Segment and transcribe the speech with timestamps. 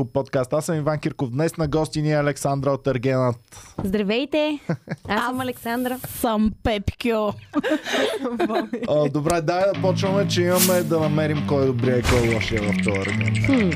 [0.00, 0.52] Клуб подкаст.
[0.52, 1.30] Аз съм Иван Кирков.
[1.30, 3.36] Днес на гости ни е Александра от Ергенът.
[3.84, 4.58] Здравейте!
[5.08, 5.98] Аз съм Александра.
[6.08, 7.18] Съм Пепкио.
[9.10, 12.62] Добре, дай да почваме, че имаме да намерим кой е добрия и кой е лошия
[12.62, 13.70] в този Ерген.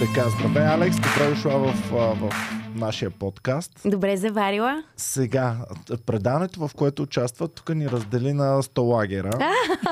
[0.00, 0.96] Така, здравей, Алекс.
[0.96, 3.80] Добре дошла в, в нашия подкаст.
[3.84, 4.82] Добре заварила.
[4.96, 5.56] Сега,
[6.06, 9.30] предаването, в което участва, тук ни раздели на 100 лагера.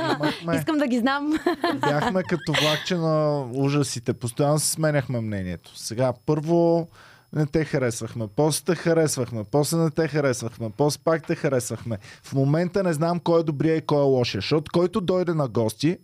[0.02, 1.32] Имахме, Искам да ги знам.
[1.80, 4.12] бяхме като влакче на ужасите.
[4.12, 5.76] Постоянно си сменяхме мнението.
[5.76, 6.88] Сега, първо
[7.32, 11.98] не те харесвахме, после те харесвахме, после не те харесвахме, после пак те харесвахме.
[12.22, 15.48] В момента не знам кой е добрия и кой е лошия, защото който дойде на
[15.48, 15.98] гости,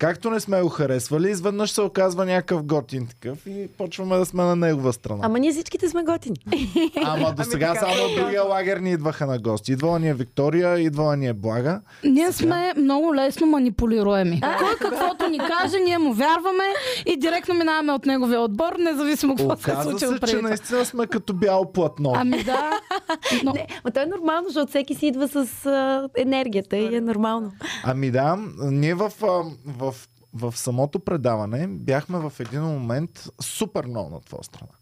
[0.00, 4.42] както не сме го харесвали, изведнъж се оказва някакъв готин такъв и почваме да сме
[4.42, 5.20] на негова страна.
[5.22, 6.36] Ама ние всичките сме готини.
[7.04, 9.72] Ама до сега така само от другия лагер ни идваха на гости.
[9.72, 11.80] Идвала ни е Виктория, идвала ни е Блага.
[12.04, 14.40] Ние сме много лесно манипулируеми.
[14.58, 16.64] Кой каквото ни каже, ние му вярваме
[17.06, 20.84] и директно минаваме от неговия отбор, независимо какво се е случило се, преди че наистина
[20.84, 22.12] сме като бяло платно.
[22.16, 22.70] Ами да.
[23.44, 27.00] Но, Не, ма то е нормално, защото всеки си идва с а, енергията и е
[27.00, 27.52] нормално.
[27.84, 29.26] Ами да, ние в, а,
[29.66, 29.89] в,
[30.32, 34.72] в самото предаване бяхме в един момент супер много на твоя страна.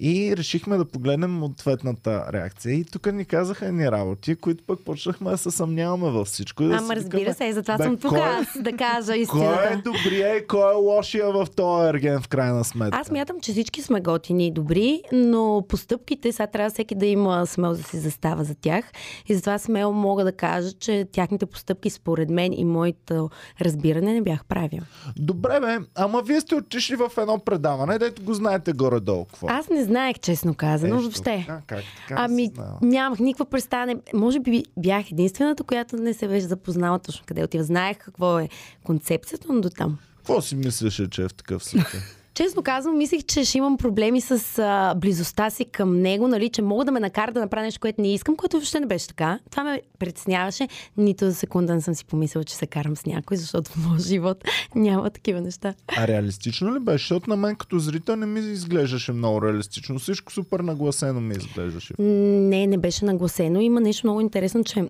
[0.00, 2.74] И решихме да погледнем ответната реакция.
[2.74, 6.62] И тук ни казаха едни работи, които пък почнахме да се съмняваме във всичко.
[6.62, 9.16] И да Ама разбира се, и затова бе, съм тук кой- аз да кажа Кой
[9.18, 9.82] е истината.
[9.84, 12.98] добрия и кой е лошия в този ерген в крайна сметка?
[12.98, 17.46] Аз мятам, че всички сме готини и добри, но постъпките сега трябва всеки да има
[17.46, 18.84] смел да си застава за тях.
[19.28, 24.22] И затова смело мога да кажа, че тяхните постъпки според мен и моето разбиране не
[24.22, 24.80] бях правил.
[25.16, 29.24] Добре, бе, ама вие сте отишли в едно предаване, дето го знаете горе-долу.
[29.24, 29.46] Какво?
[29.50, 31.44] Аз не знаех, честно казано, Ещо въобще.
[31.46, 32.50] така, Как така Ами,
[32.82, 33.94] нямах никаква представа.
[34.14, 37.64] Може би бях единствената, която не се беше запознала точно къде отива.
[37.64, 38.48] Знаех какво е
[38.84, 39.98] концепцията, но до там.
[40.16, 42.00] Какво си мислеше, че е в такъв случай?
[42.38, 46.62] Честно казвам, мислих, че ще имам проблеми с а, близостта си към него, нали, че
[46.62, 49.38] мога да ме накара да направя нещо, което не искам, което въобще не беше така.
[49.50, 50.68] Това ме притесняваше.
[50.96, 54.02] Нито за секунда не съм си помислила, че се карам с някой, защото в моят
[54.02, 54.44] живот
[54.74, 55.74] няма такива неща.
[55.96, 57.02] А реалистично ли беше?
[57.02, 59.98] Защото на мен като зрител не ми изглеждаше много реалистично.
[59.98, 61.94] Всичко супер нагласено ми изглеждаше.
[61.98, 63.60] Не, не беше нагласено.
[63.60, 64.88] Има нещо много интересно, че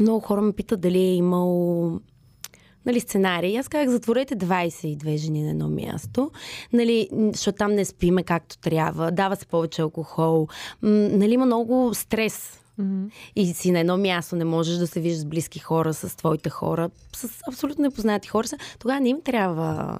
[0.00, 2.00] много хора ме питат дали е имал
[2.86, 3.58] нали, сценарий.
[3.58, 6.30] Аз казах, затворете 22 жени на едно място,
[6.72, 10.48] нали, защото там не спиме както трябва, дава се повече алкохол,
[10.82, 12.58] м, нали, има много стрес.
[13.36, 16.50] И си на едно място не можеш да се виждаш с близки хора, с твоите
[16.50, 18.48] хора, с абсолютно непознати хора.
[18.78, 19.98] Тогава не им трябва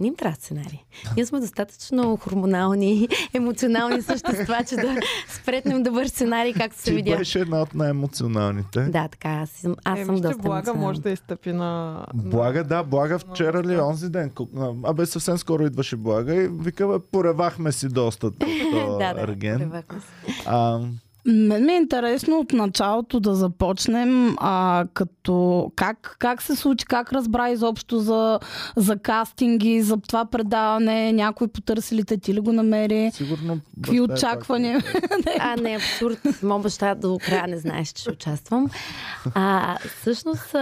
[0.00, 0.78] не им трябва сценарий.
[1.16, 4.96] Ние сме достатъчно хормонални, емоционални същества, че да
[5.28, 7.16] спретнем добър сценарий, както се Ти видя.
[7.16, 8.80] беше една от най-емоционалните.
[8.80, 12.04] Да, така, аз съм, аз Еми, съм ще доста блага може да изтъпи на...
[12.14, 14.32] Блага, да, Блага вчера ли, онзи ден.
[14.84, 18.30] Абе, съвсем скоро идваше Блага и вика, бе, поревахме си доста
[18.98, 20.06] да, да, се.
[20.46, 20.80] А,
[21.26, 27.12] Мен ми е интересно от началото да започнем, а, като как, как се случи, как
[27.12, 28.38] разбра изобщо за,
[28.76, 33.10] за кастинги, за това предаване, някой потърси ли те, ти ли го намери?
[33.14, 33.60] сигурно...
[33.82, 34.84] Какви е очаквания?
[35.40, 36.18] А, не, абсурд.
[36.42, 38.68] Моя баща до края не знаеше, че ще участвам.
[39.34, 40.54] А, всъщност,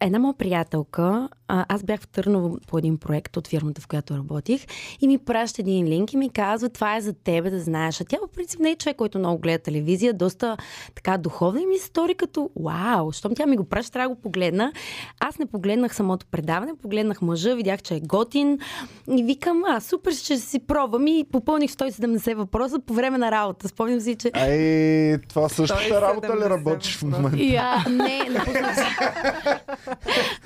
[0.00, 4.66] една моя приятелка, аз бях в Търново по един проект от фирмата, в която работих,
[5.00, 8.00] и ми праща един линк и ми казва, това е за тебе да знаеш.
[8.00, 10.56] А тя, по принцип, не е човек, който много гледа телевизия, доста
[10.94, 14.14] така духовна и ми се стори като, вау, щом тя ми го праща, трябва да
[14.14, 14.72] го погледна.
[15.20, 18.58] Аз не погледнах самото предаване, погледнах мъжа, видях, че е готин
[19.16, 23.68] и викам, а, супер, ще си пробвам и попълних 170 въпроса по време на работа.
[23.68, 27.38] Спомням си, че Ай, това същата 170 работа ли работиш в момента?
[27.58, 28.76] А, не, напуснах.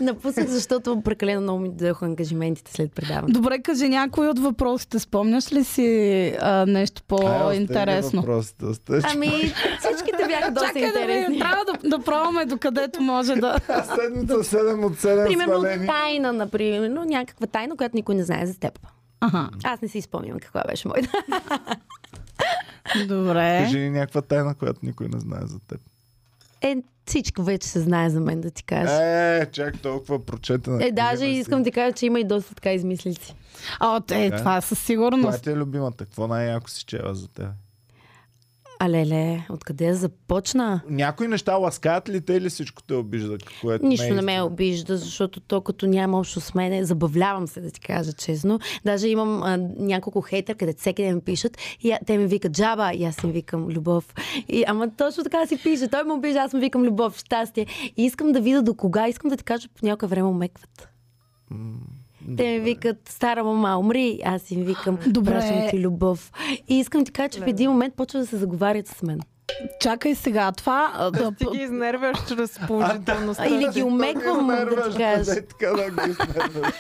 [0.01, 3.41] напуснах, защото прекалено много ми дадоха ангажиментите след предаването.
[3.41, 4.99] добре, кажи някой от въпросите.
[4.99, 8.43] Спомняш ли си а, нещо по-интересно?
[9.03, 9.48] Ами,
[9.79, 11.25] всичките бяха доста Чакай да интересни.
[11.25, 13.57] видим, трябва да, да пробваме докъдето може да...
[13.97, 15.87] Седмица 7 от 7 Примерно свалени.
[15.87, 18.79] тайна, например, някаква тайна, която никой не знае за теб.
[19.21, 21.09] Ага, Аз не си спомням каква беше моята.
[23.09, 23.61] добре.
[23.65, 25.81] Кажи ни някаква тайна, която никой не знае за теб.
[26.62, 29.03] Е, всичко вече се знае за мен, да ти кажа.
[29.37, 30.85] Е, чак толкова прочетена.
[30.85, 33.35] Е, даже да искам да ти кажа, че има и доста така измислици.
[33.81, 34.37] О, е, Да.
[34.37, 35.43] това със сигурност.
[35.43, 36.05] ти е любимата?
[36.05, 37.47] Какво най-яко си чела за теб?
[38.81, 40.81] А леле, откъде започна?
[40.89, 43.39] Някои неща ласкаят ли те или всичко те обижда?
[43.61, 47.61] Което Нищо е не ме обижда, защото то като няма общо с мене, забавлявам се
[47.61, 48.61] да ти кажа честно.
[48.85, 52.53] Даже имам а, няколко хейтер, където всеки ден ми пишат и а, те ми викат
[52.53, 54.15] джаба и аз им викам любов.
[54.49, 55.89] И, ама точно така си пише.
[55.89, 57.67] Той ме обижда, аз му викам любов, щастие.
[57.97, 59.09] И искам да видя до кога.
[59.09, 60.89] Искам да ти кажа, по някое време умекват.
[62.37, 64.21] Те ми викат, стара мама, умри.
[64.25, 65.33] Аз им викам, Добре.
[65.33, 66.33] пращам ти любов.
[66.69, 69.21] И искам ти кажа, че в един момент почва да се заговарят с мен.
[69.81, 71.11] Чакай сега, това...
[71.12, 73.45] да, Ти ги изнервяш чрез положителността.
[73.45, 75.25] А, или ги умеквам, да ти кажа.
[75.25, 76.73] дай така да ги изнервяш.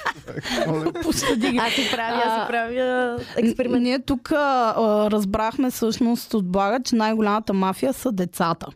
[1.02, 1.58] Посъди ги.
[1.58, 3.82] Аз си правя, аз А, си правя експеримент.
[3.82, 4.74] Ние тук а,
[5.10, 8.66] разбрахме всъщност от Блага, че най-голямата мафия са децата.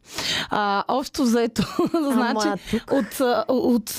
[0.50, 1.62] А, общо взето,
[2.12, 2.48] значи,
[2.90, 3.98] от, от,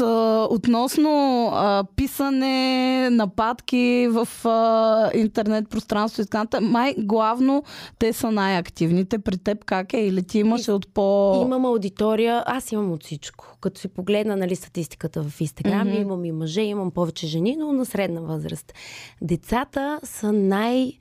[0.52, 7.64] относно а, писане, нападки в а, интернет пространство и така май главно
[8.00, 9.20] те са най-активните.
[9.20, 9.98] При теб как е?
[9.98, 11.42] Или ти имаше от по...
[11.46, 13.58] Имам аудитория, аз имам от всичко.
[13.62, 16.02] Като си погледна нали, статистиката в Инстаграм, Мгм.
[16.02, 18.74] имам и мъже, имам повече жени, но на средна възраст.
[19.22, 20.92] Децата са най...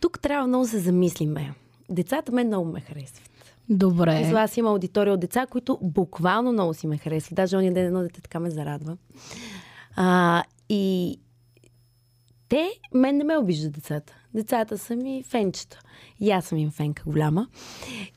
[0.00, 1.54] Тук трябва много да се замислиме.
[1.90, 3.30] Децата мен много ме харесват.
[3.68, 4.20] Добре.
[4.20, 4.32] Е.
[4.34, 7.36] Аз имам аудитория от деца, които буквално много си ме харесват.
[7.36, 8.96] Даже ония ден едно дете така ме зарадва.
[9.96, 11.18] А, и
[12.48, 14.12] те, мен не ме обиждат децата.
[14.34, 15.78] Децата са ми фенчета.
[16.20, 17.46] И аз съм им фенка голяма.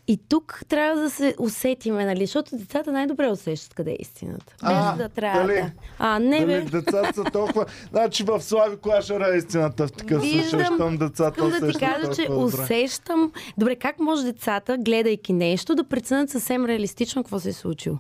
[0.08, 2.26] И тук трябва да се усетиме, нали?
[2.26, 4.56] Защото децата най-добре усещат къде е истината.
[4.62, 5.54] Без А, да трябва дали?
[5.54, 5.72] да...
[6.00, 6.62] А, не Дали бе.
[6.62, 7.66] децата са толкова...
[7.92, 12.14] Значи в Слави Клашера е истината в такъв случай, щом децата Искам да ти кажа,
[12.16, 12.44] че добре.
[12.44, 13.32] усещам...
[13.58, 17.98] Добре, как може децата, гледайки нещо, да преценят съвсем реалистично какво се е случило?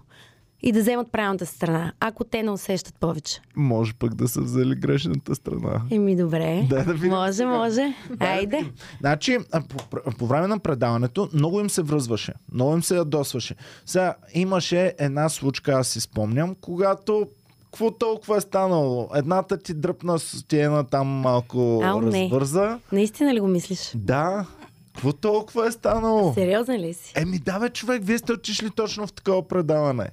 [0.61, 3.41] И да вземат правилната страна, ако те не усещат повече.
[3.55, 5.81] Може пък да са взели грешната страна.
[5.91, 6.65] Еми, добре.
[6.69, 7.49] Дай да видим може, сега.
[7.49, 7.93] може.
[8.19, 8.71] Айде.
[8.99, 9.37] Значи,
[9.69, 13.55] по, по време на предаването много им се връзваше, много им се ядосваше.
[13.85, 17.27] Сега имаше една случка, аз си спомням, когато
[17.63, 19.09] какво толкова е станало?
[19.15, 22.23] Едната ти дръпна стена там малко Ау, не.
[22.23, 22.79] развърза.
[22.91, 23.91] Наистина ли го мислиш?
[23.95, 24.45] Да.
[24.93, 26.33] Какво толкова е станало?
[26.33, 27.13] Сериозен ли си?
[27.15, 30.09] Еми да бе, човек, вие сте отишли точно в такова предаване.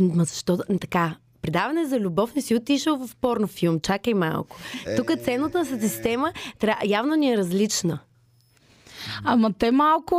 [0.00, 0.58] Ма защо?
[0.80, 3.80] Така, предаване за любов не си отишъл в порнофилм.
[3.80, 4.56] Чакай малко.
[4.96, 6.32] Тук ценностна система
[6.84, 7.98] явно ни е различна.
[9.24, 10.16] Ама те малко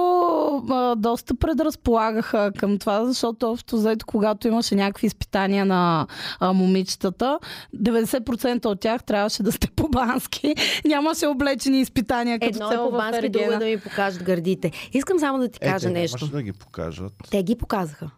[0.70, 6.08] а, доста предразполагаха към това, защото общо взето, когато имаше някакви изпитания на
[6.40, 7.40] а, момичетата,
[7.76, 10.56] 90% от тях трябваше да сте по-бански.
[10.86, 14.72] Нямаше облечени изпитания като Едно е цяло в по-бански, друго е да ми покажат гърдите.
[14.94, 16.28] Искам само да ти Е, кажа те нещо.
[16.28, 17.14] да ги покажат.
[17.32, 18.10] Те ги показаха.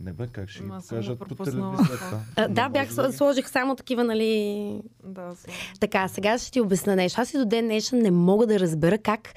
[0.00, 2.20] Не бе, как ще ги покажат по телевизията?
[2.36, 5.54] А, да, бях да сложих само такива, нали, Да, съм.
[5.80, 7.20] Така, сега ще ти обясня нещо.
[7.20, 9.34] Аз и до ден днешен не мога да разбера как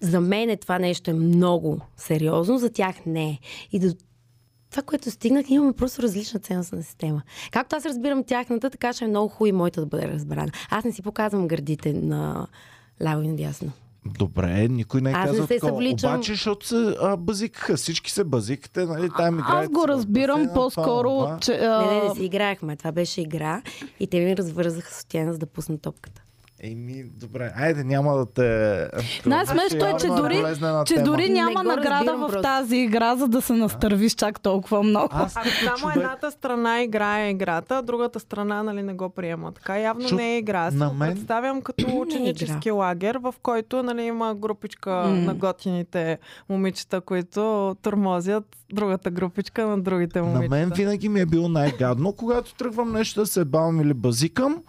[0.00, 3.38] за мен е това нещо е много сериозно, за тях не е.
[3.72, 3.94] И до
[4.70, 7.22] това, което стигнах, имаме просто различна ценностна система.
[7.52, 10.52] Както аз разбирам тяхната, така ще е много хубаво и моята да бъде разбрана.
[10.70, 12.46] Аз не си показвам гърдите на
[13.02, 13.72] ляво и надясно.
[14.06, 15.72] Добре, никой не е Аз не казал се такова.
[15.72, 16.14] съвличам.
[16.14, 17.76] Обаче, защото се а, базикаха.
[17.76, 19.10] Всички се базикате, нали?
[19.16, 21.38] Там Аз играете го разбирам басейна, по-скоро, това, това.
[21.40, 21.52] че...
[21.52, 22.76] Не, не, а, не си играехме.
[22.76, 23.62] Това беше игра
[24.00, 26.22] и те ми развързаха стена, за да пусна топката.
[26.62, 27.52] Еми, добре.
[27.56, 28.88] Айде, няма да те...
[29.26, 30.42] Най-смешното е, че дори,
[30.86, 31.04] че тема.
[31.04, 32.42] дори няма награда в просто.
[32.42, 35.08] тази игра, за да се настървиш чак толкова много.
[35.12, 35.96] Аз Ако като само човек...
[35.96, 39.52] едната страна играе играта, а другата страна нали, не го приема.
[39.52, 40.60] Така явно Защото не е игра.
[40.60, 41.94] Аз на мен- представям като игра.
[41.94, 46.18] ученически лагер, в който нали, има групичка на готините
[46.48, 47.40] момичета, които
[47.82, 50.50] тормозят другата групичка на другите На момичета.
[50.50, 54.62] мен винаги ми е било най-гадно, когато тръгвам нещо да се бавам или базикам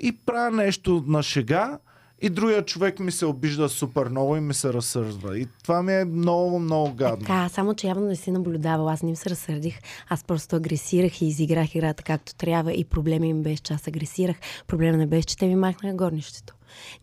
[0.00, 1.78] и правя нещо на шега
[2.24, 5.38] и другия човек ми се обижда супер много и ми се разсърдва.
[5.38, 7.26] И това ми е много, много гадно.
[7.26, 8.88] Така, само че явно не си наблюдавал.
[8.88, 9.78] Аз не им се разсърдих.
[10.08, 12.72] Аз просто агресирах и изиграх играта както трябва.
[12.72, 14.36] И проблема им беше, че аз агресирах.
[14.66, 16.54] Проблема не беше, че те ми махнаха горнището.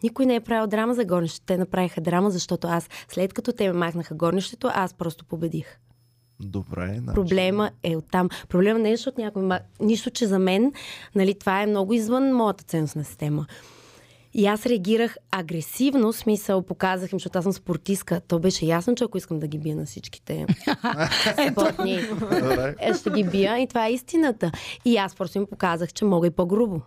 [0.04, 1.46] Никой не е правил драма за горнището.
[1.46, 5.78] Те направиха драма, защото аз, след като те ме махнаха горнището, аз просто победих.
[6.42, 7.16] Добре, значи...
[7.16, 8.30] Проблема е оттам.
[8.50, 9.60] Проблема не е, защото някой ма...
[9.80, 10.74] Нищо, че за мен,
[11.16, 13.46] нали, това е много извън моята ценностна система.
[14.34, 18.22] И аз реагирах агресивно, смисъл показах им, защото аз съм спортистка.
[18.28, 20.46] То беше ясно, че ако искам да ги бия на всичките
[21.52, 22.00] спортни,
[22.80, 24.52] е, ще ги бия и това е истината.
[24.86, 26.82] И аз просто им показах, че мога и по-грубо.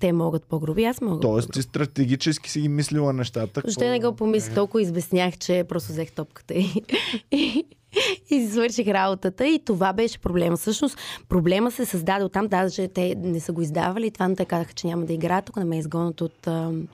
[0.00, 1.20] Те могат по-грубо и аз мога.
[1.20, 3.62] Тоест ти стратегически си ги мислила нещата.
[3.64, 4.54] Защо не го помисля?
[4.54, 6.82] Толкова избеснях, че просто взех топката и,
[7.32, 7.64] и,
[8.30, 9.46] и си свърших работата.
[9.46, 10.56] И това беше проблема.
[10.56, 14.06] Всъщност, проблема се създаде оттам, даже те не са го издавали.
[14.06, 16.46] И това не те казаха, че няма да играят, ако не ме изгонят от...
[16.46, 16.88] ам,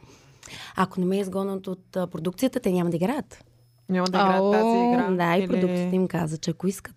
[0.76, 3.44] Ако не ме изгонят от а, продукцията, те няма да играят.
[3.88, 5.10] Няма да играят тази игра.
[5.10, 6.94] Да, и продуктите им каза, че ако искат.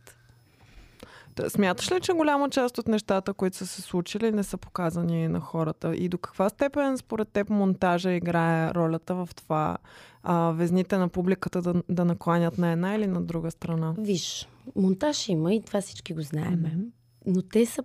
[1.36, 5.28] Та, Смяташ ли, че голяма част от нещата, които са се случили, не са показани
[5.28, 5.96] на хората?
[5.96, 9.78] И до каква степен, според теб, монтажа играе ролята в това
[10.24, 13.96] а, везните на публиката да, да накланят на една или на друга страна?
[13.98, 16.78] Виж, монтаж има и това всички го знаеме.
[17.26, 17.84] Но те са,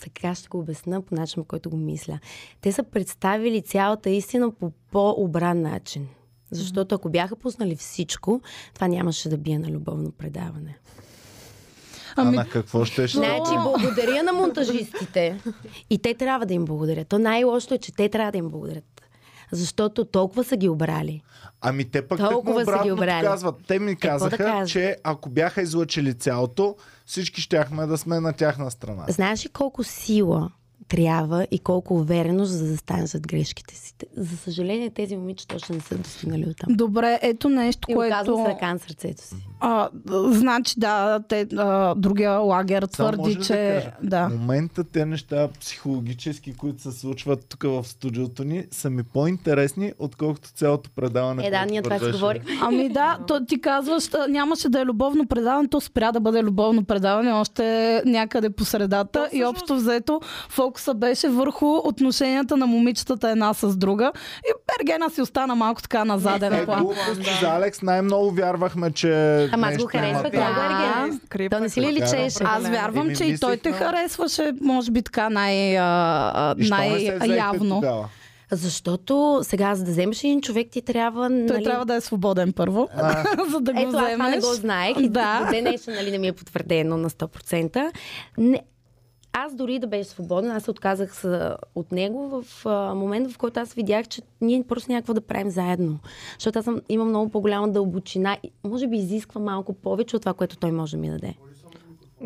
[0.00, 2.18] сега ще го обясна по начин, по който го мисля.
[2.60, 6.08] Те са представили цялата истина по по-обран начин.
[6.50, 8.40] Защото ако бяха пуснали всичко,
[8.74, 10.78] това нямаше да бие на любовно предаване.
[12.18, 13.18] А Ами, на какво ще ще?
[13.18, 15.40] Значи, благодаря на монтажистите.
[15.90, 17.08] И те трябва да им благодарят.
[17.08, 18.84] То най-лошото е, че те трябва да им благодарят.
[19.52, 21.22] Защото толкова са ги обрали.
[21.60, 23.24] Ами те пък Толкова са ги обрали.
[23.24, 23.54] казват.
[23.66, 24.72] Те ми да казаха, кажа?
[24.72, 29.04] че ако бяха излъчили цялото, всички щяхме да сме на тяхна страна.
[29.08, 30.50] Знаеш ли колко сила
[30.88, 33.94] трябва и колко увереност за да застанеш зад грешките си?
[34.16, 36.74] За съжаление, тези момичета още не са достигнали от там.
[36.76, 38.36] Добре, ето нещо, И което...
[38.36, 39.34] с ръка на сърцето си.
[39.60, 39.88] А,
[40.30, 43.54] значи да, те, а, другия лагер твърди, да че...
[43.74, 43.90] кажа?
[44.02, 44.28] Да.
[44.28, 49.92] В момента те неща психологически, които се случват тук в студиото ни, са ми по-интересни,
[49.98, 51.46] отколкото цялото предаване.
[51.46, 52.50] Е, да, ние това си говорихме.
[52.62, 56.84] Ами да, то, ти казваш, нямаше да е любовно предаване, то спря да бъде любовно
[56.84, 60.20] предаване още някъде по средата То и общо взето
[60.78, 66.04] фокуса беше върху отношенията на момичетата една с друга и Бергена си остана малко така
[66.04, 66.80] на заден Е, план.
[66.80, 71.18] глупости за Алекс най-много вярвахме, че Ама аз го харесвах много.
[71.26, 71.58] Скрипът.
[71.58, 72.44] То не си ли личеше?
[72.44, 77.82] Аз вярвам, че и той те харесваше, може би така а, най-явно.
[78.50, 81.28] Защото сега, за да вземеш един човек, ти трябва...
[81.28, 81.64] Той нали...
[81.64, 82.88] трябва да е свободен първо,
[83.50, 84.30] за да го Ето, аз това вземеш.
[84.30, 85.40] не го знаех и Да.
[85.44, 87.90] до днешен, нали, не ми е потвърдено на 100%.
[88.38, 88.60] Не,
[89.32, 93.60] аз дори да беше свободен, аз се отказах с, от него в момента, в който
[93.60, 95.98] аз видях, че ние просто някакво да правим заедно.
[96.38, 100.34] Защото аз съм, имам много по-голяма дълбочина и може би изисква малко повече от това,
[100.34, 101.34] което той може да ми даде.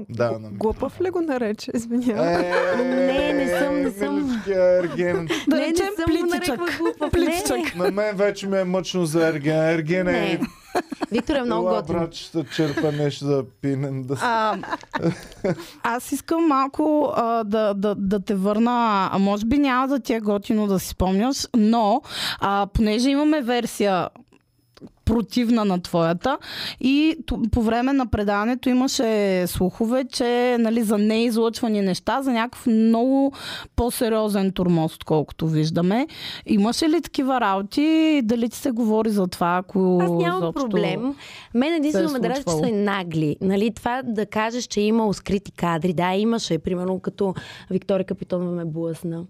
[0.09, 1.71] Да, на Глупав ли го нарече?
[1.75, 2.35] Извинявай.
[2.35, 4.42] Е, Не, не съм, не съм.
[4.49, 5.28] Ерген.
[5.49, 6.49] Да не, не съм го плитичък.
[6.49, 7.11] нарекла глупав.
[7.12, 7.75] Плитичък.
[7.76, 9.68] Не, На мен вече ми е мъчно за Ерген.
[9.68, 10.40] Ерген е...
[11.12, 11.97] Виктор е много готин.
[11.97, 14.02] брат, ще черпа нещо да пинем.
[14.02, 14.16] Да...
[14.23, 14.57] А,
[15.83, 20.14] аз искам малко а, да, да, да те върна, а може би няма да ти
[20.14, 22.02] е готино да си спомняш, но
[22.40, 24.09] а, понеже имаме версия
[25.04, 26.38] противна на твоята
[26.80, 27.16] и
[27.52, 33.32] по време на предаването имаше слухове, че нали, за неизлъчвани неща, за някакъв много
[33.76, 36.06] по-сериозен турмоз, отколкото виждаме.
[36.46, 38.20] Имаше ли такива работи?
[38.24, 39.56] Дали ти се говори за това?
[39.56, 41.14] Ако Аз нямам изобщо- проблем.
[41.54, 43.36] Мен единствено ме дразни, че са нагли.
[43.40, 45.92] Нали, това да кажеш, че е имало скрити кадри.
[45.92, 46.58] Да, имаше.
[46.58, 47.34] Примерно като
[47.70, 49.24] Виктория Капитонова ме блъсна.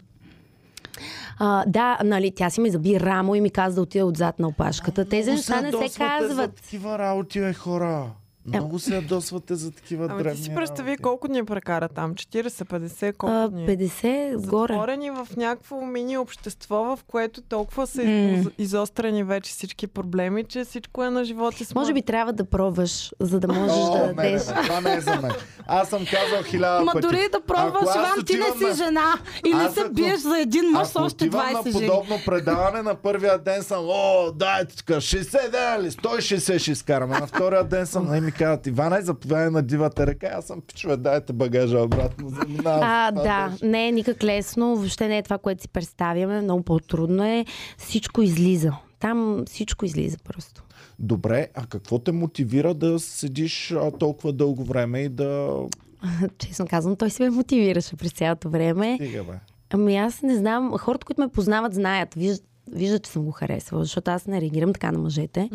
[1.39, 4.49] А, да, нали, тя си ми заби рамо и ми каза да отида отзад на
[4.49, 5.05] опашката.
[5.05, 6.55] Тези неща не се казват.
[6.55, 8.11] такива работи, бе, хора.
[8.47, 11.03] Много се ядосвате за такива Ами древни ти си представи работи.
[11.03, 12.15] колко дни прекара там?
[12.15, 13.67] 40, 50, колко А, дни?
[13.69, 14.73] 50 горе.
[14.73, 20.65] Затворени в някакво мини общество, в което толкова са из- изострени вече всички проблеми, че
[20.65, 21.75] всичко е на живот и смърт.
[21.77, 24.49] Може би трябва да пробваш, за да можеш О, да не, не, дадеш.
[24.49, 25.33] не, това не е за мен.
[25.67, 27.03] Аз съм казал хиляда Ма пъти.
[27.03, 29.15] дори да пробваш, Иван, ти не на- си жена
[29.47, 31.87] и не се ако- биеш за един мъж, още отивам 20 на жени.
[31.87, 37.21] подобно предаване, на първия ден съм, о, дайте тук, 60 дена ли, 160 ще изкараме.
[37.21, 40.31] На втория ден съм, не ми казват, Иване, заповядай на дивата река.
[40.35, 42.29] Аз съм, пичове, дайте багажа обратно.
[42.29, 42.81] Заминавам.
[42.83, 43.67] А, да, беше.
[43.67, 47.45] не е никак лесно, въобще не е това, което си представяме, много по-трудно е.
[47.79, 48.73] Всичко излиза.
[49.01, 50.62] Там всичко излиза просто.
[50.99, 55.61] Добре, а какво те мотивира да седиш а, толкова дълго време и да...
[56.39, 58.97] Честно казвам, той си ме мотивираше през цялото време.
[59.01, 59.33] Стига, бе.
[59.71, 63.85] Ами аз не знам, хората, които ме познават, знаят, виждат, виждат че съм го харесвала,
[63.85, 65.49] защото аз не реагирам така на мъжете.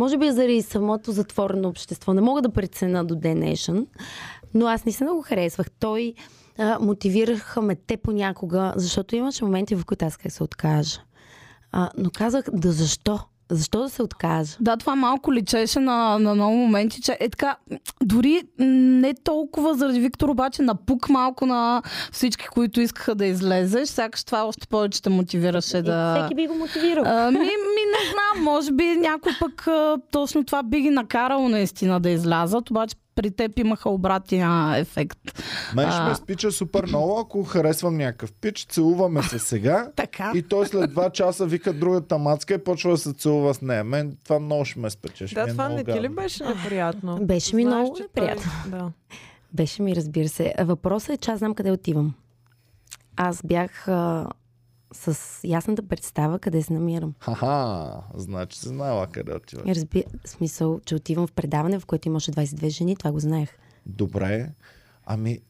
[0.00, 2.14] Може би е заради самото затворено общество.
[2.14, 3.86] Не мога да преценя до днешен,
[4.54, 5.70] но аз наистина го харесвах.
[5.70, 6.14] Той
[6.58, 11.00] а, мотивираха ме те понякога, защото имаше моменти, в които аз как се откажа.
[11.72, 13.20] А, но казах, да защо?
[13.50, 14.56] Защо да се откажа?
[14.60, 17.56] Да, това малко личеше на, на много моменти, че е така,
[18.02, 24.24] дори не толкова заради Виктор, обаче напук малко на всички, които искаха да излезеш, сякаш
[24.24, 26.16] това още повече те мотивираше да...
[26.18, 27.04] Всеки би го мотивирал.
[27.06, 31.48] А, ми, ми не знам, може би някой пък а, точно това би ги накарало
[31.48, 35.18] наистина да излязат, обаче при теб имаха обратния ефект.
[35.74, 39.90] Мен ще ме спича супер много, ако харесвам някакъв пич, целуваме се сега.
[39.96, 40.32] Така.
[40.34, 43.84] И той след два часа вика другата мацка и почва да се целува с нея.
[43.84, 45.26] Мен това много ще ме спече.
[45.26, 47.18] ще Да, ми е това не ти ли беше неприятно?
[47.22, 48.52] Беше ми Знаеш, много неприятно.
[48.62, 48.70] Той...
[48.78, 48.90] Да.
[49.52, 50.54] Беше ми, разбира се.
[50.60, 52.14] Въпросът е, че аз знам къде отивам.
[53.16, 54.26] Аз бях а,
[54.92, 57.14] с ясната представа къде се намирам.
[57.18, 59.68] Ха-ха, значи си знала къде отиваш.
[59.68, 60.04] Разби...
[60.24, 63.58] смисъл, че отивам в предаване, в което имаше 22 жени, това го знаех.
[63.86, 64.50] Добре.
[65.06, 65.40] Ами,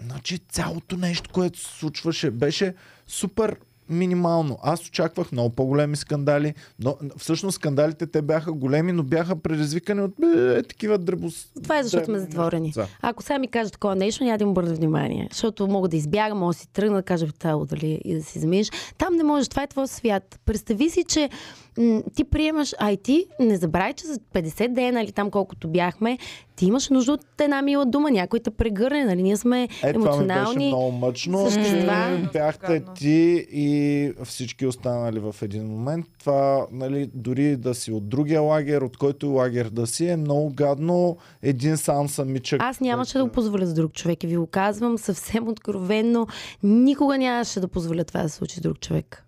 [0.00, 2.74] значи цялото нещо, което се случваше, беше
[3.06, 3.56] супер
[3.90, 4.58] минимално.
[4.62, 10.12] Аз очаквах много по-големи скандали, но всъщност скандалите те бяха големи, но бяха предизвикани от
[10.36, 11.46] е, такива дребос...
[11.62, 12.66] Това е защото сме затворени.
[12.66, 12.86] неща.
[13.02, 15.28] Ако сега ми кажат такова нещо, няма да им обърна внимание.
[15.32, 18.22] Защото мога да избягам, мога да си тръгна, да кажа в тяло дали и да
[18.22, 18.70] си заминеш.
[18.98, 20.40] Там не можеш, това е твой свят.
[20.44, 21.30] Представи си, че
[21.78, 26.18] м- ти приемаш, ти не забравяй, че за 50 дена или там колкото бяхме,
[26.58, 29.22] ти имаш нужда от една мила дума, някой те прегърне, нали?
[29.22, 30.66] Ние сме Е, това ми беше емоционални.
[30.66, 32.20] много мъчно, същества.
[32.24, 36.06] че бяхте ти и всички останали в един момент.
[36.18, 40.52] Това, нали, дори да си от другия лагер, от който лагер да си, е много
[40.54, 42.62] гадно един сам самичък.
[42.62, 46.26] Аз нямаше да го позволя за друг човек и ви го казвам съвсем откровенно.
[46.62, 49.24] Никога нямаше да позволя това да се случи с друг човек.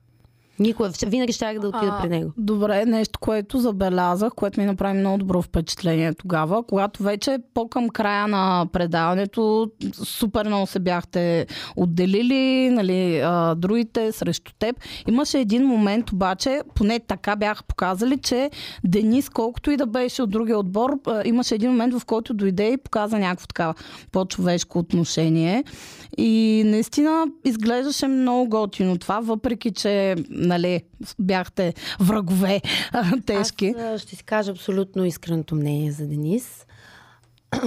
[0.60, 0.90] Никога.
[1.06, 2.32] Винаги щях да отида А, при него.
[2.36, 8.28] Добре, нещо, което забелязах, което ми направи много добро впечатление тогава, когато вече по-към края
[8.28, 14.76] на предаването супер много се бяхте отделили, нали, а, другите срещу теб.
[15.08, 18.50] Имаше един момент обаче, поне така бяха показали, че
[18.84, 22.72] Денис, колкото и да беше от другия отбор, а, имаше един момент, в който дойде
[22.72, 23.74] и показа някакво такава
[24.12, 25.64] по-човешко отношение.
[26.18, 30.16] И наистина изглеждаше много готино това, въпреки че
[30.50, 30.82] нали,
[31.18, 32.60] бяхте врагове
[32.92, 33.74] а, тежки.
[33.78, 36.66] Аз а, ще си кажа абсолютно искреното мнение за Денис.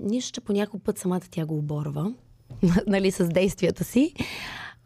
[0.00, 2.12] Нищо, че по някой път самата тя го оборва,
[2.86, 4.14] нали, с действията си.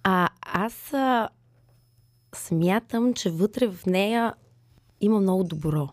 [0.02, 1.28] А аз а,
[2.34, 4.34] смятам, че вътре в нея
[5.00, 5.88] има много добро.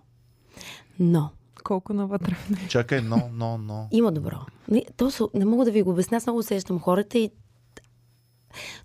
[0.99, 1.29] Но,
[1.67, 2.35] Колко навътре.
[2.69, 3.87] Чакай, но, но, но.
[3.91, 4.37] има добро.
[4.67, 7.31] Не, то са, не мога да ви го обясня, аз много усещам хората и...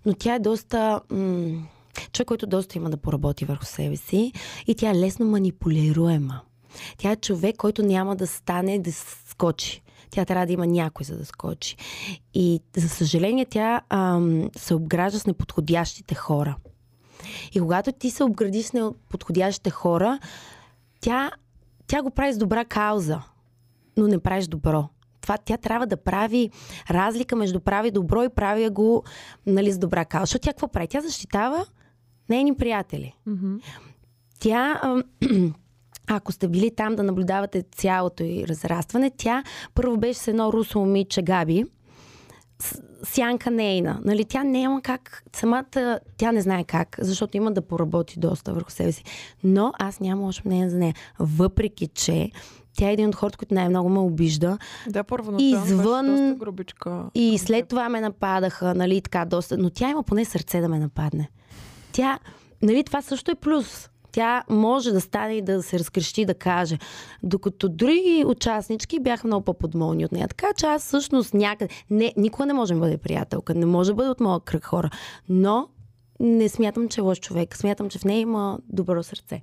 [0.05, 1.01] Но тя е доста...
[1.09, 1.67] М-
[2.11, 4.33] човек, който доста има да поработи върху себе си
[4.67, 6.41] и тя е лесно манипулируема.
[6.97, 8.91] Тя е човек, който няма да стане да
[9.29, 9.81] скочи.
[10.09, 11.77] Тя трябва да има някой, за да скочи.
[12.33, 16.55] И, за съжаление, тя ам, се обгражда с неподходящите хора.
[17.53, 20.19] И когато ти се обградиш с неподходящите хора,
[21.01, 21.31] тя,
[21.87, 23.21] тя го прави с добра кауза,
[23.97, 24.89] но не правиш добро.
[25.21, 26.49] Това тя трябва да прави
[26.91, 29.03] разлика между прави добро и прави го
[29.45, 30.23] нали, с добра кауза.
[30.23, 30.87] Защото тя какво прави?
[30.87, 31.65] Тя защитава
[32.29, 33.15] нейни приятели.
[33.25, 33.55] Мгм.
[34.39, 34.81] Тя,
[36.07, 39.43] ако сте били там да наблюдавате цялото и разрастване, тя
[39.75, 41.65] първо беше с едно русо момиче Габи,
[43.03, 44.01] сянка нейна.
[44.05, 48.71] Нали, тя няма как, самата тя не знае как, защото има да поработи доста върху
[48.71, 49.03] себе си.
[49.43, 50.93] Но аз нямам лошо мнение за нея.
[51.19, 52.31] Въпреки, че
[52.77, 54.57] тя е един от хората, които най-много ме обижда.
[54.89, 57.03] Да, първоначално Извън- беше доста грубичка.
[57.15, 59.57] И след това ме нападаха, нали, така доста.
[59.57, 61.29] Но тя има поне сърце да ме нападне.
[61.93, 62.19] Тя,
[62.61, 63.89] нали, това също е плюс.
[64.11, 66.77] Тя може да стане и да се разкрещи да каже.
[67.23, 70.27] Докато други участнички бяха много по-подмолни от нея.
[70.27, 71.73] Така че аз всъщност някъде...
[71.89, 73.55] Не, никога не може да бъде приятелка.
[73.55, 74.89] Не може да бъде от моя кръг хора.
[75.29, 75.67] Но
[76.19, 77.57] не смятам, че е лош човек.
[77.57, 79.41] Смятам, че в нея има добро сърце.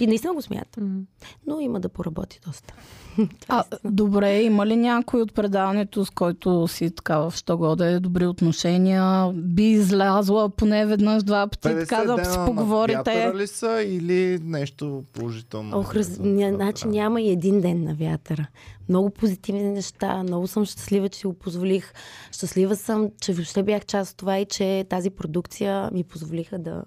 [0.00, 1.06] И наистина го смятам.
[1.46, 2.74] Но има да поработи доста.
[3.48, 8.26] А, добре, има ли някой от предаването, с който си така в що годе добри
[8.26, 12.96] отношения, би излязла поне веднъж, два пъти, 50 така да си на поговорите?
[12.96, 15.78] вятъра ли са или нещо положително?
[15.78, 16.18] Ох, раз...
[16.18, 16.52] ня...
[16.54, 18.46] значи няма и един ден на вятъра.
[18.88, 20.22] Много позитивни неща.
[20.22, 21.92] Много съм щастлива, че си го позволих.
[22.32, 26.82] Щастлива съм, че въобще бях част от това и че тази продукция ми позволиха да,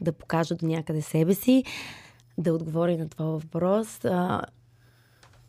[0.00, 1.64] да покажа до някъде себе си,
[2.38, 4.04] да отговоря на това въпрос.
[4.04, 4.42] А,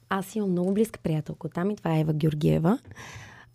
[0.09, 2.79] аз имам много близка приятелка там и това е Ева Георгиева.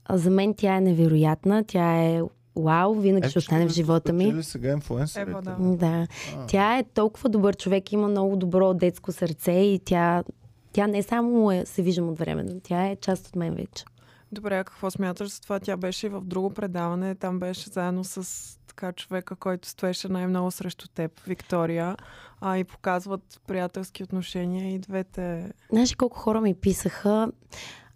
[0.04, 1.64] А, за мен тя е невероятна.
[1.64, 2.22] Тя е
[2.56, 4.24] вау, винаги ще Е, остане в ще живота ми.
[4.24, 5.30] спечели сега инфлуенсърите.
[5.30, 5.56] Ева, да.
[5.76, 6.06] Да.
[6.46, 10.24] Тя е толкова добър човек, има много добро детско сърце и тя,
[10.72, 13.84] тя не само е, се виждам от време, но тя е част от мен вече.
[14.32, 15.60] Добре, а какво смяташ за това?
[15.60, 17.14] Тя беше и в друго предаване.
[17.14, 18.28] Там беше заедно с
[18.76, 21.96] така човека, който стоеше най-много срещу теб, Виктория.
[22.40, 25.52] А, и показват приятелски отношения и двете.
[25.70, 27.32] Знаеш колко хора ми писаха?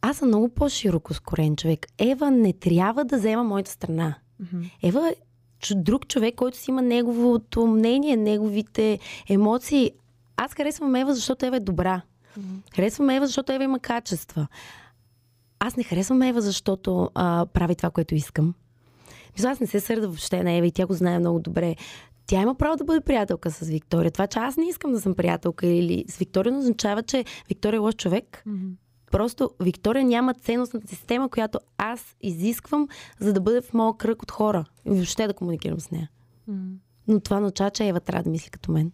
[0.01, 1.87] Аз съм много по-широко скорен човек.
[1.99, 4.15] Ева не трябва да взема моята страна.
[4.41, 4.62] Мгм.
[4.83, 5.15] Ева е
[5.75, 9.91] друг човек, който си има неговото мнение, неговите емоции.
[10.37, 12.03] Аз харесвам Ева, защото Ева е добра.
[12.37, 12.55] Мгм.
[12.75, 14.47] Харесвам Ева, защото Ева има качества.
[15.59, 18.55] Аз не харесвам Ева, защото а, прави това, което искам.
[19.37, 21.77] Мисля, аз не се сърда въобще на Ева и тя го знае много добре.
[22.27, 24.11] Тя има право да бъде приятелка с Виктория.
[24.11, 27.77] Това, че аз не искам да съм приятелка или с Виктория, не означава, че Виктория
[27.77, 28.42] е лош човек.
[28.46, 28.66] Мгм.
[29.11, 32.88] Просто Виктория няма ценностната система, която аз изисквам,
[33.20, 34.64] за да бъде в моя кръг от хора.
[34.87, 36.11] И въобще да комуникирам с нея.
[36.49, 36.72] Мгм.
[37.09, 38.92] Но това на чача Ева трябва да мисли като мен.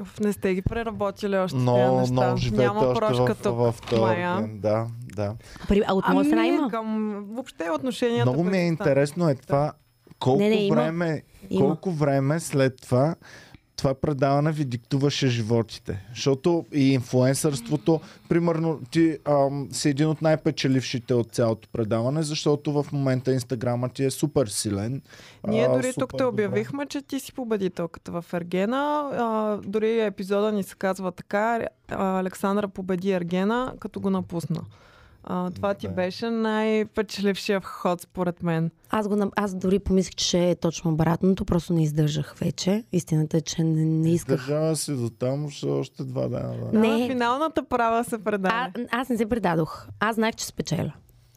[0.00, 2.30] Уф, Не сте ги преработили още тези Но, неща.
[2.30, 3.56] но живеете Няма още прошка в, тук.
[3.56, 5.34] в, в Да, да.
[5.68, 6.70] При- А от моя Ами, страна има.
[6.70, 8.30] Към въобще отношенията.
[8.30, 9.72] Много ми е интересно е това
[10.22, 10.76] колко Не, не, има.
[10.76, 11.66] време Има.
[11.66, 13.14] колко време след това
[13.82, 16.06] това предаване ви диктуваше животите.
[16.14, 22.92] Защото и инфлуенсърството, примерно, ти ам, си един от най-печелившите от цялото предаване, защото в
[22.92, 25.02] момента инстаграма ти е супер силен.
[25.48, 29.10] Ние а, дори тук те обявихме, че ти си победителката в Ергена.
[29.12, 31.66] А, дори епизода ни се казва така.
[31.88, 34.60] Александра победи Ергена, като го напусна.
[35.24, 35.94] А, това ти Добре.
[35.96, 38.70] беше най-печелившия ход, според мен.
[38.90, 42.84] Аз, го, на- аз дори помислих, че ще е точно обратното, просто не издържах вече.
[42.92, 44.36] Истината е, че не, не исках.
[44.36, 46.54] Държава си до там, ще още два дена.
[46.72, 46.78] Да.
[46.78, 47.04] Не.
[47.04, 48.86] А, финалната права се А, предаде.
[48.90, 49.86] аз не се предадох.
[50.00, 50.92] Аз знаех, че спечеля.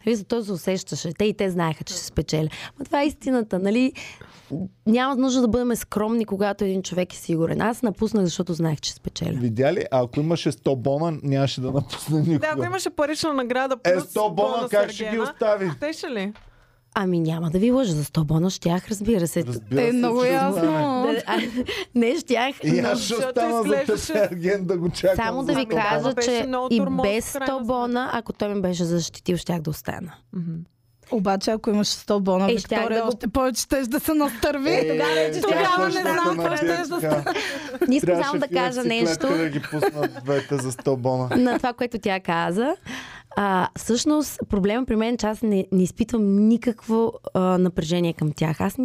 [0.06, 1.13] Вие за то се усещаше.
[1.13, 2.48] Те и те знаеха, че се спечеля.
[2.80, 3.94] Но това е истината, нали?
[4.86, 7.62] Няма нужда да бъдем скромни, когато един човек е сигурен.
[7.62, 9.38] Аз напуснах, защото знаех, че спечеля.
[9.39, 9.86] Видя ли?
[9.91, 12.39] А ако имаше 100 бона, нямаше да напусне никога.
[12.39, 15.72] Да, ако имаше парична награда, Е, плюс 100 бона бонус как ще ги остави?
[15.78, 16.34] Щеше ли?
[16.96, 19.44] Ами няма да ви лъжа за 100 бона, щях, разбира се.
[19.44, 20.52] Разбира Е, се, много ясно.
[20.54, 21.14] знаме.
[21.14, 21.38] Да, а,
[21.96, 22.56] не щях.
[22.64, 25.16] И но- аз ще Защото остана за изглеждаше- Ерген, да го чакам.
[25.18, 26.32] Само да ви кажа, че
[26.72, 30.12] и без в крайна 100 бона, ако той ме беше защитил, щях да остана.
[31.12, 34.70] Обаче, ако имаш 100 бона, Е, Виктория, да още повече щеш да се настърви.
[34.72, 37.34] Е, тогава вече тогава не ще знам стане какво щеш да така.
[37.88, 41.30] Не искам само да кажа нещо да ги пуснат двете за 100 бона.
[41.32, 42.76] на това, което тя каза.
[43.38, 48.32] А, всъщност, проблема при мен е, че аз не, не изпитвам никакво а, напрежение към
[48.32, 48.62] тях.
[48.62, 48.78] Аз,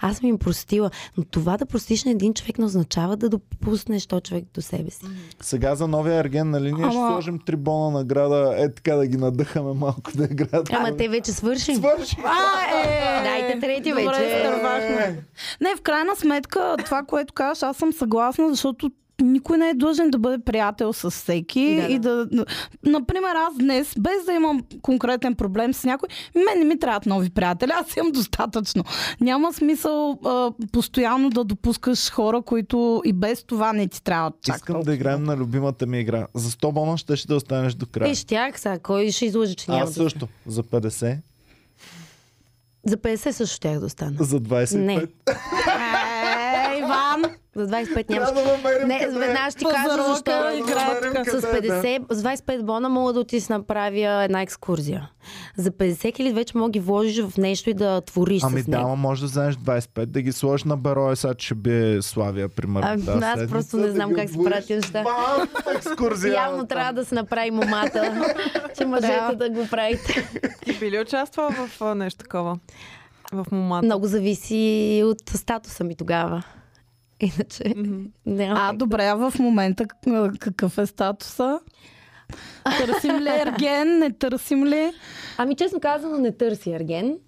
[0.00, 0.90] аз съм им простила.
[1.16, 4.90] Но това да простиш на един човек не означава да допуснеш този човек до себе
[4.90, 5.04] си.
[5.40, 8.54] Сега за новия Ерген на линия ще Ама- сложим три бона награда.
[8.58, 10.72] Е така да ги надъхаме малко да играят.
[10.72, 11.74] Ама те вече свърши.
[11.74, 12.16] Свърши!
[12.24, 13.22] А, е!
[13.22, 14.22] Дайте трети Добре, вече.
[14.22, 15.22] изтървахме.
[15.60, 18.90] Не, в крайна сметка, това, което казваш, аз съм съгласна, защото
[19.22, 21.88] никой не е длъжен да бъде приятел с всеки Да, да.
[21.88, 22.26] и да...
[22.84, 27.30] Например, аз днес, без да имам конкретен проблем с някой, мен не ми трябват нови
[27.30, 28.84] приятели, аз имам достатъчно.
[29.20, 34.56] Няма смисъл а, постоянно да допускаш хора, които и без това не ти трябват чак
[34.56, 34.84] Искам толкова.
[34.84, 36.26] да играем на любимата ми игра.
[36.34, 38.10] За 100 бона ще, ще да останеш до края.
[38.10, 38.78] Е, щях сега.
[38.78, 39.94] Кой ще излъжи, че няма Аз да...
[39.94, 40.28] също.
[40.46, 41.16] За 50.
[42.84, 44.16] За 50 също щях да остана.
[44.20, 44.76] За 25.
[44.76, 44.94] Не.
[44.94, 45.06] Е,
[46.78, 47.22] Иван!
[47.58, 48.28] За 25 нямаш.
[48.32, 50.30] Да Не, веднага ще ти кажа защо.
[50.30, 51.40] да.
[51.40, 51.82] С къде е, да.
[51.82, 55.10] 50, с 25 бона мога да да си направя една екскурзия.
[55.56, 58.64] За 50 хиляди вече мога да ги вложиш в нещо и да твориш Ами с
[58.64, 58.88] да, него.
[58.88, 62.48] ама може да вземеш 25, да ги сложиш на берое, сега че ще бие Славия,
[62.48, 62.88] примерно.
[62.90, 65.04] Ами, тази аз седмица, просто не да знам ги как се правят тези неща.
[65.74, 66.34] Екскурзия.
[66.34, 68.24] Явно трябва да се направи момата,
[68.78, 70.28] че мъжете да го правите.
[70.64, 72.58] Ти би ли участвал в а, нещо такова?
[73.32, 73.84] В момата.
[73.84, 76.42] Много зависи от статуса ми тогава.
[77.20, 77.74] Иначе
[78.26, 78.60] няма.
[78.60, 79.98] А, добре, а в момента как-
[80.38, 81.60] какъв е статуса?
[82.78, 83.98] Търсим ли ерген?
[83.98, 84.92] Не търсим ли?
[85.38, 87.18] Ами честно казано не търси Ерген.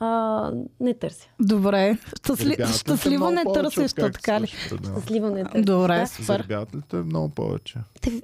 [0.00, 1.28] А, не търся.
[1.40, 1.98] Добре.
[2.16, 2.56] Щастли...
[2.56, 4.46] Те Щастливо не търсиш, то така ли?
[4.70, 4.92] предаването?
[4.92, 5.62] Щастливо не търся.
[5.62, 6.06] Добре, Да.
[6.06, 6.46] супер.
[6.74, 7.78] Ли те много повече?
[8.00, 8.22] Те-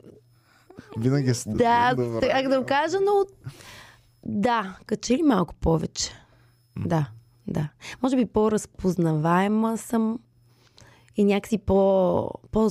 [0.98, 1.50] Винаги сте.
[1.50, 2.28] Да, Добре.
[2.28, 3.24] как да го кажа, но
[4.24, 6.10] да, качи ли малко повече?
[6.78, 7.06] Да,
[7.46, 7.68] да.
[8.02, 10.18] Може би по-разпознаваема съм
[11.16, 12.30] и някакси по...
[12.50, 12.70] по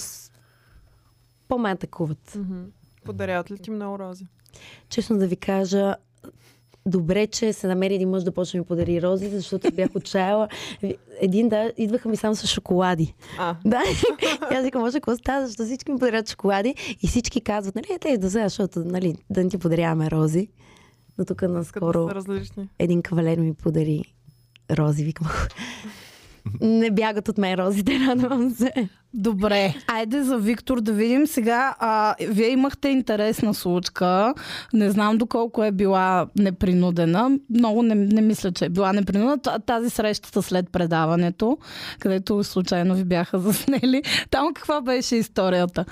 [1.47, 2.35] по-ме атакуват.
[2.35, 2.63] Мгм.
[3.05, 4.25] Подаряват ли ти много рози?
[4.89, 5.95] Честно да ви кажа,
[6.85, 10.47] добре, че се намери един мъж да почне да ми подари рози, защото бях отчаяла.
[11.21, 13.13] Един да, идваха ми само с шоколади.
[13.39, 13.81] А, Да,
[14.51, 17.97] и аз викам, може какво става, защото всички ми подарят шоколади и всички казват, нали,
[18.01, 20.47] те да взема, защото нали, да не ти подаряваме рози.
[21.17, 22.09] Но тук наскоро
[22.79, 24.03] един кавалер ми подари
[24.71, 25.27] рози, викам.
[26.61, 28.89] Не бягат от мен розите, радвам се.
[29.13, 31.75] Добре, айде за Виктор да видим сега.
[31.79, 34.33] А, вие имахте интересна случка.
[34.73, 37.39] Не знам доколко е била непринудена.
[37.49, 39.37] Много не, не мисля, че е била непринудена.
[39.65, 41.57] Тази срещата след предаването,
[41.99, 44.03] където случайно ви бяха заснели.
[44.29, 45.85] Там каква беше историята?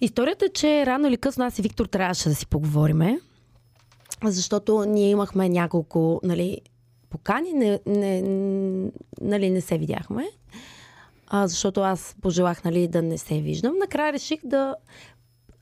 [0.00, 3.18] Историята е, че рано или късно аз и Виктор трябваше да си поговориме,
[4.24, 6.60] защото ние имахме няколко нали,
[7.14, 8.22] покани, не, не,
[9.20, 10.26] нали, не се видяхме,
[11.26, 13.78] а, защото аз пожелах нали, да не се виждам.
[13.78, 14.74] Накрая реших да...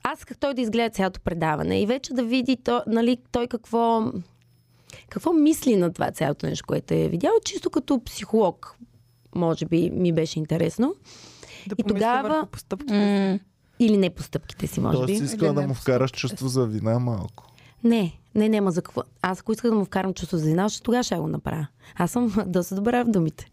[0.03, 4.11] Аз исках той да изгледа цялото предаване и вече да види то, нали, той какво,
[5.09, 8.75] какво мисли на това цялото нещо, което е видял, чисто като психолог.
[9.35, 10.95] Може би ми беше интересно.
[11.67, 12.93] Да И тогава- върху постъпките.
[12.93, 13.39] М-
[13.79, 15.25] Или не постъпките си, може Тоест би.
[15.25, 17.47] искала Или да му вкараш чувство за вина малко.
[17.83, 19.01] Не, не, няма за какво.
[19.21, 21.67] Аз ако исках да му вкарам чувство за вина, ще тогава ще го направя.
[21.95, 23.51] Аз съм доста добра в думите.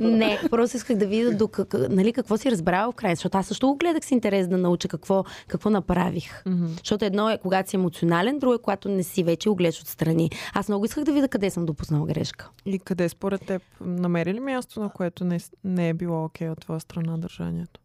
[0.00, 3.46] не, просто исках да видя до как, нали, какво си разбрал в края, защото аз
[3.46, 6.42] също го гледах с интерес да науча какво, какво направих.
[6.46, 6.66] Мгм.
[6.66, 10.30] Защото едно е когато си емоционален, друго е когато не си вече го гледаш отстрани.
[10.54, 12.50] Аз много исках да видя къде съм допуснала грешка.
[12.66, 16.60] И къде според теб намери ли място, на което не, не е било окей от
[16.60, 17.80] твоя страна държанието?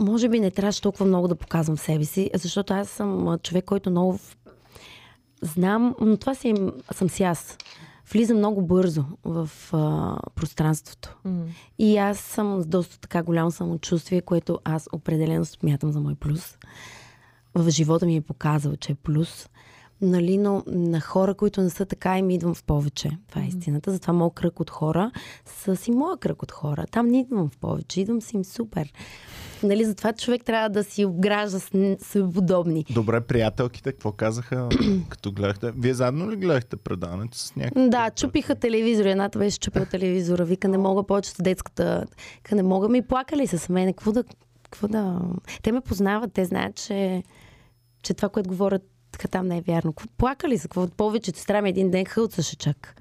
[0.00, 3.90] Може би не трябваше толкова много да показвам себе си, защото аз съм човек, който
[3.90, 4.18] много
[5.42, 6.54] знам, но това си,
[6.92, 7.56] съм си аз.
[8.12, 11.18] Влизам много бързо в а, пространството.
[11.24, 11.44] М.
[11.78, 16.58] И аз съм с доста така голямо самочувствие, което аз определено смятам за мой плюс.
[17.54, 19.48] В живота ми е показал, че е плюс.
[20.00, 23.18] Нали, но на хора, които не са така, им идвам в повече.
[23.28, 23.92] Това е истината.
[23.92, 25.10] Затова моят кръг от хора
[25.44, 26.86] са си моя кръг от хора.
[26.90, 28.92] Там не идвам в повече, идвам си им супер.
[29.62, 32.84] Нали, затова човек трябва да си обгражда с, н- с подобни.
[32.90, 34.68] Добре, приятелките, какво казаха,
[35.08, 35.72] като гледахте?
[35.76, 37.88] Вие заедно ли гледахте предаването с някакви?
[37.88, 39.10] Да, чупиха телевизора.
[39.10, 40.44] Едната беше чупила телевизора.
[40.44, 42.04] Вика, не мога повече с детската.
[42.36, 43.88] Вика, не мога ми плакали с мен.
[43.92, 44.24] Какво да,
[44.62, 45.20] какво да...
[45.62, 47.22] Те ме познават, те знаят, че,
[48.02, 49.94] че това, което говорят така там не е вярно.
[50.16, 50.68] Плакали са?
[50.68, 52.94] Какво повечето сестра ми един ден хълцаше чак.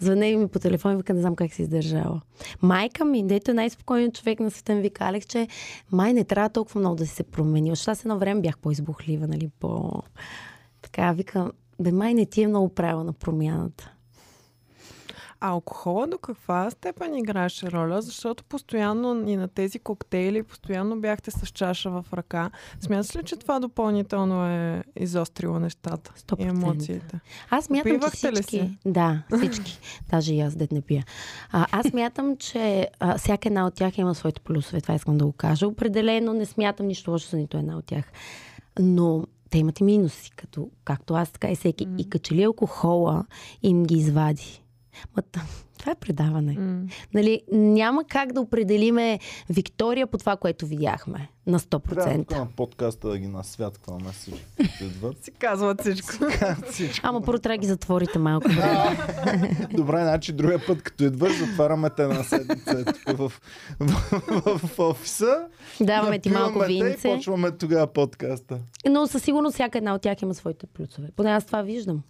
[0.00, 2.20] Звъне ми по телефон и вика, не знам как се издържала.
[2.62, 5.48] Майка ми, дето е най-спокойният човек на света, ми вика, Алекс, че
[5.92, 7.70] май не трябва толкова много да си се промени.
[7.70, 10.02] Защото аз едно време бях по-избухлива, нали, по...
[10.82, 13.92] Така, вика, бе, май не ти е много правилна промяната.
[15.42, 18.02] А алкохола до каква степен играеше роля?
[18.02, 22.50] Защото постоянно и на тези коктейли, постоянно бяхте с чаша в ръка.
[22.80, 26.48] Смяташ ли, че това допълнително е изострило нещата и 100%.
[26.48, 27.20] емоциите?
[27.50, 28.50] Аз мятам, че Попивахте ли всички...
[28.50, 28.78] си?
[28.86, 29.78] Да, всички.
[30.10, 31.04] Даже и аз, дет не пия.
[31.52, 34.80] А, аз мятам, че а, всяка една от тях има своите плюсове.
[34.80, 35.68] Това искам да го кажа.
[35.68, 38.04] Определено не смятам нищо лошо за нито една от тях.
[38.78, 41.86] Но те имат и минуси, като, както аз, така и всеки.
[41.86, 41.94] М.
[41.98, 43.24] И качели алкохола
[43.62, 44.59] им ги извади.
[45.16, 45.46] Ма, т-
[45.78, 46.52] това е предаване.
[46.58, 46.82] М.
[47.14, 51.94] Нали, няма как да определиме Виктория по това, което видяхме на 100%.
[51.94, 54.46] Трябва тук на подкаста да ги насвяткваме всички.
[55.22, 56.08] Си казват всичко.
[56.70, 57.00] Всички.
[57.02, 58.48] Ама първо трябва да ги затворите малко.
[59.72, 63.32] Добре, значи другия път, като идваш, затваряме те на седмица е в,
[63.80, 65.46] в, в, офиса.
[65.80, 67.08] Даваме ти малко винце.
[67.08, 68.58] И почваме тогава подкаста.
[68.88, 71.08] Но със сигурност всяка една от тях има своите плюсове.
[71.16, 72.02] Поне аз това виждам.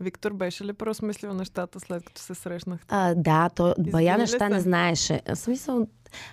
[0.00, 2.86] Виктор беше ли преосмислил нещата след като се срещнахте?
[2.88, 4.48] А, да, то бая ли неща се?
[4.48, 5.20] не знаеше.
[5.28, 5.86] В смисъл,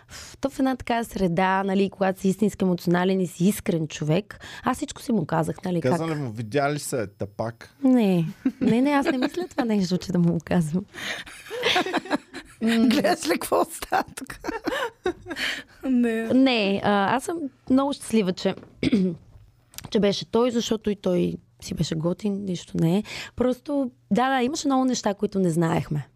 [0.08, 4.40] в- то в една така среда, нали, когато си истински емоционален и си искрен човек,
[4.64, 5.92] аз всичко си му казах, нали, как...
[5.92, 7.76] Казали му, видя ли се тапак?
[7.84, 8.26] Не,
[8.62, 10.86] не, не, аз не мисля това нещо, че да му го казвам.
[12.62, 14.40] Гледаш ли какво става тук?
[15.84, 16.24] Не.
[16.24, 17.38] Не, а, аз съм
[17.70, 18.56] много щастлива, че,
[19.90, 23.04] че беше той, защото и той си беше готин, нищо не е.
[23.36, 26.08] Просто, да, да, имаше много неща, които не знаехме.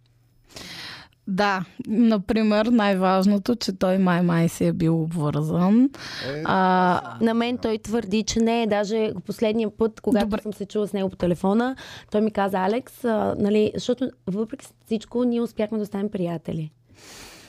[1.29, 5.89] Да, например, най-важното, че той май-май си е бил обвързан.
[6.27, 8.67] Е, А, На мен той твърди, че не.
[8.67, 10.37] Даже последния път, когато Добре.
[10.37, 10.43] Добре.
[10.43, 11.75] съм се чула с него по телефона,
[12.11, 16.71] той ми каза, Алекс, а, нали, защото въпреки всичко ние успяхме да станем приятели.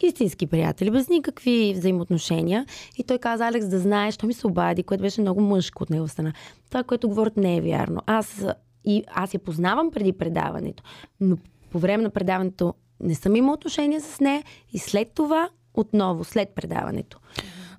[0.03, 2.67] Истински приятели, без никакви взаимоотношения.
[2.99, 5.91] И той каза, Алекс, да знаеш, той ми се обади, което беше много мъжко от
[5.91, 6.33] него страна.
[6.71, 8.01] Това, което говорят, не е вярно.
[8.07, 8.45] Аз,
[8.85, 10.83] и, аз я познавам преди предаването,
[11.21, 11.37] но
[11.71, 16.49] по време на предаването не съм имал отношения с нея и след това, отново, след
[16.49, 17.19] предаването.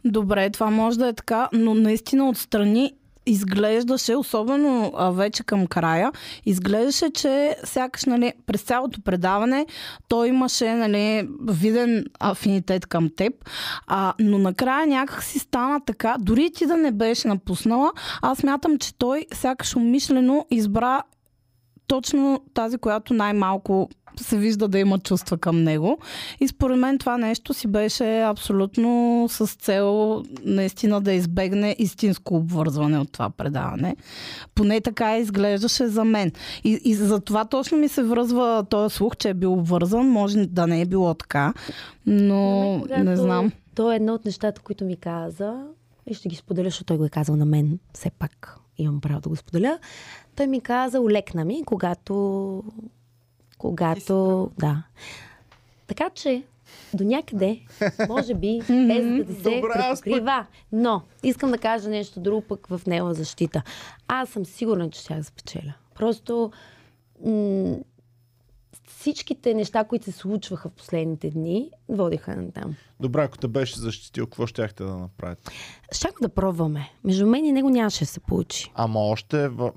[0.05, 2.93] Добре, това може да е така, но наистина отстрани
[3.29, 6.11] изглеждаше, особено а, вече към края,
[6.45, 9.65] изглеждаше, че сякаш нали, през цялото предаване
[10.07, 13.33] той имаше нали, виден афинитет към теб,
[13.87, 18.77] а, но накрая някак си стана така, дори ти да не беше напуснала, аз мятам,
[18.77, 21.01] че той сякаш умишлено избра
[21.87, 23.89] точно тази, която най-малко
[24.23, 25.97] се вижда да има чувства към него.
[26.39, 32.99] И според мен това нещо си беше абсолютно с цел наистина да избегне истинско обвързване
[32.99, 33.95] от това предаване.
[34.55, 36.31] Поне така изглеждаше за мен.
[36.63, 40.09] И, и за това точно ми се връзва този слух, че е бил обвързан.
[40.09, 41.53] Може да не е било така,
[42.05, 43.51] но Ами, когато не знам.
[43.75, 45.63] То е едно от нещата, които ми каза
[46.07, 47.79] и ще ги споделя, защото той го е казал на мен.
[47.93, 49.79] Все пак имам право да го споделя.
[50.35, 52.63] Той ми каза, улекна ми, когато...
[53.59, 54.51] Когато...
[54.59, 54.83] Да.
[55.87, 56.43] Така че,
[56.93, 57.59] до някъде,
[58.09, 60.45] може би, без да ти се припокрива.
[60.71, 63.61] Но, искам да кажа нещо друго пък в него защита.
[64.07, 65.73] Аз съм сигурна, че ще я спечеля.
[65.95, 66.51] Просто
[67.25, 67.77] м-
[68.87, 72.75] всичките неща, които се случваха в последните дни, водиха на там.
[72.99, 75.51] Добре, ако те беше защитил, какво щяхте да направите?
[75.91, 76.89] Щях да пробваме.
[77.03, 78.71] Между мен и него нямаше да се получи.
[78.75, 79.71] Ама още в...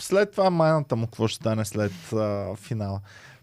[0.00, 3.00] след това майната му, какво ще стане след а, финала?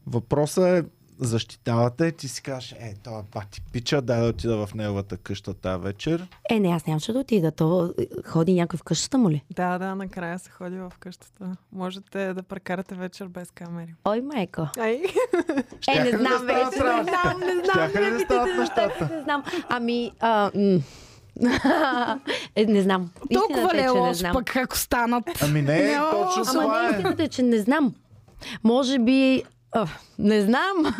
[0.07, 0.83] Въпросът е,
[1.23, 5.53] защитавате, ти си кажеш, е, това е бати пича, дай да отида в неговата къща
[5.53, 6.27] тази вечер.
[6.49, 7.51] Е, не, аз нямаше да отида.
[7.51, 9.43] То е, ходи някой в къщата му ли?
[9.49, 11.55] Да, да, накрая се ходи в къщата.
[11.71, 13.93] Можете да прекарате вечер без камери.
[14.05, 14.67] Ой, майко.
[14.79, 15.01] Ай,
[15.87, 16.83] Е, не да знам станат вече.
[16.83, 17.63] Не знам, не знам.
[17.63, 19.09] Щяха ли да не за нещата?
[19.15, 19.43] Не знам.
[19.69, 20.79] Ами, а, м.
[22.55, 23.09] е, не знам.
[23.33, 24.33] Толкова ли е не знам.
[24.33, 25.23] пък ако станат?
[25.41, 26.91] Ами не, точно Ама това не, е.
[26.91, 27.93] истината е, че не знам.
[28.63, 29.43] Може би...
[30.19, 30.77] Не знам.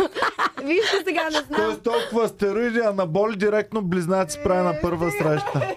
[0.63, 1.61] Вижте сега, не знам.
[1.61, 5.75] Тоест толкова стероиди, анаболи директно близнаци прави на първа среща.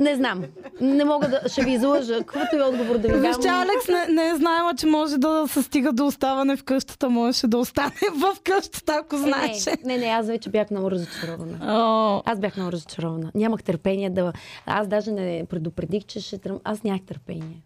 [0.00, 0.44] Не знам.
[0.80, 1.48] Не мога да...
[1.48, 2.18] Ще ви излъжа.
[2.18, 3.32] Каквото и отговор да ви дам.
[3.48, 7.10] Алекс не, не е знаела, че може да се стига до оставане в къщата.
[7.10, 9.70] Можеше да остане в къщата, ако знаеше.
[9.70, 11.58] Е, не, не, аз вече бях много разочарована.
[11.62, 13.30] О, Аз бях много разочарована.
[13.34, 14.32] Нямах търпение да...
[14.66, 16.60] Аз даже не предупредих, че ще тръм...
[16.64, 17.62] Аз нямах търпение.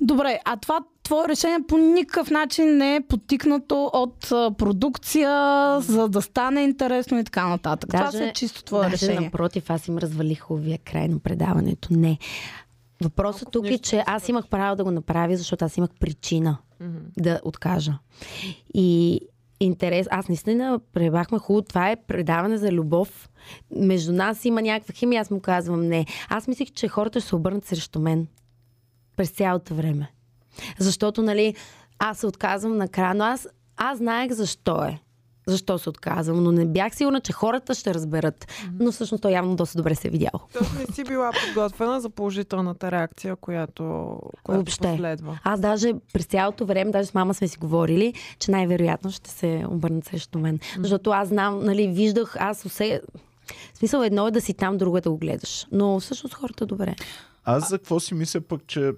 [0.00, 4.20] Добре, а това твое решение по никакъв начин не е подтикнато от
[4.58, 5.30] продукция,
[5.80, 7.90] за да стане интересно и така нататък.
[7.90, 9.20] това си е чисто твое даже решение.
[9.20, 11.88] напротив, аз им развалих хубавия край на предаването.
[11.90, 12.18] Не.
[13.02, 16.58] Въпросът Малко тук е, че аз имах право да го направя, защото аз имах причина
[17.16, 17.98] да откажа.
[18.74, 19.20] И
[19.60, 23.30] интерес, аз наистина пребахме хубаво, това е предаване за любов.
[23.76, 26.06] Между нас има някаква химия, аз му казвам не.
[26.28, 28.26] Аз мислих, че хората ще се обърнат срещу мен
[29.16, 30.12] през цялото време.
[30.78, 31.54] Защото, нали,
[31.98, 34.98] аз се отказвам накрая, но аз, аз знаех защо е.
[35.48, 38.46] Защо се отказвам, но не бях сигурна, че хората ще разберат.
[38.80, 40.40] Но всъщност той явно доста добре се е видял.
[40.52, 43.82] Тоест не си била подготвена за положителната реакция, която,
[44.42, 44.88] която Въобще.
[44.88, 45.38] последва.
[45.44, 49.64] Аз даже през цялото време, даже с мама сме си говорили, че най-вероятно ще се
[49.68, 50.58] обърнат срещу мен.
[50.78, 53.00] Защото аз знам, нали, виждах, аз усе...
[53.74, 55.66] В смисъл едно е да си там, друго е да го гледаш.
[55.72, 56.94] Но всъщност хората добре.
[57.48, 58.92] Аз за какво си мисля пък, че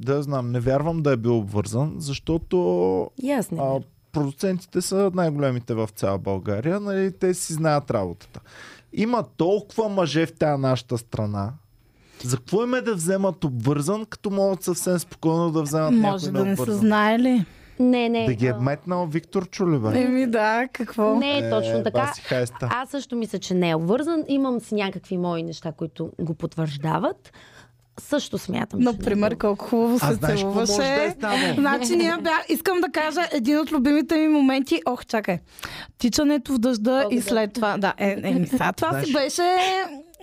[0.00, 3.10] да знам, не вярвам да е бил обвързан, защото
[3.58, 3.80] а,
[4.12, 8.40] продуцентите са най-големите в цяла България, нали, те си знаят работата.
[8.92, 11.52] Има толкова мъже в тази нашата страна.
[12.24, 16.44] За какво им е да вземат обвързан, като могат съвсем спокойно да вземат Може някой
[16.44, 17.44] да не са знаели.
[17.80, 18.26] Не, не.
[18.26, 20.02] Да ги е метнал Виктор Чулеве.
[20.02, 21.18] Еми да, какво?
[21.18, 22.12] Не е точно така.
[22.60, 24.24] Аз също мисля, че не е обвързан.
[24.28, 27.32] Имам си някакви мои неща, които го потвърждават.
[28.00, 31.10] Също смятам, че Например, е колко хубаво А се знаеш може да е целуваше.
[31.10, 31.54] станало?
[31.54, 34.82] Значи ние бях, искам да кажа един от любимите ми моменти.
[34.86, 35.38] Ох, чакай.
[35.98, 37.22] Тичането в дъжда О, и да.
[37.22, 37.76] след това.
[37.78, 39.42] Да, е, е, сега това си Знаеш- беше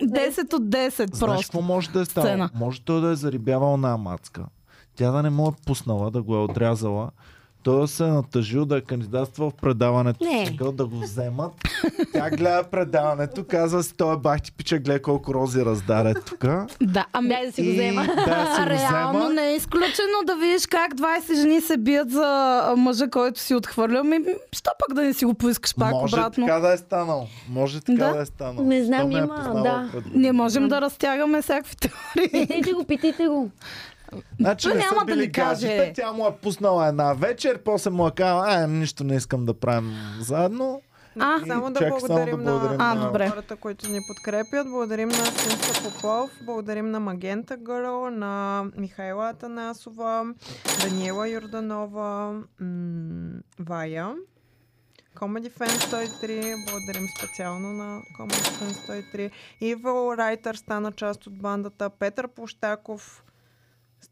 [0.02, 1.42] 10 от 10 Знаеш просто.
[1.42, 2.28] какво може да е станало?
[2.28, 2.50] сцена.
[2.56, 4.44] Може той да е зарибявал на мацка.
[4.96, 7.10] Тя да не му е пуснала, да го е отрязала.
[7.60, 10.46] Той се е натъжил да е кандидатствал в предаването Не.
[10.46, 11.52] сега, да го вземат.
[12.12, 16.44] Тя гледа предаването, казва си, той е бах ти пича, гледай колко рози раздаде тук.
[16.82, 18.02] Да, ами Дай да си го взема.
[18.02, 18.12] Да,
[18.46, 19.30] си го реално взема.
[19.32, 22.24] не е изключено да видиш как 20 жени се бият за
[22.76, 24.04] мъжа, който си отхвърля.
[24.04, 24.18] Ми,
[24.52, 26.46] що пък да не си го поискаш пак Може обратно?
[26.46, 27.26] така да е станало.
[27.48, 28.20] Може така да, Да.
[28.20, 28.66] е станало.
[28.66, 29.88] Не знам, е има, познавал да.
[29.92, 32.30] пред- Ние можем да разтягаме всякакви теории.
[32.32, 33.50] Питайте го, питайте го.
[34.40, 35.66] Значи Той не няма са да били ни каже.
[35.68, 39.44] гаджета, тя му е пуснала една вечер, после му е казала, а, нищо не искам
[39.44, 40.82] да правим заедно.
[41.20, 43.28] А, Само да Чакай, само да благодарим, благодарим на, А, на добре.
[43.28, 44.66] хората, които ни подкрепят.
[44.66, 50.24] Благодарим на Синца Попов, благодарим на Магента Гърл, на Михайла Атанасова,
[50.82, 54.14] Даниела Юрданова, м- Вая.
[55.16, 57.84] Comedy Fan 103, благодарим специално на
[58.20, 59.30] Comedy Fan 103.
[59.62, 63.24] Evil Writer стана част от бандата, Петър Площаков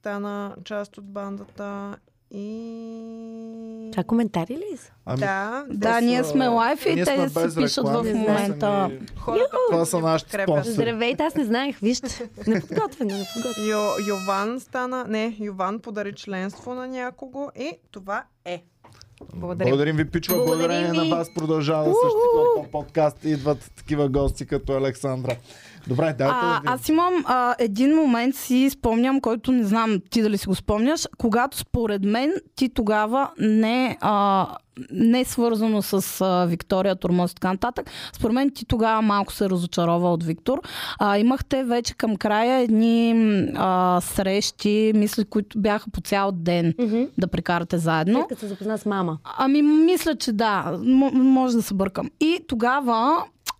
[0.07, 1.97] стана част от бандата
[2.31, 3.89] и...
[3.93, 4.93] Това коментари ли са?
[5.05, 8.13] Ами, Да, Да, те ние са- сме лайф и ние те се пишат реклами, в
[8.13, 8.89] са момента.
[8.89, 10.73] ни- хората, Това са нашите спонсори.
[10.75, 12.07] Здравейте, аз не знаех, вижте.
[12.47, 13.69] Неподготвена, неподготвена.
[13.69, 15.05] Йо, Йован стана...
[15.09, 18.65] Не, Йован подари членство на някого и това е.
[19.35, 19.71] Благодарим.
[19.71, 20.05] Благодарим ви.
[20.05, 20.97] Благодарим Благодарение ви.
[20.99, 21.93] на вас продължава
[22.57, 25.37] по подкаст и идват такива гости като Александра.
[25.89, 30.23] Добре, дайте да А, аз имам а, един момент, си спомням, който не знам ти
[30.23, 34.47] дали си го спомняш, когато според мен ти тогава не, а,
[34.93, 37.91] не е свързано с а, Виктория Турмоз и така нататък.
[38.13, 40.61] Според мен ти тогава малко се разочарова от Виктор.
[40.99, 43.13] А, имахте вече към края едни
[43.57, 47.03] а, срещи, мисля, които бяха по цял ден Мгм.
[47.19, 48.19] да прекарате заедно.
[48.19, 49.19] След като се запозна с мама.
[49.39, 50.79] Ами, мисля, че да.
[50.85, 52.11] М- може да се бъркам.
[52.21, 53.17] И тогава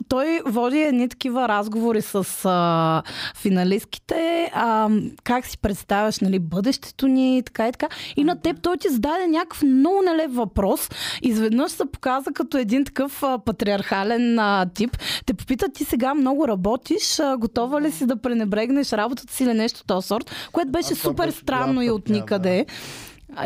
[0.09, 3.03] той води едни такива разговори с а,
[3.37, 4.51] финалистките.
[4.55, 4.89] А,
[5.25, 7.89] как си представяш нали, бъдещето ни и така и така.
[8.17, 10.91] И на теб той ти зададе някакъв много нелеп въпрос.
[11.23, 14.99] Изведнъж се показа като един такъв а, патриархален а, тип.
[15.27, 19.55] Те попита ти сега много работиш, а, готова ли си да пренебрегнеш работата си или
[19.55, 22.65] нещо този сорт, което беше супер беше странно и от пътя, да.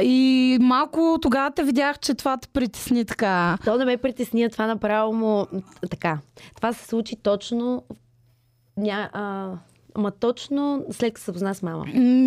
[0.02, 3.58] И малко тогава те видях, че това те притесни така.
[3.64, 5.46] То не ме притесни, това направо му...
[5.90, 6.18] Така.
[6.56, 7.82] Това се случи точно...
[8.76, 9.52] Ня, а,
[9.94, 11.86] ама точно след като се позна с мама.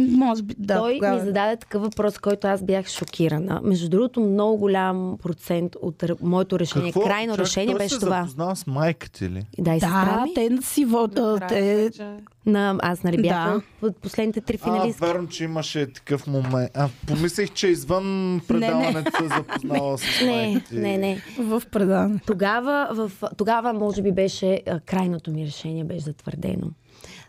[0.10, 0.78] Може би, да.
[0.78, 1.16] Той тогава.
[1.16, 3.62] ми зададе такъв въпрос, който аз бях шокирана.
[3.64, 8.00] Между другото, много голям процент от р- моето решение, крайно Чак, решение той беше се
[8.00, 8.20] това.
[8.22, 9.44] запознал с майка ти ли?
[9.60, 11.20] Да, и Да, те си вод...
[11.20, 12.20] а, Накрая те...
[12.46, 13.54] На, аз, нали, бях Да.
[13.54, 15.06] в от последните три А, финалистки.
[15.06, 16.72] верно, че имаше такъв момент.
[16.74, 18.04] А, помислих, че извън
[18.48, 20.76] предаването се запознала с Не, майка ти.
[20.76, 21.22] не, не.
[21.40, 22.20] в предаване.
[22.26, 26.68] Тогава, в, тогава може би беше а, крайното ми решение беше затвърдено.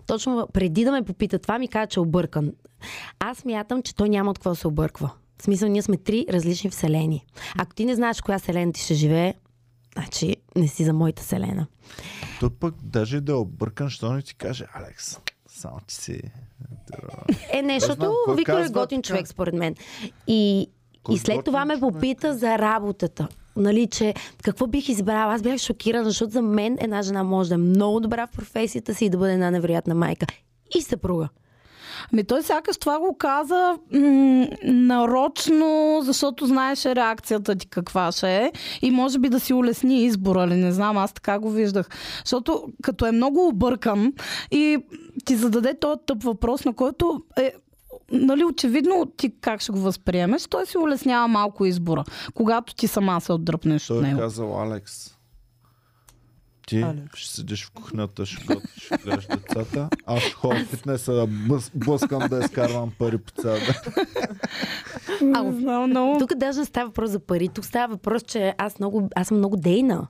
[0.06, 2.52] Точно преди да ме попита това, ми каза, че е объркан.
[3.18, 5.10] Аз мятам, че той няма от какво да се обърква.
[5.38, 7.24] В смисъл, ние сме три различни вселени.
[7.58, 9.34] Ако ти не знаеш коя вселена ти ще живее,
[9.94, 11.66] значи не си за моята вселена.
[12.40, 16.20] Той пък даже да е объркан, що не ти каже, Алекс, само ти си...
[17.52, 19.74] Е, не, защото Виктор е готин човек, според мен.
[20.26, 20.70] И,
[21.10, 23.28] и след това ме попита за работата.
[23.56, 25.34] Нали, че какво бих избрала?
[25.34, 28.94] Аз бях шокирана, защото за мен една жена може да е много добра в професията
[28.94, 30.26] си и да бъде една невероятна майка.
[30.76, 31.28] И съпруга.
[32.12, 38.52] Ами той сякаш това го каза м- нарочно, защото знаеше реакцията ти каква ще е
[38.82, 41.88] и може би да си улесни избора, ли не знам, аз така го виждах.
[42.24, 44.12] Защото като е много объркан
[44.50, 44.78] и
[45.24, 47.52] ти зададе този тъп въпрос, на който е
[48.14, 52.04] нали, очевидно ти как ще го възприемеш, той си улеснява малко избора,
[52.34, 54.20] когато ти сама се отдръпнеш от Той е него.
[54.20, 55.14] казал, Алекс,
[56.66, 57.18] ти Алекс.
[57.18, 59.88] ще седиш в кухнята, ще готвиш, ще гледаш децата.
[60.06, 63.94] Аз ще ходя в фитнеса да бъс, блъскам да изкарвам пари по цял ден.
[65.44, 66.18] Не знам, много.
[66.18, 67.48] Тук даже става въпрос за пари.
[67.48, 70.06] Тук става въпрос, че аз, много, аз съм много дейна.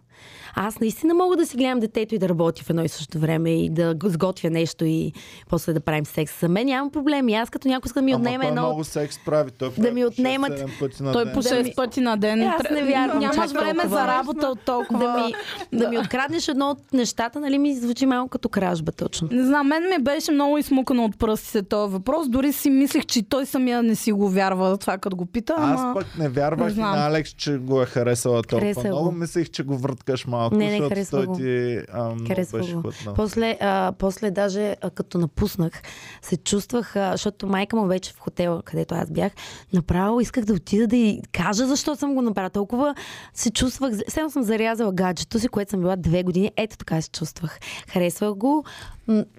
[0.56, 3.50] Аз наистина мога да си гледам детето и да работя в едно и също време
[3.52, 5.12] и да го сготвя нещо и
[5.48, 6.40] после да правим секс.
[6.40, 7.34] За мен нямам проблеми.
[7.34, 8.62] Аз като някой иска да ми Ама отнеме той едно...
[8.62, 9.50] много секс прави.
[9.50, 11.34] Той да ми отнемат- 6-7 пъти на Той ден.
[11.34, 12.42] по Да 6 ми- пъти на ден.
[12.42, 14.98] Е, аз не вярвам Нямаш време за работа от толкова.
[15.00, 15.34] Да ми,
[15.74, 19.28] да ми откраднеш едно от нещата, нали ми звучи малко като кражба точно.
[19.30, 22.28] Не знам, мен ми беше много измукано от пръстите този въпрос.
[22.28, 25.54] Дори си мислех, че той самия не си го вярва това, като го пита.
[25.54, 25.94] Аз Ама...
[25.94, 29.04] пък не вярвах не на Алекс, че го е харесала толкова Хареса много.
[29.04, 29.12] го.
[29.12, 31.36] Мислех, че го върткаш малко, Не, не, защото го.
[31.36, 32.80] ти а, Харесва беше го.
[32.80, 33.14] хвътнал.
[33.14, 35.82] После, а, после даже а, като напуснах,
[36.22, 39.32] се чувствах, а, защото майка му вече в хотела, където аз бях,
[39.72, 42.50] направо исках да отида да й кажа защо съм го направила.
[42.50, 42.94] Толкова
[43.34, 46.52] се чувствах, сега съм зарязала гаджето си, което съм била две години.
[46.56, 47.58] Ето така се чувствах.
[47.88, 48.64] Харесвах го,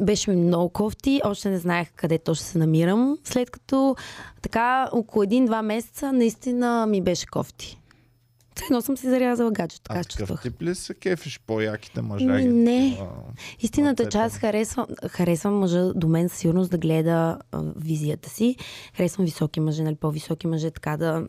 [0.01, 3.17] беше ми много кофти, още не знаех къде точно се намирам.
[3.23, 3.95] След като
[4.41, 7.81] така около един-два месеца наистина ми беше кофти.
[8.63, 12.25] Едно съм си зарязала гаджето, така А такъв тип ли се кефиш по-яките мъжа?
[12.25, 12.91] Ми, ги не.
[12.91, 13.21] такова?
[13.59, 18.29] Истината е, че аз харесвам, харесвам мъжа до мен със сигурност да гледа а, визията
[18.29, 18.55] си.
[18.97, 21.25] Харесвам високи мъже, нали, по-високи мъже, така да,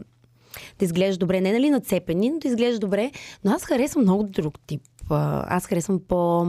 [0.79, 1.41] да изглежда добре.
[1.41, 3.11] Не нали нацепени, но да изглежда добре.
[3.45, 4.83] Но аз харесвам много друг тип.
[5.11, 6.47] А, Аз харесвам по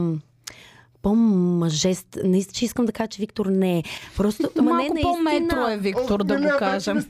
[1.02, 2.06] по-мъжест.
[2.24, 3.82] Наистина, че искам да кажа, че Виктор не е.
[4.16, 7.04] Просто, ама Малко не по-метро е Виктор, О, да го кажем.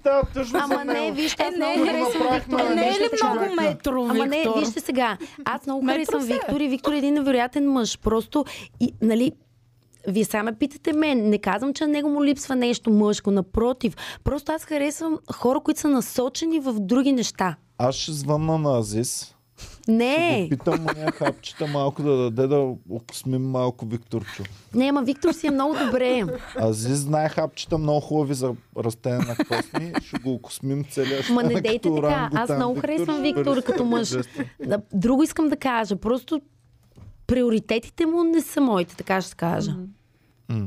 [0.54, 2.74] Ама не, вижте, аз Е, много не, харесвам Виктор.
[2.74, 3.32] Не е ли сега.
[3.32, 4.58] много метро, Ама не, Виктор?
[4.58, 5.18] вижте сега.
[5.44, 6.26] Аз много харесвам е.
[6.26, 7.98] Виктор и Виктор е един невероятен мъж.
[7.98, 8.44] Просто,
[8.80, 9.32] и, нали,
[10.08, 11.28] вие сега ме питате мен.
[11.30, 13.30] Не казвам, че на него му липсва нещо мъжко.
[13.30, 13.94] Напротив.
[14.24, 17.56] Просто аз харесвам хора, които са насочени в други неща.
[17.78, 19.34] Аз ще звънна на Азис.
[19.58, 24.42] Ще Не, го питам уния хапчета малко да даде да окосмим малко Викторчо.
[24.74, 26.24] не, ама Виктор си е много добре.
[26.60, 29.92] Азис знае хапчета много хубави за растене на косми.
[30.02, 31.22] Ще го окосмим целия.
[31.22, 32.30] ще Ма не дейте така.
[32.34, 34.14] Аз много харесвам ще Виктор като мъж.
[34.94, 35.96] Друго искам да кажа.
[35.96, 36.40] Просто
[37.26, 39.76] приоритетите му не са моите, така ще кажа.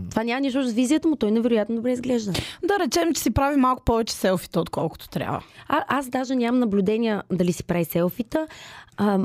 [0.10, 2.34] Това няма нищо с визията му, той невероятно добре изглежда.
[2.64, 5.44] Да речем, че си прави малко повече селфита, отколкото трябва.
[5.68, 8.48] А, аз даже нямам наблюдения дали си прави селфита.
[8.98, 9.20] А,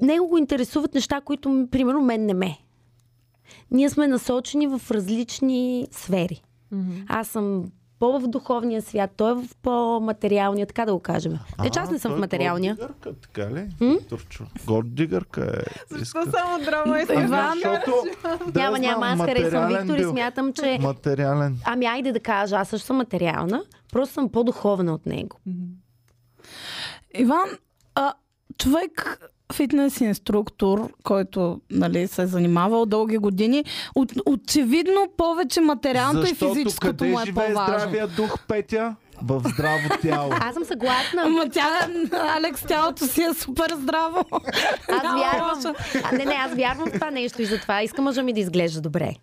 [0.00, 2.58] него го интересуват неща, които, примерно, мен не ме.
[3.70, 6.42] Ние сме насочени в различни сфери.
[7.08, 7.64] Аз съм
[7.98, 11.38] по в духовния свят, той е в по-материалния, така да го кажем.
[11.62, 12.74] Не, че аз не съм в материалния.
[12.74, 13.68] Голдигърка, така ли?
[13.80, 14.44] Викторчо.
[14.66, 15.96] Голдигърка е.
[15.98, 16.30] Защо иска.
[16.30, 18.04] само драма и Иван, Защото,
[18.52, 20.78] да Няма, няма, аз харесвам Виктор и смятам, че...
[20.80, 21.58] Материален.
[21.64, 25.40] Ами айде да кажа, аз също съм материална, просто съм по-духовна от него.
[27.14, 27.48] Иван,
[27.94, 28.12] а,
[28.58, 29.20] човек
[29.52, 36.54] фитнес инструктор, който нали, се е занимавал дълги години, от, очевидно повече материалното и Защото
[36.54, 37.78] физическото къде му е живее по-важно.
[37.78, 38.96] здравия дух, Петя?
[39.22, 40.30] В здраво тяло.
[40.40, 41.22] Аз съм съгласна.
[41.24, 44.24] Ама тя, Алекс, тялото си е супер здраво.
[44.88, 45.74] Аз вярвам.
[46.04, 48.80] А, не, не, аз вярвам в това нещо и затова искам мъжа ми да изглежда
[48.80, 49.14] добре.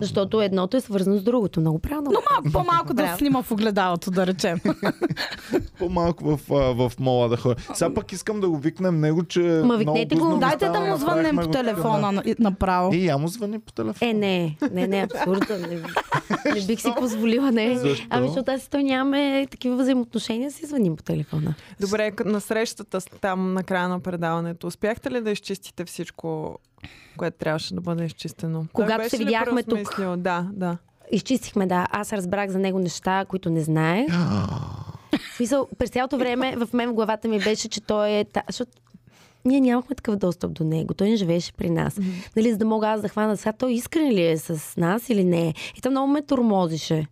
[0.00, 1.60] Защото едното е свързано с другото.
[1.60, 2.10] Много правилно.
[2.10, 3.18] Но малко по-малко да Браво.
[3.18, 4.60] снима в огледалото, да речем.
[5.78, 6.40] По-малко в,
[6.78, 7.56] в мола да ходя.
[7.74, 10.36] Сега пък искам да го викнем него, че Ма викнете го.
[10.36, 12.94] Дайте да му звъннем по телефона на- направо.
[12.94, 14.10] И я му звъни по телефона.
[14.10, 15.56] Е, не, не, не, абсурдно.
[15.60, 15.66] Не,
[16.54, 17.78] не бих си позволила, не.
[17.78, 18.06] Защо?
[18.10, 21.54] Ами, защото аз и той нямаме такива взаимоотношения, си звъним по телефона.
[21.80, 26.58] Добре, на срещата там на края на предаването, успяхте ли да изчистите всичко,
[27.16, 28.66] което трябваше да бъде изчистено?
[28.72, 29.74] Когато беше се видяхме тук.
[29.74, 30.16] преосмислил?
[30.16, 30.78] Да, да.
[31.12, 31.86] Изчистихме, да.
[31.90, 34.06] Аз разбрах за него неща, които не знае.
[34.08, 38.24] В смисъл, през цялото време в мен в главата ми беше, че той е...
[38.24, 38.42] Та...
[38.46, 38.72] Защото
[39.44, 40.94] ние нямахме такъв достъп до него.
[40.94, 41.94] Той не живееше при нас.
[41.94, 42.36] Mm-hmm.
[42.36, 45.24] Нали, за да мога аз да хвана сега, той искрен ли е с нас или
[45.24, 45.54] не.
[45.76, 47.06] И то много ме тормозише.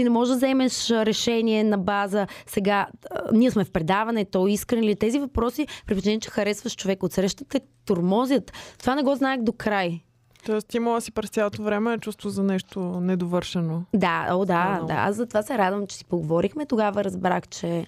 [0.00, 2.86] Ти не можеш да вземеш решение на база сега,
[3.32, 4.96] ние сме в предаване, той искрен ли е?
[4.96, 8.52] Тези въпроси, при че харесваш човек от среща, те тормозят.
[8.78, 10.00] Това не го знаех до край.
[10.46, 13.84] Тоест, имала си през цялото време чувство за нещо недовършено.
[13.94, 14.86] Да, о, да, Станало.
[14.86, 14.94] да.
[14.94, 16.66] Аз затова се радвам, че си поговорихме.
[16.66, 17.86] Тогава разбрах, че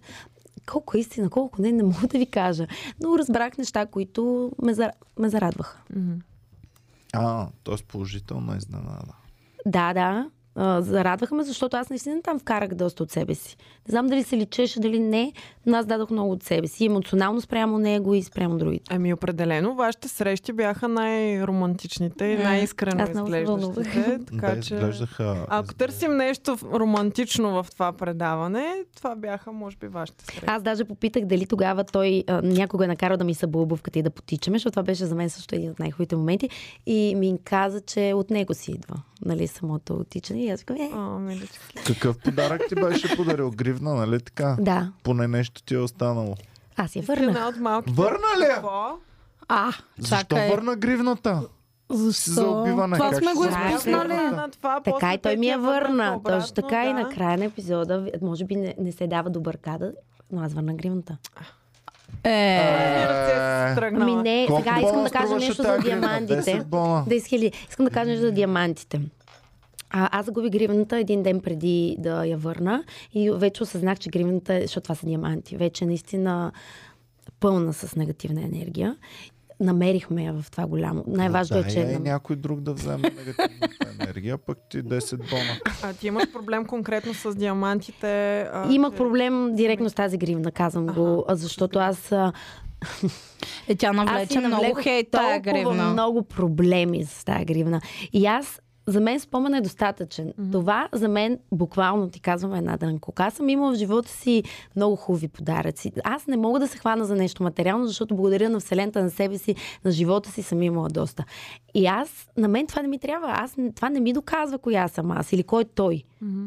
[0.66, 2.66] колко е истина, колко не, не мога да ви кажа.
[3.00, 4.90] Но разбрах неща, които ме, зар...
[5.18, 5.78] ме зарадваха.
[5.96, 6.12] Мгм.
[7.12, 7.76] А, т.е.
[7.88, 9.12] положителна изненада.
[9.66, 10.30] Да, да.
[10.55, 13.57] А, зарадваха ме, защото аз наистина там вкарах доста от себе си.
[13.89, 15.33] Не знам дали се личеше, дали не,
[15.66, 16.85] но аз дадох много от себе си.
[16.85, 18.85] Емоционално спрямо него и спрямо другите.
[18.91, 24.18] Ами определено, вашите срещи бяха най-романтичните и най-искрено аз много се изглеждащите.
[24.30, 24.74] Така да, че...
[24.74, 25.47] изглеждаха...
[25.49, 30.45] Ако търсим нещо романтично в това предаване, това бяха, може би, вашите срещи.
[30.47, 34.03] Аз даже попитах дали тогава той а, някога е накарал да ми събу обувката и
[34.03, 36.49] да потичаме, защото това беше за мен също един от най-хубавите моменти.
[36.87, 40.45] И ми каза, че от него си идва, нали, самото отичане.
[40.45, 41.39] И аз казвам, е.
[41.87, 43.51] Какъв подарък ти беше подарил?
[43.72, 44.56] Гривна, нали така?
[44.60, 46.34] да, Поне нещо ти е останало.
[46.76, 47.28] аз я върнах.
[47.28, 47.94] Една от малките.
[47.94, 48.54] Върна ли я?
[48.54, 48.98] Какво?
[49.48, 50.50] А, Защо чакай.
[50.50, 51.42] върна гривната?
[51.90, 52.30] Защо?
[52.30, 54.14] за убиване, Това как сме ще го се изпуснали.
[54.14, 56.14] На това, Така и той те ми я върна.
[56.16, 56.94] обратно, Точно така и да.
[56.94, 59.92] на края на епизода, може би не, не се дава добър кадър,
[60.32, 61.16] но аз върна гривната.
[62.24, 62.58] Е,
[63.68, 64.12] си тръгнала.
[64.12, 65.82] Ами не, Колко сега искам бона да кажа струваше нещо за гривна?
[66.00, 66.42] диамантите.
[66.52, 67.04] 10 бона.
[67.04, 67.52] 10 хиляди.
[67.70, 69.00] Искам да кажа нещо за диамантите.
[69.93, 72.84] А, аз загубих гривната един ден преди да я върна
[73.14, 76.53] и вече осъзнах, че гривната, е- защото това са диаманти, вече е наистина
[77.40, 78.97] пълна с негативна енергия.
[79.61, 81.05] Намерихме я в това голямо.
[81.07, 81.84] Най-важно е, че...
[81.84, 85.61] нам- някой друг да вземе негативната енергия, пък ти 10 бона.
[85.82, 88.07] А ти имаш проблем конкретно с диамантите.
[88.43, 92.12] А, Имах че- проблем директно с тази гривна, казвам го, а, защото аз...
[93.68, 95.84] е тя навлече много хейт тая гривна.
[95.84, 97.80] много проблеми с тази гривна.
[98.12, 100.33] И аз за мен спомен е достатъчен.
[100.33, 100.53] Mm-hmm.
[100.53, 103.24] Това за мен, буквално ти казвам, е една дрънкока.
[103.24, 104.43] Аз съм имала в живота си
[104.76, 105.93] много хубави подаръци.
[106.05, 109.39] Аз не мога да се хвана за нещо материално, защото благодаря на Вселената, на себе
[109.39, 109.55] си,
[109.85, 111.24] на живота си съм имала доста.
[111.74, 113.28] И аз, на мен това не ми трябва.
[113.30, 116.03] Аз, това не ми доказва коя съм аз или кой е той.
[116.20, 116.47] Мгм.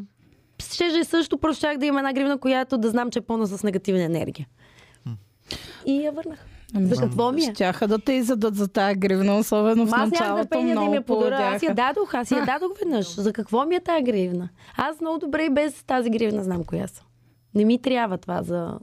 [0.62, 3.62] Щеше също просто щях да има една гривна, която да знам, че е пълна с
[3.62, 4.46] негативна енергия.
[5.86, 6.45] И я върнах.
[6.74, 7.54] Ами, За какво ми е?
[7.54, 10.42] Щяха да те изядат за тая гривна, особено в Ма аз нямах началото.
[10.42, 11.50] търпение да ми я Много подаря.
[11.54, 13.14] Аз я дадох, аз я дадох веднъж.
[13.14, 14.48] За какво ми е тази гривна?
[14.76, 17.04] Аз много добре и без тази гривна знам коя съм.
[17.54, 18.78] Не ми трябва това за...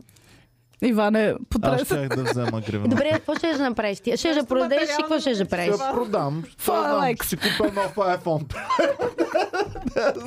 [0.81, 1.86] Иване, Аз потреса.
[1.86, 2.88] щях да взема гривна.
[2.88, 4.17] Добре, какво ще да направиш ти?
[4.17, 5.75] Ще да продадеш и какво ще да правиш?
[5.75, 6.43] Ще продам.
[6.59, 6.71] Ще
[7.11, 8.55] е ще купя нов iPhone.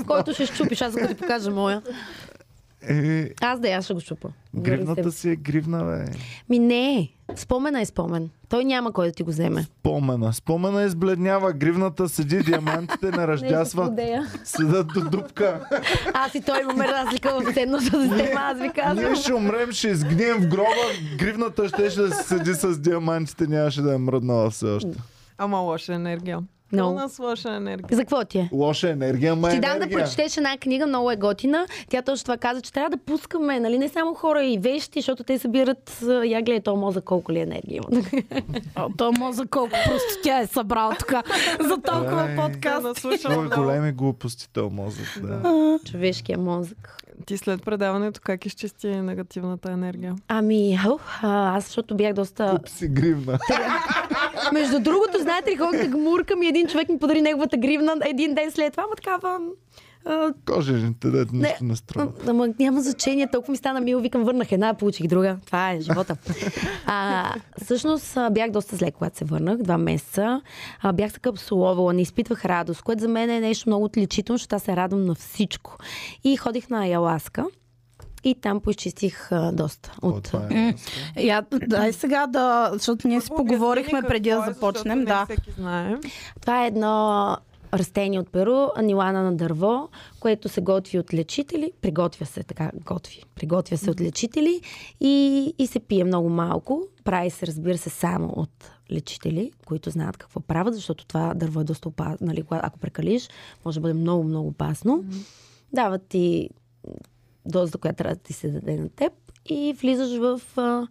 [0.07, 1.82] Който ще щупиш, аз ако ти покажа моя.
[2.89, 4.28] Е, Аз да я ще го щупа.
[4.55, 6.05] гривната си е гривна, бе.
[6.49, 8.30] Ми не, спомена е спомен.
[8.49, 9.62] Той няма кой да ти го вземе.
[9.62, 10.32] Спомена.
[10.32, 11.53] Спомена избледнява.
[11.53, 14.01] Гривната седи, диамантите не ръждясват.
[14.45, 15.68] Седат до дупка.
[16.14, 19.05] Аз и той имаме разлика в ценността система, аз ви казвам.
[19.05, 20.70] Ние ще умрем, ще изгнием в гроба.
[21.18, 24.99] Гривната ще, ще седи с диамантите, нямаше да е мръднала все още.
[25.39, 26.39] Ама лоша енергия.
[26.72, 26.94] Много.
[26.94, 27.96] Пълна с лоша енергия.
[27.96, 28.48] За какво ти е?
[28.52, 31.66] Лоша енергия, ма Ти дам да прочетеш една книга, много е готина.
[31.90, 35.24] Тя точно това каза, че трябва да пускаме, нали, не само хора и вещи, защото
[35.24, 38.02] те събират, я гледай то мозък колко ли енергия има.
[38.74, 41.12] А, То мозък колко просто тя е събрал тук
[41.60, 42.34] за толкова Ай.
[42.34, 42.82] Да, подкаст.
[42.82, 45.20] наслушала Много големи глупости този мозък.
[45.22, 45.78] Да.
[45.90, 46.96] Човешкия мозък.
[47.26, 50.14] Ти след предаването как изчисти негативната енергия?
[50.28, 52.50] Ами, ау, а, аз защото бях доста...
[52.50, 53.38] Куп си гривна.
[54.53, 58.34] Между другото, знаете ли, ходих да гмуркам и един човек ми подари неговата гривна един
[58.34, 59.40] ден след това, ама такава
[60.05, 62.12] А, Кожените, дето нищо не струва.
[62.28, 65.36] Ама няма значение, толкова ми стана мило, викам, върнах една, получих друга.
[65.47, 66.16] Това е живота.
[66.86, 70.40] А, всъщност бях доста зле, когато се върнах, два месеца.
[70.82, 74.57] А, бях се капсуловала, не изпитвах радост, което за мен е нещо много отличително, защото
[74.57, 75.76] аз се радвам на всичко.
[76.24, 77.47] И ходих на Яласка.
[78.24, 79.92] И там поизчистих а, доста.
[80.02, 80.74] О, От, е.
[81.16, 85.04] Я, дай сега да, защото ние си Първо поговорихме преди да е, започнем.
[85.04, 85.24] Да.
[85.24, 85.96] Всеки знае.
[86.40, 87.36] Това е едно
[87.74, 89.88] растение от Перу, анилана на дърво,
[90.20, 91.72] което се готви от лечители.
[91.80, 93.22] Приготвя се така, готви.
[93.34, 94.60] Приготвя се от лечители
[95.00, 96.82] и, и се пие много малко.
[97.04, 101.64] Прави се, разбира се, само от лечители, които знаят какво правят, защото това дърво е
[101.64, 102.26] доста опасно.
[102.26, 103.28] Нали, ако прекалиш,
[103.64, 105.04] може да бъде много, много опасно.
[105.72, 106.50] Дават ти
[107.47, 109.12] доза, която трябва да ти се даде на теб
[109.47, 110.86] и влизаш в а,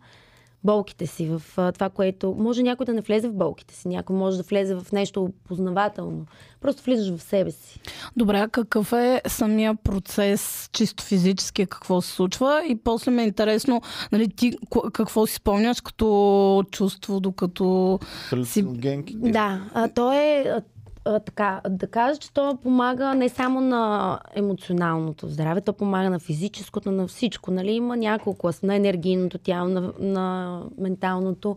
[0.64, 2.36] болките си, в а, това, което...
[2.38, 6.26] Може някой да не влезе в болките си, някой може да влезе в нещо познавателно.
[6.62, 7.80] Просто влизаш в себе си.
[8.18, 12.64] Добре, какъв е самия процес, чисто физически, какво се случва?
[12.68, 13.82] И после ме е интересно,
[14.12, 14.58] нали, ти
[14.94, 18.00] какво си спомняш като чувство, докато...
[18.30, 19.16] Халюциногенки.
[19.18, 20.56] Да, а, то е
[21.06, 26.20] а, така, да кажа, че то помага не само на емоционалното здраве, то помага на
[26.20, 27.52] физическото, на всичко.
[27.52, 27.72] Нали?
[27.72, 31.56] Има няколко, на енергийното тяло, на, на менталното.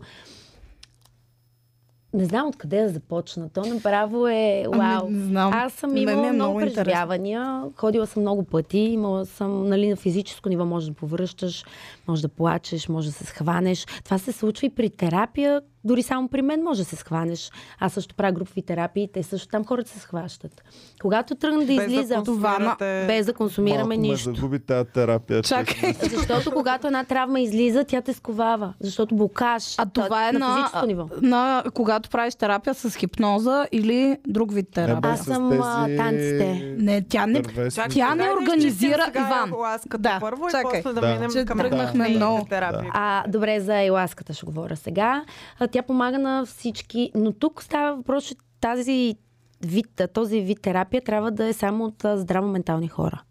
[2.13, 3.49] Не знам откъде да започна.
[3.49, 5.09] То направо е Ами, вау.
[5.09, 5.51] не знам.
[5.53, 7.63] Аз съм имала е много, много преживявания.
[7.75, 8.77] Ходила съм много пъти.
[8.77, 10.65] Имала съм нали, на физическо ниво.
[10.65, 11.65] Може да повръщаш,
[12.09, 13.85] може да плачеш, може да се схванеш.
[14.03, 15.61] Това се случва и при терапия.
[15.83, 17.51] Дори само при мен може да се схванеш.
[17.79, 19.09] Аз също правя групови терапии.
[19.13, 20.61] Те също там хората се схващат.
[21.01, 22.75] Когато тръгна да Без излиза, да
[23.07, 24.29] без да консумираме Малко нищо.
[24.29, 25.41] ме загуби тази терапия.
[25.43, 25.93] Чакай.
[26.09, 28.73] Защото когато една травма излиза, тя те сковава.
[28.79, 29.75] Защото блокаж.
[29.77, 31.07] А това е на, на, физическо ниво.
[31.21, 35.11] на когато правиш терапия с хипноза или друг вид терапия?
[35.13, 36.75] Аз съм, а, танците.
[36.77, 37.41] Не, тя не...
[37.41, 37.83] Дървесни.
[37.89, 39.53] Тя не организира Иван.
[39.53, 40.83] Ласката Да, първо и чакай.
[40.83, 41.07] после да, Да.
[41.07, 42.45] минем към тръгнахме нейните много.
[42.45, 42.89] терапии.
[42.93, 45.25] А, добре, за еласката ще говоря сега.
[45.59, 49.15] А, тя помага на всички, но тук става въпрос, че тази
[49.61, 53.21] вид, този вид терапия трябва да е само от здраво-ментални хора.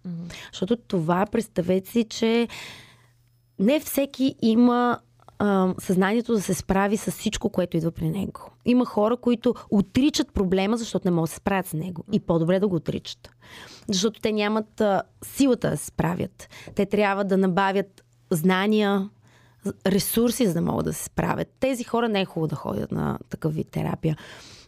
[0.52, 2.48] Защото това, представете си, че
[3.58, 4.98] не всеки има
[5.38, 8.50] а, съзнанието да се справи с всичко, което идва при него.
[8.64, 12.04] Има хора, които отричат проблема, защото не могат да се справят с него.
[12.12, 13.30] И по-добре да го отричат.
[13.88, 16.48] Защото те нямат а, силата да се справят.
[16.74, 19.10] Те трябва да набавят знания,
[19.86, 21.48] ресурси, за да могат да се справят.
[21.60, 24.16] Тези хора не е хубаво да ходят на такъв вид терапия.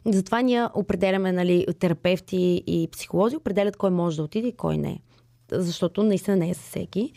[0.04, 5.00] Затова ние определяме, нали, терапевти и психолози определят кой може да отиде и кой не.
[5.52, 7.12] Защото наистина не е за всеки.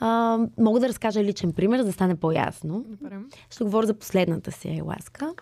[0.00, 2.84] А, мога да разкажа личен пример, за да стане по-ясно.
[2.88, 3.18] Добре.
[3.50, 5.34] Ще говоря за последната си айласка,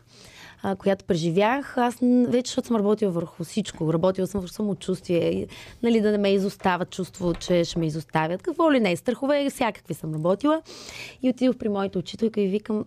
[0.64, 1.78] а, която преживях.
[1.78, 1.98] Аз
[2.28, 3.92] вече, защото съм работила върху всичко.
[3.92, 5.46] Работила съм върху самочувствие.
[5.82, 8.42] Нали, да не ме изостава чувство, че ще ме изоставят.
[8.42, 10.62] Какво ли не, страхове, всякакви съм работила.
[11.22, 12.84] И отидох при моята учителка и викам,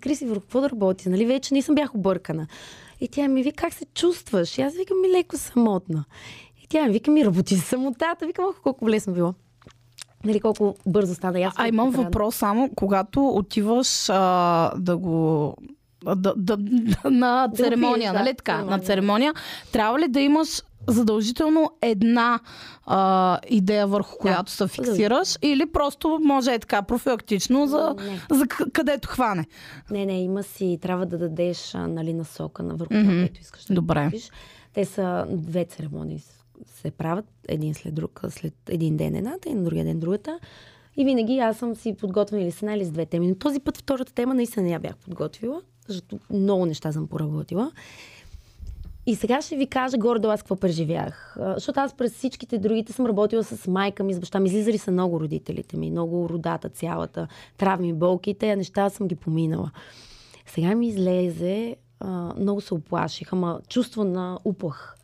[0.00, 1.08] Криси, върху какво да работи?
[1.08, 2.46] Нали, вече не съм бях объркана.
[3.00, 4.58] И тя ми вика, как се чувстваш?
[4.58, 6.04] И аз викам, ми леко самотна.
[6.62, 8.26] И тя ми вика, ми работи самотата.
[8.26, 9.34] Викам, ох, колко лесно било.
[10.24, 11.64] Нали, колко бързо стана ясно.
[11.64, 15.54] А имам въпрос само, когато отиваш а, да го
[16.04, 16.56] да, да, да,
[17.10, 18.52] на церемония, да, нали така?
[18.52, 18.76] церемония.
[18.78, 19.34] На церемония.
[19.72, 22.40] Трябва ли да имаш задължително една
[22.86, 28.38] а, идея върху която се фиксираш или просто може е така профилактично за, Не.
[28.38, 29.46] за където хване?
[29.90, 33.74] Не, не, има си, трябва да дадеш нали, насока на върху това, което искаш да
[33.74, 34.04] Добре.
[34.04, 34.30] направиш.
[34.74, 36.22] Те са две церемонии
[36.66, 40.38] се правят, един след друг, след един ден едната и на другия ден другата.
[40.96, 43.28] И винаги аз съм си подготвила или с една или с две теми.
[43.28, 47.72] Но този път втората тема наистина не я бях подготвила, защото много неща съм поработила.
[49.08, 51.36] И сега ще ви кажа горе-долу аз какво преживях.
[51.40, 54.48] А, Защото аз през всичките другите съм работила с майка ми, с баща ми.
[54.48, 58.34] Излизали са много родителите ми, много родата цялата, травми, болки.
[58.34, 59.70] Те неща съм ги поминала.
[60.46, 64.96] Сега ми излезе, а, много се оплаших, ама чувство на уплах.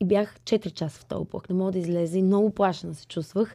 [0.00, 1.48] И бях 4 часа в този уплах.
[1.48, 2.22] Не мога да излезе.
[2.22, 3.54] Много плашена се чувствах.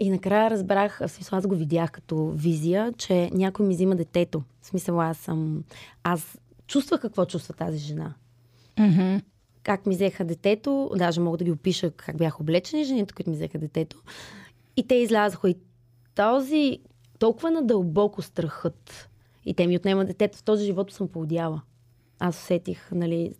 [0.00, 4.42] И накрая разбрах, в смисъл аз го видях като визия, че някой ми взима детето.
[4.60, 5.64] В смисъл аз съм...
[6.02, 8.14] Аз чувствах какво чувства тази жена.
[8.78, 9.16] Мгм.
[9.62, 13.36] Как ми взеха детето, даже мога да ги опиша как бяха облечени жените, които ми
[13.36, 14.02] взеха детето.
[14.76, 15.50] И те излязоха.
[15.50, 15.56] И
[16.14, 16.78] този
[17.18, 19.08] толкова надълбоко страхът.
[19.44, 20.38] И те ми отнемат детето.
[20.38, 21.62] В този живот съм поудяла.
[22.18, 23.34] Аз усетих, нали,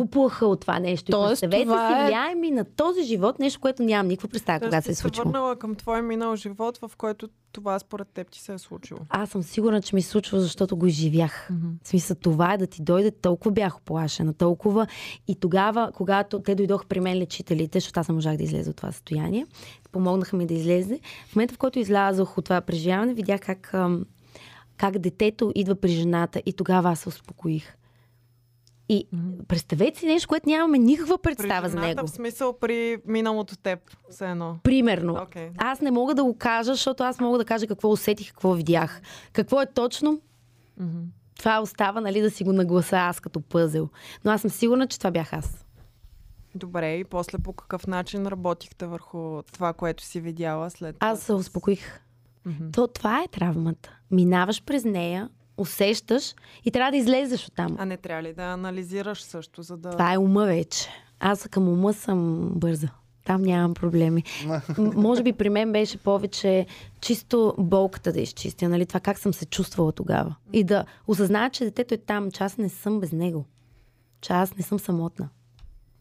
[0.00, 1.12] Уплаха от това нещо.
[1.12, 4.28] Тоест, и представете това си, е- влияе ми на този живот нещо, което нямам никаква
[4.28, 5.24] представа кога се е случило.
[5.24, 9.00] върнала към твой минал живот, в който това според теб ти се е случило.
[9.08, 11.48] Аз съм сигурна, че ми се случва, защото го изживях.
[11.82, 14.86] В смисъл това е да ти дойде, толкова бях оплашена, толкова.
[15.28, 18.76] И тогава, когато те дойдоха при мен лечителите, защото аз не можах да излеза от
[18.76, 19.46] това състояние,
[19.92, 21.00] помогнаха ми да излезе.
[21.28, 23.74] В момента, в който излязох от това преживяване, видях как,
[24.76, 27.76] как детето идва при жената и тогава аз се успокоих.
[28.88, 29.06] И
[29.48, 32.06] представете си нещо, което нямаме никаква представа При за жената, него.
[32.06, 33.78] В смисъл при миналото теб,
[34.10, 34.58] все едно.
[34.62, 35.18] Примерно.
[35.22, 35.50] Окей.
[35.58, 39.00] Аз не мога да го кажа, защото аз мога да кажа какво усетих, какво видях.
[39.32, 40.20] Какво е точно,
[40.80, 40.98] Мгм.
[41.38, 43.88] това остава, нали, да си го нагласа аз като пъзел.
[44.24, 45.64] Но аз съм сигурна, че това бях аз.
[46.54, 51.32] Добре, и после по какъв начин работихте върху това, което си видяла след Аз се
[51.32, 52.00] успокоих.
[52.46, 52.70] Мгм.
[52.72, 53.96] То, това е травмата.
[54.10, 56.34] Минаваш през нея, усещаш
[56.64, 57.76] и трябва да излезеш оттам.
[57.78, 59.90] А не трябва ли да анализираш също, за да...
[59.90, 60.88] Това е ума вече.
[61.20, 62.88] Аз към ума съм бърза.
[63.24, 64.24] Там нямам проблеми.
[64.46, 66.66] М- може би при мен беше повече
[67.00, 68.86] чисто болката да изчистя, нали?
[68.86, 70.34] Това как съм се чувствала тогава.
[70.52, 73.44] И да осъзная, че детето е там, че аз не съм без него.
[74.20, 75.28] Че аз не съм самотна.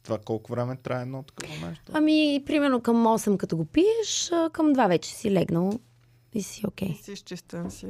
[0.03, 1.83] Това колко време трае едно такова нещо?
[1.93, 5.79] Ами, примерно към 8, като го пиеш, към 2 вече си легнал
[6.33, 6.89] и си окей.
[6.89, 7.87] И си изчистен си.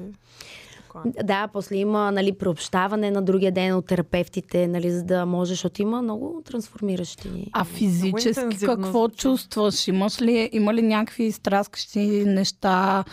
[0.94, 1.14] Спокоен.
[1.24, 5.82] Да, после има нали, приобщаване на другия ден от терапевтите, нали, за да можеш, защото
[5.82, 7.50] има много трансформиращи.
[7.54, 9.18] А физически какво звучи.
[9.18, 9.88] чувстваш?
[9.88, 13.04] Имаш ли, има ли някакви изтраскащи неща,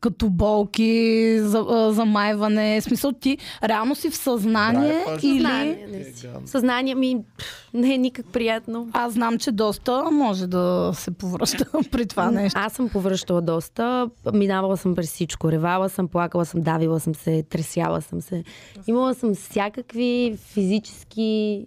[0.00, 2.80] като болки, за, замайване?
[2.80, 5.22] В смисъл ти реално си в съзнание Драйваш.
[5.22, 5.42] или...
[5.42, 6.28] Съзнание, не си.
[6.46, 8.88] Съзнание ми пф, не е никак приятно.
[8.92, 12.60] Аз знам, че доста може да се повръща при това нещо.
[12.60, 14.10] Аз съм повръщала доста.
[14.34, 15.52] Минавала съм през всичко.
[15.52, 18.44] Ревала съм, плакала съм, давила съм се, тресяла съм се.
[18.86, 21.66] Имала съм всякакви физически...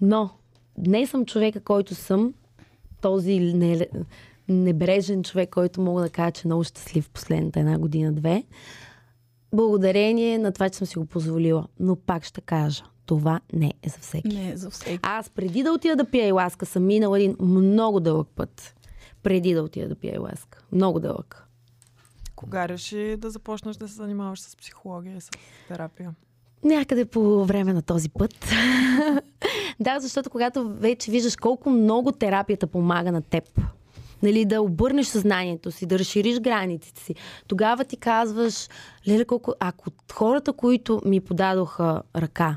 [0.00, 0.30] Но
[0.78, 2.34] днес съм човека, който съм.
[3.00, 3.86] Този не,
[4.48, 8.44] небрежен човек, който мога да кажа, че е много щастлив последната една година-две.
[9.54, 11.66] Благодарение на това, че съм си го позволила.
[11.80, 14.28] Но пак ще кажа, това не е за всеки.
[14.28, 14.98] Не е за всеки.
[15.02, 18.74] Аз преди да отида да пия иласка съм минала един много дълъг път.
[19.22, 20.64] Преди да отида да пия иласка.
[20.72, 21.48] Много дълъг.
[22.36, 25.30] Кога реши да започнеш да се занимаваш с психология и с
[25.68, 26.14] терапия?
[26.64, 28.34] Някъде по време на този път.
[29.80, 33.44] да, защото когато вече виждаш колко много терапията помага на теб,
[34.22, 37.14] нали, да обърнеш съзнанието си, да разшириш границите си,
[37.46, 38.68] тогава ти казваш,
[39.08, 39.54] леле, колко...
[39.60, 42.56] ако хората, които ми подадоха ръка,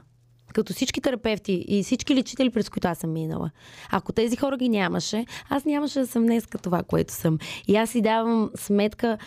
[0.56, 3.52] като всички терапевти и всички лечители, през които аз съм минала.
[3.92, 7.38] Ако тези хора ги нямаше, аз нямаше да съм днеска това, което съм.
[7.68, 9.18] И аз си давам сметка,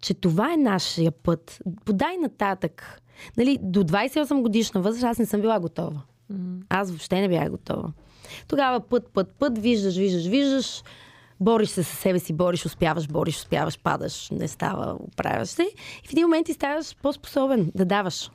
[0.00, 1.58] че това е нашия път.
[1.84, 3.02] Подай нататък.
[3.36, 6.00] Нали, до 28 годишна възраст аз не съм била готова.
[6.68, 7.92] Аз въобще не бях готова.
[8.48, 10.82] Тогава път, път, път, виждаш, виждаш, виждаш,
[11.40, 15.62] бориш се със себе си, бориш, успяваш, бориш, успяваш, падаш, не става, оправяш се.
[16.04, 18.30] И в един момент ти ставаш по-способен да даваш.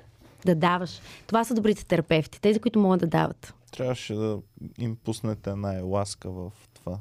[0.46, 1.00] Да даваш.
[1.28, 3.54] Това са добрите терапевти, тези, които могат да дават.
[3.72, 4.40] Трябваше да
[4.80, 6.98] им пуснете една еласка в това.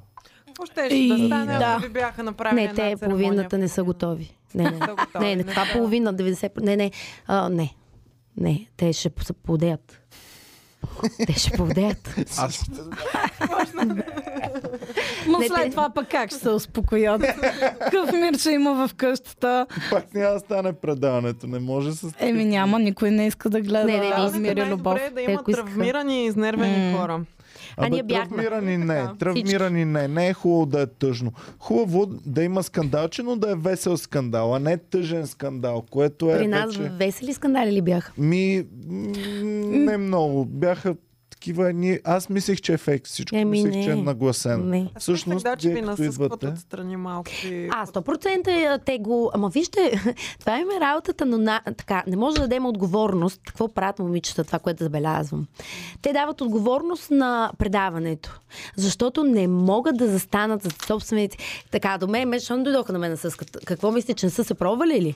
[0.47, 1.79] Какво ще да стане, да.
[1.79, 4.37] ви бяха направили Не, те половината не са готови.
[4.55, 4.79] Не, не.
[4.79, 5.65] Са готови, не, не, са.
[5.73, 6.61] половина, 90%.
[6.61, 6.91] Не, не.
[7.27, 7.75] А, не.
[8.37, 10.01] Не, те ще се подеят.
[11.27, 12.15] Те ще повдеят.
[12.39, 12.65] Аз
[15.29, 17.23] Но Не, след те- това пък как ще се успокоят?
[17.81, 19.67] Какъв мир ще има в къщата?
[19.91, 21.47] пак няма да стане предаването.
[21.47, 22.15] Не може с...
[22.19, 25.01] Еми няма, никой не иска да гледа Не, не, не, не, мир и любов.
[25.01, 26.99] Е да има травмирани и изнервени М.
[26.99, 27.21] хора.
[27.79, 28.37] А ние бяхме.
[28.37, 29.15] Травмирани не, Да.
[29.15, 30.09] травмирани не.
[30.09, 31.33] Не е хубаво да е тъжно.
[31.59, 36.39] Хубаво да има скандалче, но да е весел скандал, а не тъжен скандал, което е
[36.39, 36.91] При нас вече...
[36.91, 38.13] весели скандали ли бяха?
[38.19, 39.13] Ми, м,
[39.63, 40.45] не много.
[40.45, 40.95] Бяха
[41.37, 41.99] такива едни...
[42.05, 43.07] Аз мислех, че е фейк.
[43.07, 43.85] Всичко Еми, мислех, не.
[43.85, 44.65] че е нагласено.
[44.65, 44.91] Не.
[44.99, 47.31] Всъщност, Сега, че ви насъскват отстрани малко.
[47.71, 49.31] А, 100% е, те го...
[49.35, 50.01] Ама вижте,
[50.41, 51.61] това им е работата, но на...
[51.77, 53.41] така, не може да дадем отговорност.
[53.47, 55.47] Какво правят момичета, това, което забелязвам.
[56.03, 58.41] Те дават отговорност на предаването.
[58.77, 61.39] Защото не могат да застанат за собствените...
[61.71, 63.59] Така, до мен, защо не дойдоха на мен на съската?
[63.65, 65.15] Какво мислите, че не са се пробвали ли?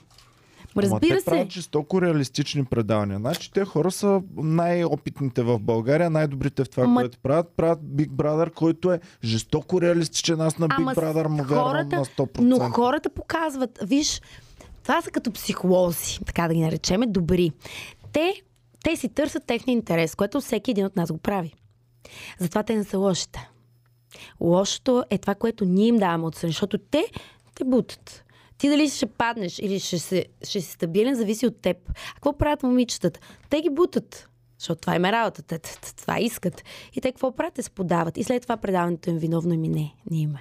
[0.75, 1.25] Ма Ама Разбира те се.
[1.25, 3.19] правят жестоко реалистични предавания.
[3.19, 7.49] Значи те хора са най-опитните в България, най-добрите в това, Ама- което правят.
[7.49, 10.41] Правят Big Brother, който е жестоко реалистичен.
[10.41, 12.39] Аз на Big Ама Brother му вярвам хората, на 100%.
[12.39, 14.21] но хората показват, виж,
[14.83, 17.51] това са като психолози, така да ги наречеме, добри.
[18.13, 18.33] Те,
[18.83, 21.53] те си търсят техния интерес, което всеки един от нас го прави.
[22.39, 23.49] Затова те не са лошите.
[24.41, 27.05] Лошото е това, което ние им даваме отстрани, защото те
[27.55, 28.23] те бутат.
[28.61, 31.77] Ти дали ще паднеш или ще, се, ще си стабилен, зависи от теб.
[31.89, 33.19] А какво правят момичетата?
[33.49, 34.29] Те ги бутат.
[34.59, 35.41] Защото това им е работа.
[35.41, 36.63] Те- те- те- Това искат.
[36.93, 37.53] И те какво правят?
[37.53, 38.17] Те се подават.
[38.17, 39.93] И след това предаването им виновно ми не.
[40.11, 40.35] Не им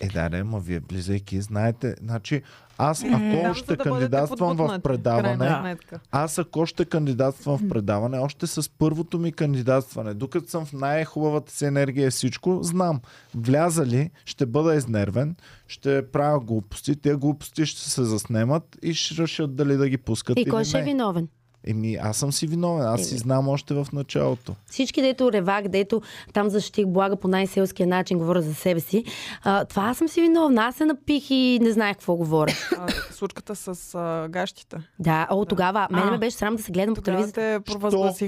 [0.00, 0.08] е.
[0.08, 2.42] Да, да, ма вие влизайки, знаете, значи
[2.78, 5.76] аз ако Там, ще да кандидатствам в предаване, крайна
[6.10, 11.52] аз ако ще кандидатствам в предаване, още с първото ми кандидатстване, докато съм в най-хубавата
[11.52, 13.00] си енергия всичко, знам,
[13.34, 15.36] вляза ли, ще бъда изнервен,
[15.68, 20.38] ще правя глупости, тези глупости ще се заснемат и ще решат дали да ги пускат
[20.38, 21.28] И или кой ще е виновен?
[21.66, 24.54] Еми, аз съм си виновен, аз си знам още в началото.
[24.66, 26.02] Всички, дето ревак, дето
[26.32, 29.04] там защитих блага по най-селския начин, говоря за себе си.
[29.44, 30.64] А, това аз съм си виновна.
[30.64, 32.52] Аз се напих и не знаех какво говоря.
[32.78, 34.76] А, случката с а, гащите.
[34.98, 36.10] Да, о, тогава мене А.
[36.10, 37.60] ме беше срам да се гледам по телевизията.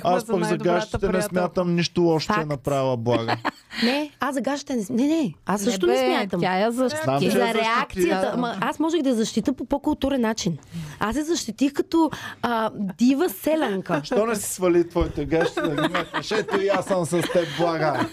[0.04, 1.28] Аз за пък за най-добрата гащите не приятелка.
[1.28, 3.36] смятам нищо лошо, че е направила блага.
[3.84, 4.84] Не, аз за гащите не...
[4.90, 6.40] Не, не, аз също не, бе, смятам.
[6.40, 7.30] Тя я защити.
[7.30, 8.30] За реакцията.
[8.30, 8.36] Да.
[8.36, 10.58] Ма, аз можех да защита по по-културен начин.
[11.00, 12.10] Аз се защитих като
[12.42, 14.00] а, дива селянка.
[14.04, 16.30] Що не си свали твоите гащи да ги метнеш?
[16.32, 18.06] Ето и аз съм с теб, блага.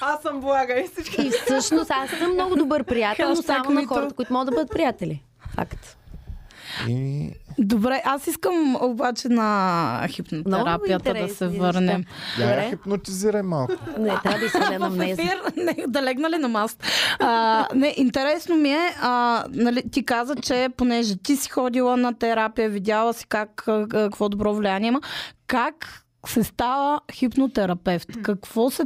[0.00, 1.22] Аз съм блага и всички.
[1.22, 3.94] И всъщност аз съм много добър приятел, но Хаштаг само на мито.
[3.94, 5.22] хората, които могат да бъдат приятели.
[5.54, 5.96] Факт.
[6.88, 12.04] И Добре, аз искам обаче на хипнотерапията да се върнем.
[12.38, 12.54] неща.
[12.54, 13.72] я хипнотизирай малко.
[13.98, 15.12] Не, трябва да В амнезия.
[15.12, 16.84] ефир, не, да легна ли на маст?
[17.18, 22.18] А, не, интересно ми е, а, нали, ти каза, че понеже ти си ходила на
[22.18, 25.00] терапия, видяла си как, какво добро влияние има,
[25.46, 28.08] как се става хипнотерапевт?
[28.22, 28.82] Какво се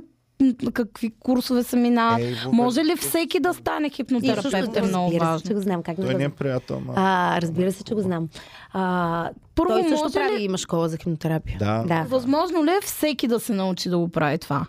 [0.72, 2.20] какви курсове се минават?
[2.34, 4.76] Вука, Може ли всеки да стане хипнотерапевт?
[4.76, 5.48] Е много разбира се, важно.
[5.48, 5.82] че го знам.
[5.82, 6.92] Как не Той не е приятел на...
[6.96, 8.28] А, разбира се, че го знам.
[8.72, 11.58] А, Първо, той също може ли- прави, има школа за хипнотерапия.
[11.58, 11.82] Да.
[11.82, 12.02] да.
[12.02, 14.66] Възможно ли е всеки да се научи да го прави това?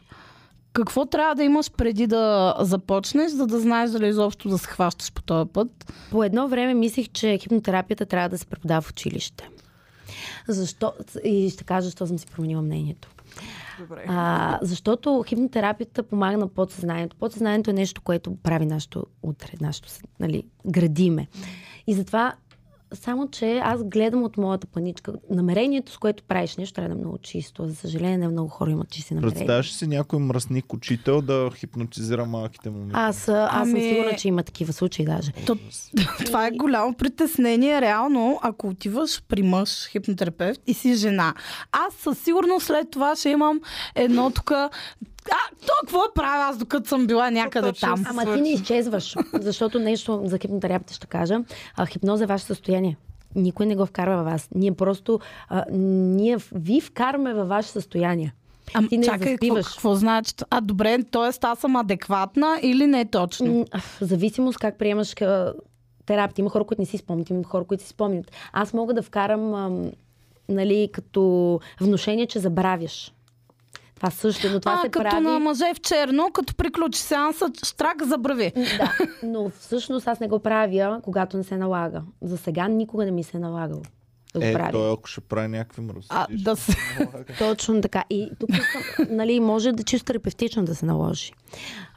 [0.74, 5.12] Какво трябва да имаш преди да започнеш, за да знаеш дали изобщо да се хващаш
[5.14, 5.68] по този път?
[6.12, 9.50] По едно време мислих, че хипнотерапията трябва да се преподава в училище.
[10.48, 10.94] Защо?
[11.24, 13.10] И ще кажа, защо съм си променила мнението.
[13.80, 14.06] Добре.
[14.08, 17.16] А, защото хипнотерапията помага на подсъзнанието.
[17.16, 19.90] Подсъзнанието е нещо, което прави нашето утре, нашето,
[20.20, 21.28] нали, градиме.
[21.88, 22.34] И затова,
[22.94, 25.14] само че аз гледам от моята паничка.
[25.30, 27.68] Намерението, с което правиш нещо, трябва да е много чисто.
[27.68, 29.36] За съжаление, не много хора имат чисти намерения.
[29.36, 33.00] Представяш ли си някой мръсник учител да хипнотизира малките момичета?
[33.00, 35.32] Аз, аз съм Ами- сигурна, че има такива случаи даже.
[35.32, 35.58] То,
[36.26, 37.82] това е голямо притеснение.
[37.82, 41.34] Реално, ако отиваш при мъж, хипнотерапевт и си жена,
[41.72, 43.62] аз със сигурност след това ще имам
[43.96, 44.52] едно тук.
[45.32, 48.06] А, то какво е правя аз, докато съм била някъде точно там?
[48.10, 51.40] Ама ти не изчезваш, защото нещо за хипнотерапията ще кажа.
[51.76, 52.98] А, хипноза е ваше състояние.
[53.36, 54.50] Никой не го вкарва във вас.
[54.56, 55.20] Ние просто,
[55.50, 58.34] а, ние, ви вкараме във ваше състояние.
[58.74, 59.68] Ам, ти не чакай, какво, заспиваш.
[59.68, 60.34] какво значи?
[60.50, 61.46] А, добре, т.е.
[61.48, 63.54] аз съм адекватна или не точно?
[63.54, 65.54] М, а, В зависимост как приемаш а,
[66.06, 66.44] терапия.
[66.44, 68.32] Има хора, които не си спомнят, има хора, които си спомнят.
[68.54, 69.92] Аз мога да вкарам ам,
[70.50, 73.12] нали, като внушение, че забравяш.
[74.10, 75.24] Това също, но това а, се като прави...
[75.24, 78.52] на мъже в черно, като приключи сеанса, штрак забрави.
[78.78, 78.92] Да,
[79.24, 82.02] но всъщност аз не го правя, когато не се налага.
[82.22, 83.82] За сега никога не ми се е налагало
[84.34, 84.72] да го Е, правя.
[84.72, 86.08] той ако ще прави някакви мръсни.
[86.10, 86.76] А, да се...
[87.40, 88.04] Точно така.
[88.10, 91.32] И тук искам, нали, може да чисто терапевтично да се наложи.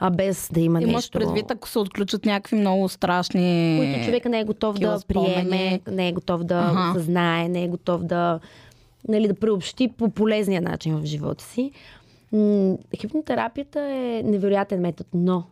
[0.01, 1.19] А без да има Имаш нещо...
[1.19, 3.77] предвид, ако се отключат някакви много страшни...
[3.79, 6.91] които човека не е готов да приеме, не е готов да Аха.
[6.91, 8.41] осъзнае, не е готов да,
[9.09, 11.73] нали, да преобщи по полезния начин в живота си.
[12.97, 15.45] Хипнотерапията е невероятен метод, но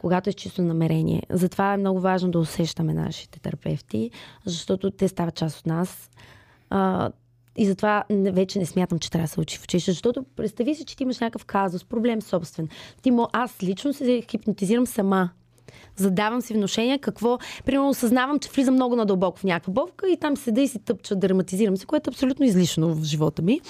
[0.00, 1.22] когато е с чисто намерение.
[1.30, 4.10] Затова е много важно да усещаме нашите терапевти,
[4.44, 6.10] защото те стават част от нас.
[6.70, 7.10] А,
[7.56, 10.84] и затова вече не смятам, че трябва да се учи в училище, защото представи си,
[10.84, 12.68] че ти имаш някакъв казус, проблем собствен.
[13.02, 15.30] Ти, мо- аз лично се хипнотизирам сама.
[15.96, 17.38] Задавам си вношения какво.
[17.64, 21.16] Примерно осъзнавам, че влизам много надълбоко в някаква бовка и там седа и си тъпча,
[21.16, 23.60] драматизирам се, което е абсолютно излишно в живота ми.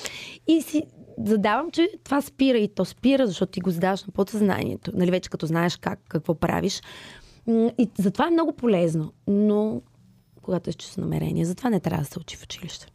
[0.47, 0.83] И си
[1.19, 4.91] задавам, че това спира и то спира, защото ти го задаваш на подсъзнанието.
[4.95, 6.83] Нали, вече като знаеш как, какво правиш.
[7.79, 9.13] И затова е много полезно.
[9.27, 9.83] Но
[10.43, 12.87] когато е с чувство намерение, затова не трябва да се учи в училище.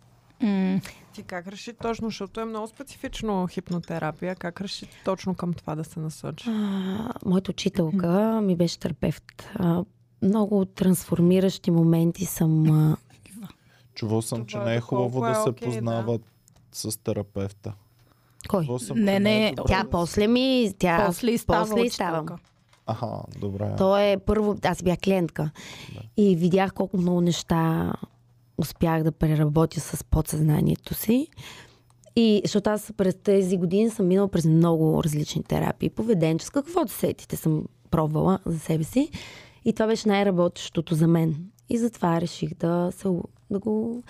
[0.41, 0.80] М,
[1.13, 5.84] Ти как реши точно, защото е много специфично хипнотерапия, как реши точно към това да
[5.84, 6.49] се насочи?
[6.49, 9.49] А, моята учителка ми беше терапевт.
[9.55, 9.84] А,
[10.22, 12.72] много трансформиращи моменти съм.
[12.72, 12.97] А,
[13.95, 15.55] Чувал съм, че Това не е хубаво е да се да.
[15.55, 16.22] познават
[16.72, 17.74] с терапевта.
[18.47, 18.67] Кой?
[18.95, 20.73] Не, не, е добре Тя да- после ми.
[20.79, 22.25] Тя, После става после ставам.
[22.85, 23.07] Аха,
[23.39, 23.73] добре.
[23.77, 25.51] То е първо, аз бях клиентка
[26.17, 27.93] и видях колко много неща
[28.57, 31.27] успях да преработя с подсъзнанието си.
[32.15, 36.91] И защото аз през тези години съм минала през много различни терапии, поведенческа, какво да
[36.91, 39.09] сетите съм пробвала за себе си.
[39.65, 41.35] И това беше най-работещото за мен.
[41.69, 43.07] И затова реших да, се,
[43.49, 44.03] да го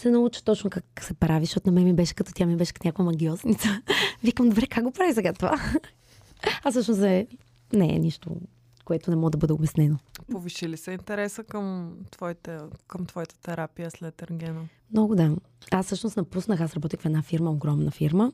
[0.00, 2.72] се науча точно как се прави, защото на мен ми беше като тя ми беше
[2.72, 3.68] като някаква магиосница.
[4.24, 5.60] Викам, добре, как го прави сега това?
[6.64, 7.26] А всъщност е,
[7.72, 8.36] не е нищо,
[8.84, 9.98] което не може да бъде обяснено.
[10.30, 14.60] Повиши ли се интереса към твоите, към твоята терапия след ергена?
[14.92, 15.36] Много да.
[15.70, 18.32] Аз всъщност напуснах, аз работех в една фирма, огромна фирма,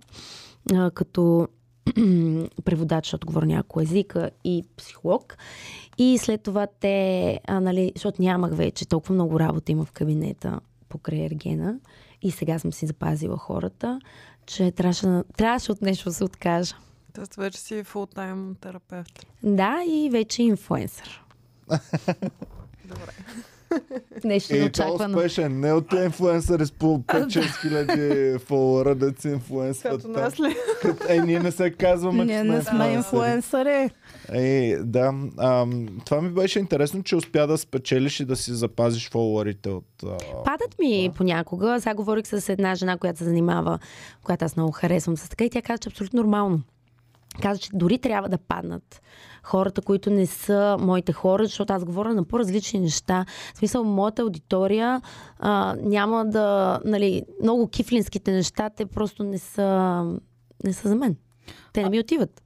[0.75, 1.49] а, като
[2.65, 5.37] преводач, защото говоря няколко езика и психолог.
[5.99, 10.61] И след това те, а, нали, защото нямах вече толкова много работа има в кабинета
[10.89, 11.79] покрай Ергена
[12.23, 14.01] и сега съм си запазила хората,
[14.47, 16.75] че трябваше, трябваше от нещо да се откажа.
[17.13, 19.27] Тоест вече си фултайм терапевт.
[19.43, 21.25] Да, и вече инфуенсър.
[22.85, 23.13] Добре.
[24.25, 25.61] Нещо И то успешен.
[25.61, 29.93] Не от инфлуенсъри с по 5-6 хиляди фолуара, да си инфлуенсват.
[29.97, 30.57] Като нас ли?
[30.83, 33.91] Като- Е, ние не се казваме, Ние че не сме инфлуенсъри.
[34.29, 35.13] Е, да.
[35.39, 39.87] Ам, това ми беше интересно, че успя да спечелиш и да си запазиш фолуарите от...
[40.05, 41.81] А, Падат ми понякога.
[41.81, 43.79] Сега говорих с една жена, която се занимава,
[44.25, 46.61] която аз много харесвам с така и тя каза, че е абсолютно нормално.
[47.43, 49.03] Каза, че дори трябва да паднат
[49.47, 53.25] хората, които не са моите хора, защото аз говоря на по-различни неща.
[53.55, 55.03] В смисъл, моята аудитория
[55.39, 56.81] а, няма да...
[56.85, 60.03] Нали, много кифлинските неща, те просто не са,
[60.65, 61.17] не са за мен.
[61.73, 62.43] Те не ми отиват.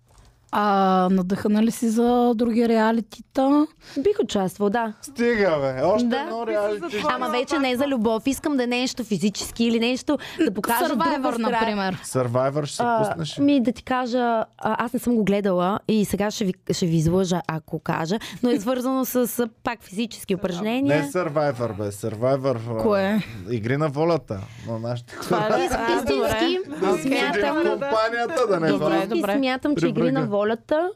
[0.53, 0.65] А
[1.11, 3.67] надъхана ли си за други реалитита?
[3.97, 4.93] Бих участвал, да.
[5.03, 5.83] Стига, бе.
[5.85, 6.19] Още Да.
[6.19, 7.03] едно реалити.
[7.07, 8.23] Ама е вече не за любов.
[8.27, 11.51] Искам да е нещо физически или нещо да покажа друга Survivor, страна.
[11.51, 11.97] например.
[11.97, 13.39] Survivor ще се А, пуснеш.
[13.39, 16.87] ми да ти кажа, а, аз не съм го гледала и сега ще ви, ще
[16.87, 19.31] ви излъжа, ако кажа, но е свързано с
[19.65, 20.97] пак физически упражнения.
[20.97, 21.85] Не Survivor, бе.
[21.85, 22.57] Survivor.
[22.71, 23.23] а, Кое?
[23.51, 24.41] Игри на волята.
[24.69, 30.03] На нашите Това е Ис- Истински смятам, компанията да не е истински смятам, че игри
[30.05, 30.31] на брега.
[30.41, 30.91] Волята,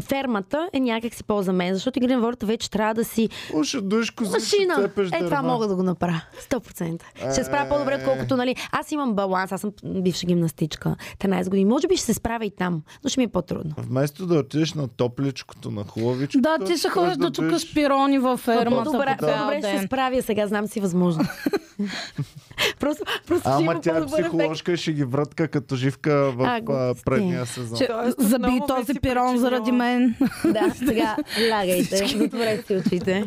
[0.00, 3.80] фермата е някак си по-за мен, защото игри на волята вече трябва да си Уша
[3.82, 4.90] душ кози, ще машина.
[4.96, 5.42] Е, това дърва.
[5.42, 6.20] мога да го направя.
[6.50, 7.02] 100%.
[7.16, 7.96] Ще се справя по-добре, Е.
[7.96, 11.64] отколкото, нали, аз имам баланс, аз съм бивша гимнастичка, 13 години.
[11.64, 13.74] Може би ще се справя и там, но ще ми е по-трудно.
[13.78, 16.40] Вместо да отидеш на топличкото, на хубавичкото.
[16.40, 19.86] Да, ти ще ходиш да бидеш- чукаш пирони във фермата Добре, цял добре ще се
[19.86, 21.24] справя сега, знам си възможно.
[22.80, 26.94] просто, просто ще Ама тя е психоложка и ще ги врътка като живка в А,
[27.04, 27.78] предния сезон.
[27.78, 27.88] Че,
[28.80, 30.14] Този си пирон заради мен.
[30.44, 31.16] Да, сега
[31.50, 33.24] лягайте, затворете си очите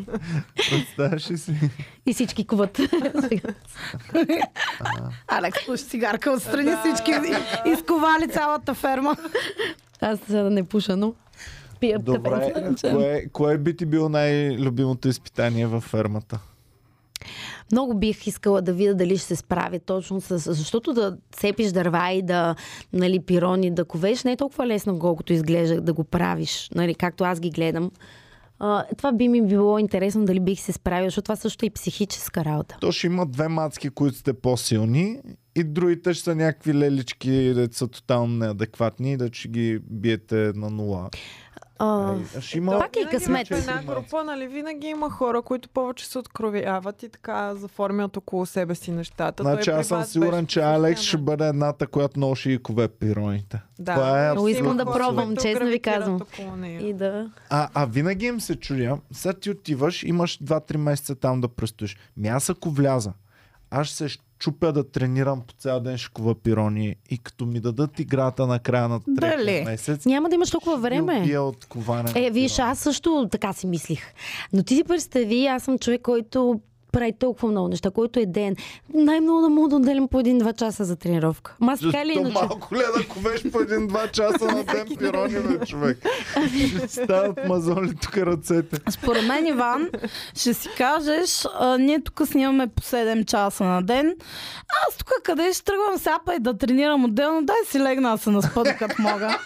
[0.69, 1.53] Представяш ли си?
[2.05, 2.79] и всички куват.
[5.27, 7.11] Алекс пуши цигарка отстрани всички
[7.65, 9.15] изковали цялата ферма.
[10.01, 11.13] Аз а, не пуша, но
[11.79, 12.91] пия Добре, кафе.
[12.91, 16.39] кое, кое би ти било най-любимото изпитание във фермата?
[17.72, 20.53] Много бих искала да видя дали ще се справя точно с...
[20.53, 22.55] Защото да цепиш дърва и да,
[22.93, 27.24] нали, пирони да ковеш не е толкова лесно, колкото изглежда да го правиш, нали, както
[27.24, 27.91] аз ги гледам.
[28.59, 31.69] А, това би ми било интересно дали бих се справила, защото това също е и
[31.69, 32.78] психическа работа.
[32.82, 35.17] То ще има две мацки, които сте по-силни
[35.55, 40.69] и другите ще са някакви лелички, де са тотално неадекватни да ще ги биете на
[40.69, 41.09] нула.
[41.83, 42.79] А, ще има...
[42.79, 43.47] Пак е късмет.
[43.47, 48.45] В една група, нали, винаги има хора, които повече се откровяват и така заформят около
[48.45, 49.43] себе си нещата.
[49.43, 53.61] Значи аз съм сигурен, че Алекс ще бъде едната, която носи и кове пироните.
[53.79, 56.21] Да, Това е Много искам да пробвам, честно ви казвам.
[56.63, 57.31] и да...
[57.49, 61.97] А, а винаги им се чудя, сега ти отиваш, имаш 2-3 месеца там да престоиш.
[62.17, 63.13] Ми аз ако вляза,
[63.71, 64.09] аз ще се
[64.41, 68.87] чупя да тренирам по цял ден шкова пирони и като ми дадат играта на края
[68.87, 71.19] на третия месец, Няма да имаш толкова време.
[71.19, 72.11] убия от коване.
[72.15, 74.13] Е, виж, аз също така си мислих.
[74.53, 76.61] Но ти си представи, аз съм човек, който
[76.91, 78.55] прави толкова много неща, който е ден.
[78.93, 81.55] Най-много да мога да отделям по един-два часа за тренировка.
[81.59, 82.33] Ма така То иначе.
[82.33, 85.97] малко ли е да ковеш по един-два часа на ден пирони, бе, човек?
[86.77, 88.79] Ще стават мазоли тук ръцете.
[88.89, 89.89] Според мен, Иван,
[90.35, 94.15] ще си кажеш, а, ние тук снимаме по 7 часа на ден.
[94.87, 98.29] Аз тук къде ще тръгвам сапа и да тренирам отделно, дай си легна да се
[98.29, 99.37] наспа, докато мога.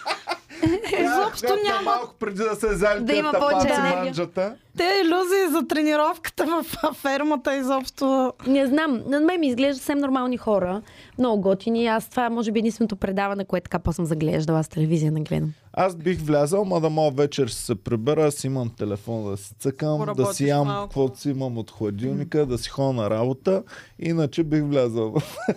[1.00, 1.82] Изобщо Бяхте няма.
[1.82, 4.56] Малко преди да се зали Да има повече манджата.
[4.76, 8.32] Те иллюзии за тренировката в фермата изобщо.
[8.46, 10.82] Не знам, на мен ми изглежда съвсем нормални хора,
[11.18, 11.86] много готини.
[11.86, 15.20] Аз това може би е единственото предаване, което така по съм заглеждала, аз телевизия не
[15.20, 15.52] гледам.
[15.72, 19.54] Аз бих влязал, ма да мога вечер ще се прибера, аз имам телефон да си
[19.58, 20.88] цъкам, да си ям малко.
[20.88, 23.62] каквото си имам от хладилника, да си ходя на работа,
[23.98, 25.14] иначе бих влязал.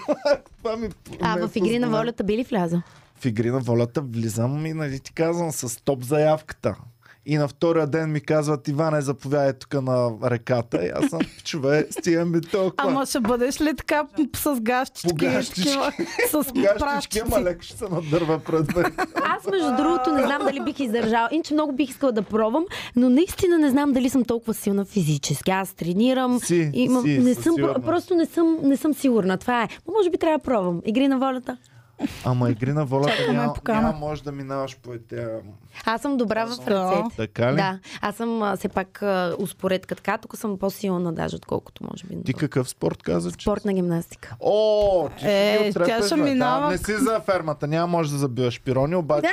[0.57, 0.89] Това ми
[1.21, 2.81] А в Игри на волята би ли влязал?
[3.20, 6.76] В игри на волята влизам и нали ти казвам с топ заявката.
[7.26, 10.86] И на втория ден ми казват, Иване, заповядай тук на реката.
[10.86, 12.74] И аз съм, чове, стигам ми толкова.
[12.78, 15.15] Ама ще бъдеш ли така с гащички?
[15.15, 15.70] Гащички.
[16.30, 18.86] С Гащички, ама леко ще се надърва пред мен.
[19.15, 21.30] Аз, между другото, не знам дали бих издържала.
[21.32, 22.65] Иначе много бих искала да пробвам,
[22.95, 25.51] но наистина не знам дали съм толкова силна физически.
[25.51, 26.39] Аз тренирам.
[26.39, 27.55] Си, имам, си, не съм,
[27.86, 29.38] просто не съм, не съм сигурна.
[29.38, 29.67] Това е.
[29.88, 30.82] Но може би трябва да пробвам.
[30.86, 31.57] Игри на волята.
[32.25, 35.21] Ама игри на волята няма, няма може да минаваш по тези...
[35.85, 36.71] Аз съм добра в Да.
[36.71, 37.15] ръцете.
[37.17, 37.55] Така ли?
[37.55, 42.05] Да, аз съм а, все пак а, успоредка така, тук съм по-силна даже, отколкото може
[42.05, 42.23] би.
[42.23, 43.43] Ти какъв спорт каза, че?
[43.43, 44.35] Спортна гимнастика.
[44.39, 48.11] О, ти Е, си от тя ще минава- Да, не си за фермата, няма може
[48.11, 49.29] да забиваш пирони, обаче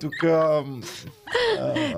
[0.00, 0.82] тук ам,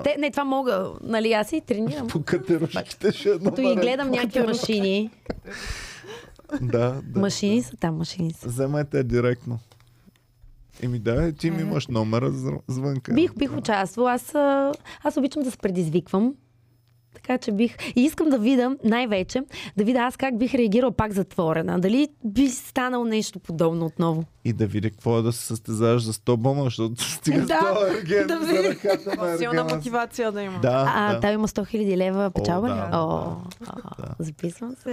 [0.05, 2.07] Те, не, това мога, нали, аз и тренирам.
[2.09, 5.11] по катерушките ще е Като и гледам някакви машини.
[6.63, 7.21] Да, да.
[7.21, 8.49] Машини са там, машини са.
[8.49, 9.59] Вземете директно.
[10.83, 13.15] Еми да, ти ми имаш номера зв- звънка.
[13.15, 14.13] Бих, бих участвала.
[14.13, 14.35] Аз,
[15.05, 16.35] аз обичам да се предизвиквам.
[17.15, 17.77] Така че бих.
[17.97, 19.43] И искам да видя, най-вече,
[19.77, 21.79] да видя аз как бих реагирал пак затворена.
[21.81, 24.25] Дали би станало нещо подобно отново.
[24.45, 27.99] И да види какво е да се състезаваш за 100 бона, защото стига Да, 100
[27.99, 30.59] ерген да ръката на Силна мотивация да има.
[30.61, 31.21] Да, А, да.
[31.21, 32.73] там има 100 000 лева печалба ли?
[32.73, 34.15] да, О, да.
[34.19, 34.91] записвам се.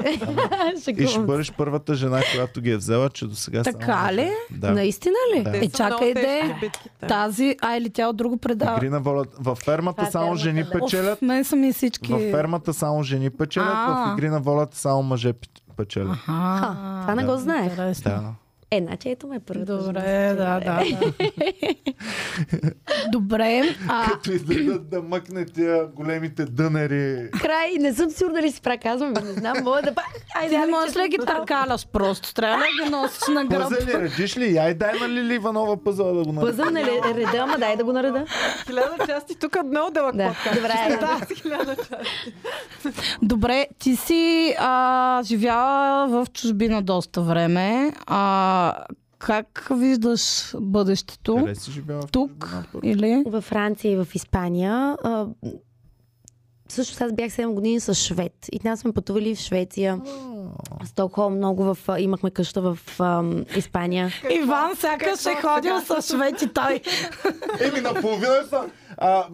[0.97, 4.13] И ще бъдеш първата жена, която ги е взела, че до сега Така само...
[4.13, 4.31] ли?
[4.51, 4.71] Да.
[4.71, 5.43] Наистина ли?
[5.43, 5.51] Да.
[5.51, 6.55] Те Е, чакай де.
[6.61, 7.07] битките.
[7.07, 8.77] Тази, а или тя от друго предава.
[8.77, 9.37] Игри на волята.
[9.39, 10.69] Във фермата е само фермата, жени да.
[10.69, 11.21] печелят.
[11.21, 12.14] Мен са ми всички...
[12.15, 14.13] Във фермата само жени печелят, в А.
[14.13, 15.47] игри на волята само мъже пе-
[15.77, 16.11] печелят.
[16.11, 17.27] Аха, Ха, това не Да.
[17.27, 17.75] го знаех.
[18.03, 18.33] Да.
[18.71, 19.77] Е, значи ето ме първата.
[19.77, 20.83] Добре, да, да, да.
[23.11, 27.29] Добре, а, Като излизат да мъкне тия големите дънери.
[27.33, 29.93] Край, не съм сигурна дали си правя, казвам, ви, не знам, мога да...
[30.35, 32.33] Айде, не можеш ли ги търкаляш просто?
[32.33, 33.69] Трябва ли да ги носиш на гръб?
[33.69, 34.53] Пъзели, редиш ли?
[34.53, 36.51] Яй дай на Лили Иванова пъзела да го направи.
[36.51, 38.25] Пъзъл на ле- реда, ама дай да го нареда.
[38.65, 40.55] Хиляда части тук е много дълъг Да, подкаст.
[40.55, 40.97] добре.
[41.01, 42.33] Да, хиляда части.
[43.21, 44.15] Добре, ти си
[44.59, 45.75] а, живяла
[46.07, 47.91] в чужбина доста време.
[48.07, 48.73] А,
[49.25, 51.35] как виждаш бъдещето?
[51.35, 53.23] Къде си живяла в Тук чужбина, или?
[53.25, 54.97] Във Франция и в Испания.
[55.03, 55.27] А,
[56.67, 58.33] също аз бях 7 години с швед.
[58.51, 60.01] И нас сме пътували в Швеция,
[60.85, 61.77] Стокхолм, много в...
[61.99, 64.11] Имахме къща в ам, Испания.
[64.31, 66.81] Иван сякаш е ходил с шведи той.
[67.59, 68.63] Еми, наполовина са...
[68.97, 69.25] А,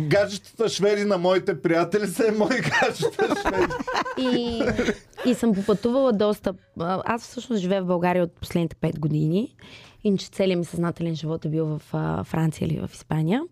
[0.00, 3.72] гаджетата шведи на моите приятели са и мои гаджета шведи.
[4.18, 4.62] И,
[5.26, 6.54] и съм попътувала доста.
[6.80, 9.56] Аз всъщност живея в България от последните 5 години.
[10.04, 13.42] Иначе целият ми съзнателен живот е бил в а, Франция или в Испания.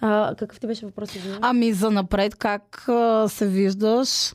[0.00, 1.14] А, какъв ти беше въпрос?
[1.14, 1.40] извинявай?
[1.42, 4.34] Ами за напред как а, се виждаш?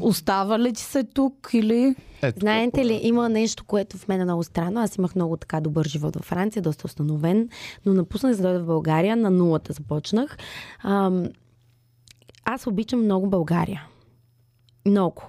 [0.00, 1.94] Остава ли ти се тук или?
[2.22, 4.80] Ето, Знаете ли, има нещо, което в мен е много странно.
[4.80, 7.48] Аз имах много така добър живот във Франция, доста установен,
[7.86, 10.38] но напуснах за да дойда в България, на нулата започнах.
[10.84, 11.26] Ам,
[12.44, 13.86] аз обичам много България.
[14.86, 15.22] Много.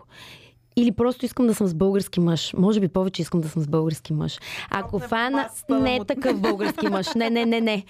[0.76, 2.54] Или просто искам да съм с български мъж.
[2.58, 4.40] Може би повече искам да съм с български мъж.
[4.70, 7.14] Ако на фана масата не е такъв български мъж.
[7.16, 7.84] Не, не, не, не.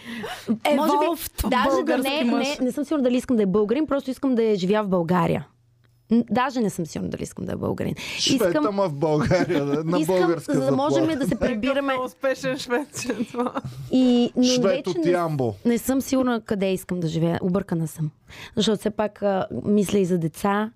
[0.76, 2.60] Може би, даже да не, мъж.
[2.60, 4.90] не, не съм сигурна дали искам да е българин, просто искам да е живя в
[4.90, 5.48] България.
[6.32, 7.96] Даже не съм сигурна дали искам да е българин.
[8.20, 11.94] Швед, ама в България, да, на искам, българска за да можем да се прибираме.
[12.06, 12.58] Успешен
[13.32, 13.54] това.
[13.92, 15.54] И, но Швед от не, Ямбо.
[15.66, 17.40] не съм сигурна къде искам да живея.
[17.42, 18.12] Объркана съм.
[18.56, 20.72] Защото все пак а, мисля и за деца.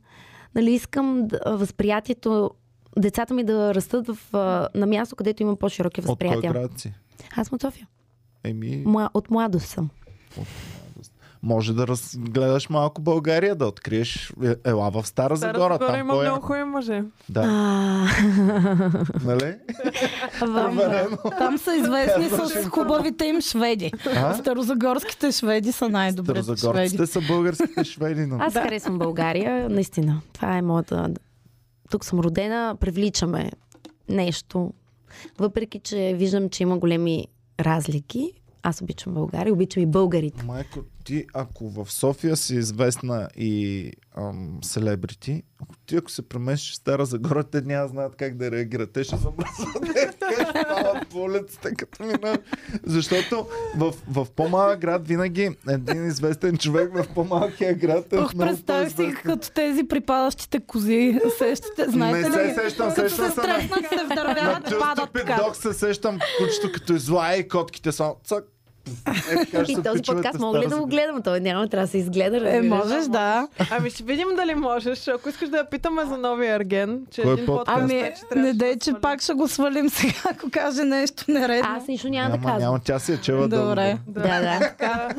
[0.55, 2.51] Нали, искам да, възприятието,
[2.99, 6.53] децата ми да растат в, а, на място, където има по-широки От кой възприятия.
[6.53, 6.93] град си?
[7.36, 7.88] Аз съм от София.
[8.43, 9.89] Еми, Мла, от младост съм.
[11.45, 15.79] Може да разгледаш малко България, да откриеш е- ела в Стара Стара Загора.
[15.79, 16.29] Там има кой е?
[16.29, 17.03] много хубави мъже.
[17.29, 17.43] Да,
[19.23, 19.55] нали?
[21.37, 23.91] Там са известни с хубавите им шведи.
[24.39, 26.57] Старозагорските шведи са най-добрите шведи.
[26.59, 28.27] Старозагорците са българските шведи.
[28.39, 30.21] Аз харесвам България, наистина.
[30.33, 31.09] Това е моята...
[31.89, 33.51] Тук съм родена, привличаме
[34.09, 34.73] нещо.
[35.39, 37.27] Въпреки, че виждам, че има големи
[37.59, 38.33] разлики,
[38.63, 40.43] аз обичам България, обичам и българите.
[40.45, 46.72] Майко, ти ако в София си известна и ам, селебрити, ако ти ако се преместиш
[46.72, 48.91] в Стара Загора, те няма знаят как да реагират.
[48.91, 52.38] Те ще стават по улицата, като мина.
[52.84, 53.47] Защото
[53.78, 59.14] в, в по-малък град винаги един известен човек в по-малкия град е Ох, представих си
[59.24, 61.20] като тези припадащите кози.
[61.38, 62.49] Сещате, знаете Не ли?
[62.49, 65.34] се сещам, Като сещам се се на- стреснат, се вдървяват, падат така.
[65.34, 68.45] Dog се сещам кучето като излая и котките са цък,
[69.31, 71.21] Е, така И този подкаст мога ли да го гледам?
[71.21, 72.55] Той няма, трябва да се изгледа.
[72.55, 73.47] Е, можеш, да.
[73.71, 75.07] Ами ще видим дали можеш.
[75.07, 77.65] Ако искаш да я питаме за новия Ерген, че Кой един подкаст?
[77.65, 81.23] подкаст Ами, трябваше не дей, да че пак ще го свалим сега, ако каже нещо
[81.27, 81.69] нередно.
[81.77, 82.61] Аз нищо няма, да Няма, казвам.
[82.61, 83.55] няма, тя си е чела Добре.
[83.55, 83.99] дълго.
[84.07, 84.59] Да, да.
[84.59, 85.09] Така,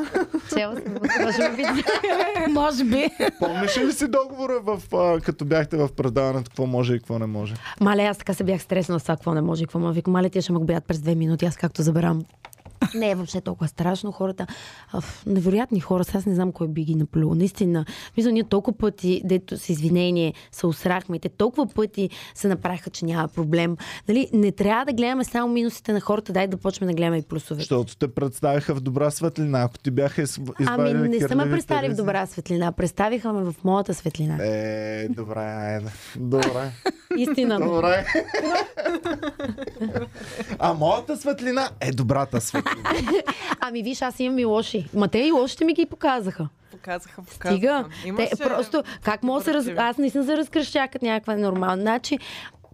[0.56, 0.94] Чела съм.
[1.24, 1.88] Може би видя.
[2.48, 3.08] Може би.
[3.38, 4.80] Помниш ли си договора, в,
[5.20, 7.54] като бяхте в предаването, какво може и какво не може?
[7.80, 9.94] Мале, аз така се бях стреснала с това, какво не може, и какво може.
[9.94, 12.22] Викам, мале, тия ще ме губят през две минути, аз както заберам.
[12.94, 14.12] Не е въобще толкова страшно.
[14.12, 14.46] Хората,
[14.92, 17.34] аф, невероятни хора, сега аз не знам кой би ги наплюл.
[17.34, 17.84] Наистина,
[18.16, 23.04] мисля, ние толкова пъти, дето с извинение, се усрахме, те толкова пъти се направиха, че
[23.04, 23.76] няма проблем.
[24.08, 27.22] Нали, не трябва да гледаме само минусите на хората, дай да почнем да гледаме и
[27.22, 27.62] плюсовете.
[27.62, 29.62] Защото те представиха в добра светлина.
[29.62, 33.42] Ако ти бяха из- извадили Ами не са ме представили в добра светлина, представиха ме
[33.42, 34.36] в моята светлина.
[34.40, 35.90] Е, добре, айде.
[36.16, 36.72] Добре.
[37.16, 37.60] Истина.
[37.60, 38.06] Добре.
[40.58, 42.75] а моята светлина е добрата светлина.
[43.60, 44.86] Ами виж, аз имам и лоши.
[44.94, 46.48] Ма те и лошите ми ги показаха.
[46.70, 47.48] показаха, показаха.
[47.48, 47.84] Стига.
[48.04, 49.68] Имаше- Те, просто, как мога да се раз...
[49.78, 51.76] Аз наистина се разкръщя като някаква нормална.
[51.76, 52.18] Значи,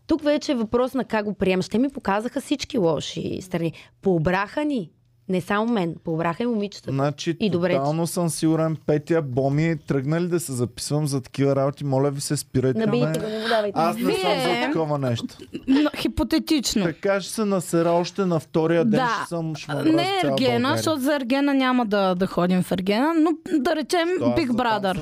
[0.07, 1.69] тук вече е въпрос на как го приемаш.
[1.69, 3.73] Те ми показаха всички лоши страни.
[4.03, 4.91] Пообраха ни.
[5.29, 6.91] Не само мен, пообраха и момичетата.
[6.93, 11.85] Значи, И добре, тотално съм сигурен, Петя, Боми, тръгнали да се записвам за такива работи,
[11.85, 13.19] моля ви се, спирайте Набийте ме.
[13.19, 13.73] го, давайте.
[13.75, 15.27] Аз не съм за такова нещо.
[15.69, 16.85] Но, хипотетично.
[16.85, 19.17] Така ще се насера още на втория ден, Да.
[19.17, 23.31] ще съм шмамра Не Ергена, защото за Ергена няма да, да ходим в Ергена, но
[23.55, 25.01] да речем То Big Brother.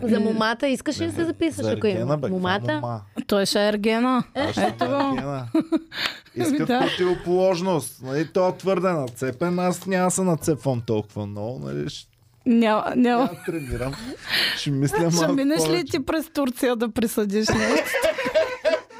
[0.00, 2.16] за За момата искаш ли да се записваш, За ако Ергена, има?
[2.18, 2.74] бе, Момата?
[2.74, 3.00] мома?
[3.26, 4.22] Той ще е Ергена.
[4.36, 4.92] Аз ще Ето го.
[4.94, 5.46] Ергена.
[6.36, 6.80] Искат Да.
[6.80, 8.02] противоположност.
[8.02, 8.88] Нали, то е твърде
[9.28, 11.58] нацепен, аз няма да се нацепвам толкова много.
[11.58, 11.86] Нали,
[12.46, 13.22] Няма, няма.
[13.22, 13.92] няма тренирам.
[14.56, 17.86] Ще мисля малко Ще минеш ли ти през Турция да присъдиш нещо?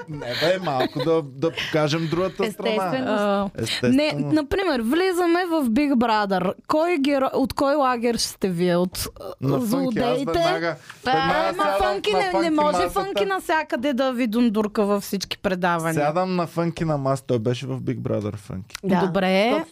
[0.09, 2.69] Не бе, малко да, да покажем другата страна.
[2.71, 3.07] Естествено.
[3.09, 3.95] А, Естествено.
[3.95, 6.53] Не, например, влизаме в Big Brother.
[6.67, 7.31] Кой геро...
[7.33, 8.77] От кой лагер ще вие?
[8.77, 9.09] От
[9.41, 10.25] На злодеите?
[10.27, 12.91] веднага, веднага Ама сядам фънки не, не може масата.
[12.91, 15.95] фънки навсякъде да ви дундурка във всички предавания.
[15.95, 17.23] Сядам на фънки на мас.
[17.23, 18.77] Той беше в Big Brother фънки.
[18.85, 19.07] Да.
[19.07, 19.65] Добре.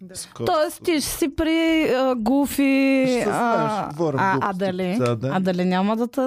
[0.00, 0.28] Скотството.
[0.30, 0.46] Скоро.
[0.46, 3.04] Тоест ти ще си при а, Гуфи.
[3.08, 4.98] Ще се а, а, а, дали?
[5.22, 6.20] А дали няма да те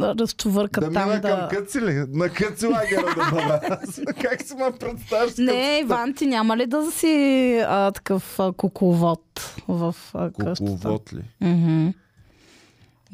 [0.00, 1.48] разчувъркат Да там мина към да...
[1.48, 2.04] къци ли?
[2.08, 3.80] На къци лагера да бъда.
[4.22, 5.32] Как си ме представяш?
[5.38, 10.72] Не, Иван, ти няма ли да си а, такъв а, кукловод в а, къщата?
[10.72, 11.22] Кукловод ли?
[11.40, 11.88] Мгм.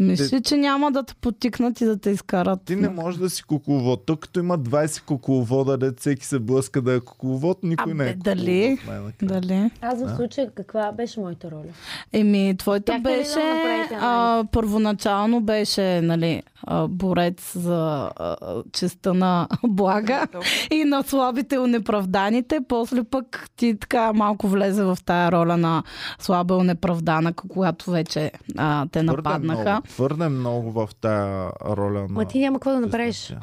[0.00, 2.60] Мисли, че няма да те потикнат и да те изкарат.
[2.64, 4.06] Ти не можеш да си кукловод.
[4.06, 8.10] Тук като има 20 кукловода, де всеки се блъска да е кукловод, никой Абе, не
[8.10, 8.78] е дали?
[8.80, 9.14] кукловод.
[9.22, 9.70] Дали?
[9.80, 11.72] Аз в случая каква беше моята роля?
[12.12, 18.36] Еми, твоята Бяхте да беше, направите а, първоначално беше, нали, а, борец за а,
[18.72, 20.26] честа на блага
[20.70, 22.60] и на слабите и неправданите.
[22.68, 25.82] После пък ти така малко влезе в тая роля на
[26.18, 29.82] слаба и неправдана, когато вече а, те Твърде нападнаха.
[29.90, 32.08] Твърде много в тая роля на...
[32.08, 33.34] Ма ти няма какво да направиш.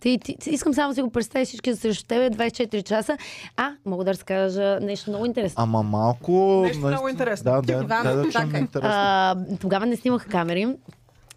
[0.00, 3.18] Ти, ти, ти, искам само да си го представя всички срещу тебе 24 часа.
[3.56, 5.62] А, мога да разкажа нещо много интересно.
[5.62, 6.62] Ама малко...
[6.66, 7.52] Нещо много интересно.
[7.52, 8.60] Да, да, Иван, да, да, чуем чакай.
[8.60, 8.90] интересно.
[8.92, 10.76] А, тогава не снимах камери.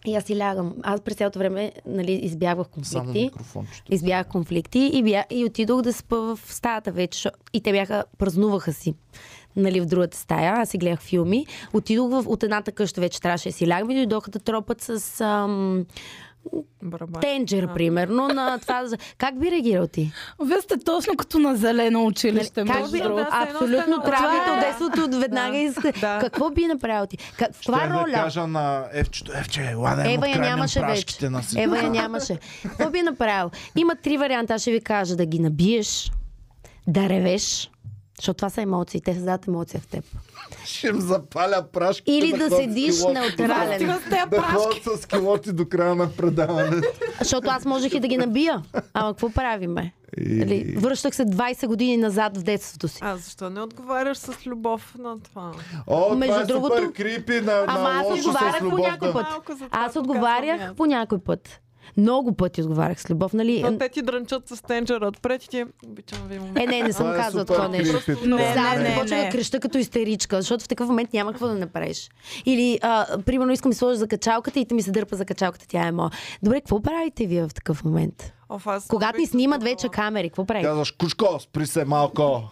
[0.06, 0.74] И аз си лягам.
[0.82, 3.24] Аз през цялото време нали, избягвах Само конфликти.
[3.24, 3.94] микрофончето.
[3.94, 5.24] Избягах конфликти и, бя...
[5.30, 7.30] и отидох да спа в стаята вече.
[7.52, 8.94] И те бяха, празнуваха си
[9.56, 10.52] нали, в другата стая.
[10.52, 11.46] Аз си гледах филми.
[11.72, 15.20] Отидох в, от едната къща, вече трябваше да си лягам и дойдоха да тропат с
[15.20, 15.84] ам,
[16.82, 17.20] Барабан.
[17.20, 18.28] тенджер, примерно.
[18.28, 18.84] На това...
[19.18, 20.12] Как би реагирал ти?
[20.44, 25.04] Вие сте точно като на зелено училище, Как между би, да, абсолютно травите стено.
[25.04, 25.58] от веднага Да.
[25.58, 25.92] иска.
[26.00, 26.18] Да.
[26.20, 27.16] Какво би направил ти?
[27.38, 28.12] Как, в каква Ще да роля?
[28.12, 31.30] кажа на Евчето, Евче, им Ева я нямаше вече.
[31.30, 31.60] на си.
[31.60, 32.38] Ева я нямаше.
[32.62, 33.50] Какво би направил?
[33.76, 34.54] Има три варианта.
[34.54, 36.12] Аз ще ви кажа да ги набиеш,
[36.86, 37.70] да ревеш,
[38.16, 39.00] защото това са емоции.
[39.00, 40.04] Те създават емоция в теб.
[40.64, 42.12] Ще им запаля прашките.
[42.12, 43.86] Или да с седиш неутрален.
[44.10, 44.52] Да прашки.
[44.82, 46.88] ходят с килоти до края на предаването.
[47.18, 48.62] Защото аз можех и да ги набия.
[48.94, 49.92] Ама какво правиме?
[50.18, 52.98] И- Нали, Връщах се 20 години назад в детството си.
[53.00, 55.52] А защо не отговаряш с любов на това?
[55.86, 59.08] О, Между това е другото- супер крипи на, Ама на аз лошо отговарях по някой
[59.08, 59.12] да.
[59.14, 59.26] път.
[59.70, 60.76] Аз отговарях аз.
[60.76, 61.60] по някой път.
[61.96, 63.62] Много пъти отговарях с любов, нали?
[63.62, 66.58] Но те ти дрънчат с тенджера отпред и ти обичам ви момент.
[66.58, 68.00] Е, не, не съм е казала такова нещо.
[68.04, 68.26] крипи.
[68.28, 69.24] Не, не, не, не.
[69.24, 72.10] да креща като истеричка, защото в такъв момент няма какво да направиш.
[72.46, 75.66] Или, а, примерно, искам да сложа за качалката и ти ми се дърпа за качалката,
[75.68, 76.10] тя е моя.
[76.42, 78.32] Добре, какво правите вие в такъв момент?
[78.54, 80.68] Оф, аз Когато ни снимат вече камери, какво правите?
[80.68, 82.42] Казваш, кушко, спри се малко.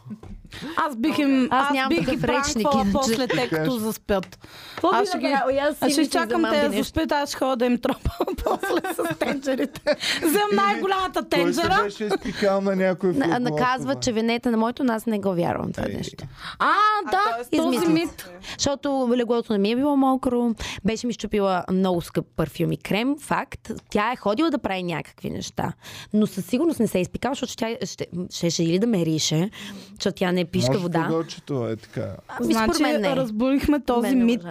[0.79, 2.93] Аз бих им, Аз аз, нямам бих ги такъв речник, пранквала иначе.
[2.93, 4.39] после те, като заспят.
[4.85, 5.37] Аз ще ги-?
[5.81, 8.11] Аз ще за чакам те да заспят, аз ще ходя да им тропа
[8.45, 9.81] после с тенджерите.
[10.19, 11.81] Взем най-голямата Той тенджера.
[11.85, 15.73] беше изпикал на някой На- футбол, Наказва, че венета на моето, аз не го вярвам
[15.73, 15.95] това Ей.
[15.95, 16.25] нещо.
[16.59, 16.73] А,
[17.05, 17.21] да,
[17.57, 17.93] този измислят.
[17.95, 18.31] мит.
[18.59, 20.55] Защото леглото не ми е било мокро,
[20.85, 23.71] беше ми щупила много скъп парфюм и крем, факт.
[23.91, 25.73] Тя е ходила да прави някакви неща,
[26.13, 29.51] но със сигурност не се е изпикала, защото тя ще, щеше или да ме рише,
[29.91, 31.05] защото тя не пишка Може вода.
[31.05, 32.17] погълчето е така.
[32.29, 33.17] Ами, според Значи, мен не.
[33.17, 34.43] разбудихме този Мен не мит.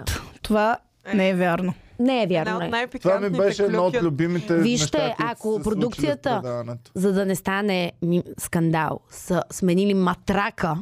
[0.42, 0.76] Това
[1.14, 1.74] не е вярно.
[1.98, 2.56] Не е Една вярно.
[2.56, 3.00] от Не.
[3.00, 6.64] Това ми беше едно от любимите Вижте, неща, които ако се продукцията-.
[6.94, 7.92] За да не стане
[8.38, 10.76] скандал, са сменили матрака,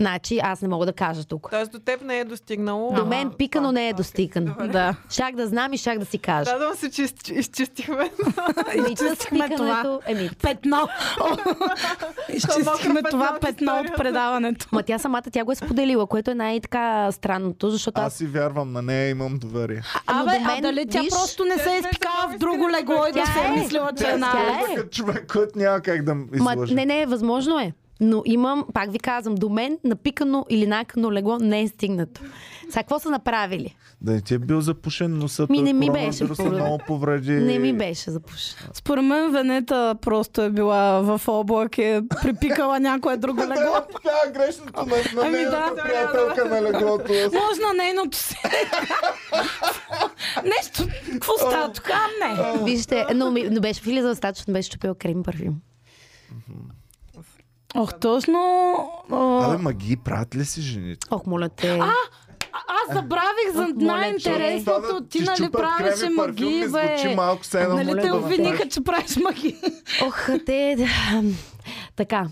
[0.00, 1.48] значи аз не мога да кажа тук.
[1.50, 2.92] Тоест до теб не е достигнало.
[2.92, 4.54] До мен пика, но не е достиган.
[4.72, 4.94] Да.
[5.10, 6.58] Щях да знам и щях да си кажа.
[6.58, 6.86] Да, да се
[7.32, 8.10] изчистихме.
[8.76, 10.88] Ами, с изчистихме пикането, еми, Петно.
[12.28, 14.66] Изчистихме това петно от предаването.
[14.72, 18.14] Ма тя самата тя го е споделила, което е най-така странното, защото аз...
[18.14, 19.82] Си вярвам на нея, имам доверие.
[20.06, 23.26] Абе, а дали тя просто не се е беше изпикала в друго легло и да
[23.26, 23.60] се е е.
[23.60, 24.18] мислила, че е е.
[24.20, 26.74] Тя е човек, който няма как да Ма, излъже.
[26.74, 27.72] не, не, възможно е.
[28.00, 32.20] Но имам, пак ви казвам, до мен напикано или накано легло не е стигнато.
[32.70, 33.76] Сега, какво са направили?
[34.00, 35.46] Да не ти е бил запушен носа.
[35.50, 37.32] Ми, не ми беше много повреди.
[37.32, 38.54] Не ми беше запуш.
[38.72, 43.74] Според мен Венета просто е била в облак, е припикала някое друго легло.
[43.92, 45.82] Така, грешното на, на Ами нейната да.
[45.82, 47.12] приятелка на леглото.
[47.12, 48.34] Може на нейното си.
[50.44, 51.90] Нещо, какво става тук?
[51.90, 52.64] А, не.
[52.64, 55.54] Вижте, но, беше влизал защото беше чупил крем парфюм.
[57.76, 58.38] Ох, точно.
[59.12, 61.06] а, Абе, ма ги правят ли си жените?
[61.10, 61.78] Ох, моля те.
[62.52, 65.04] Аз забравих за най-интересното.
[65.10, 67.14] Ти нали правеше крем и парфюм, маги, ми звучи бе.
[67.14, 67.74] малко все едно.
[67.74, 69.56] Нали те обвиниха, че правиш маги?
[70.06, 70.88] Ох, те...
[71.96, 72.26] така.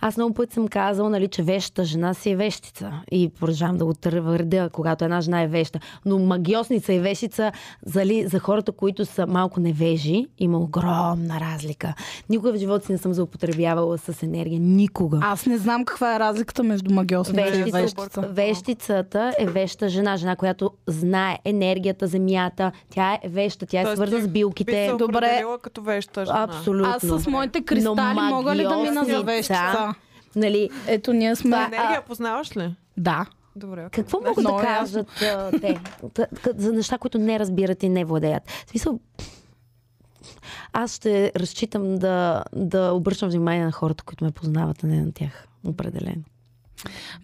[0.00, 2.92] Аз много пъти съм казала, нали, че вещата жена си е вещица.
[3.10, 5.80] И продължавам да го твърдя, когато една жена е веща.
[6.04, 7.52] Но магиосница и вещица
[7.86, 11.94] зали, за хората, които са малко невежи, има огромна разлика.
[12.28, 14.60] Никога в живота си не съм злоупотребявала с енергия.
[14.60, 15.18] Никога.
[15.22, 18.20] Аз не знам каква е разликата между магиосница и Вещица, вещица.
[18.20, 22.72] вещицата е веща жена, жена, която знае енергията, земята.
[22.90, 24.72] Тя е веща, тя е Тоест, свързана с билките.
[24.72, 25.44] Би се Добре.
[25.62, 26.42] като веща жена.
[26.42, 26.92] Абсолютно.
[26.92, 29.89] Аз с моите кристали мога ли да мина за вещица?
[30.36, 31.50] Нали, Ето ние сме...
[31.50, 32.74] Това- Енергия познаваш ли?
[32.96, 33.26] Да.
[33.56, 33.86] Добре.
[33.86, 34.04] окей.
[34.04, 35.78] Какво могат Много да е кажат а, те
[36.56, 38.50] за неща, които не разбират и не владеят?
[38.50, 39.00] В смисъл,
[40.72, 45.12] аз ще разчитам да, да обръщам внимание на хората, които ме познават, а не на
[45.12, 45.46] тях.
[45.64, 46.22] Определено.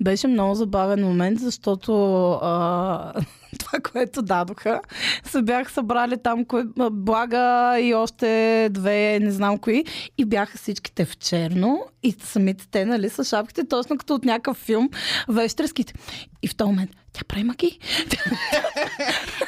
[0.00, 1.92] Беше много забавен момент, защото
[2.32, 3.12] а,
[3.58, 4.80] това, което дадоха,
[5.24, 9.84] се бяха събрали там кои, а, блага и още две, не знам кои,
[10.18, 14.56] и бяха всичките в черно и самите те, нали, с шапките, точно като от някакъв
[14.56, 14.90] филм,
[15.28, 15.94] вещерските.
[16.42, 17.78] И в този момент, тя прави маги.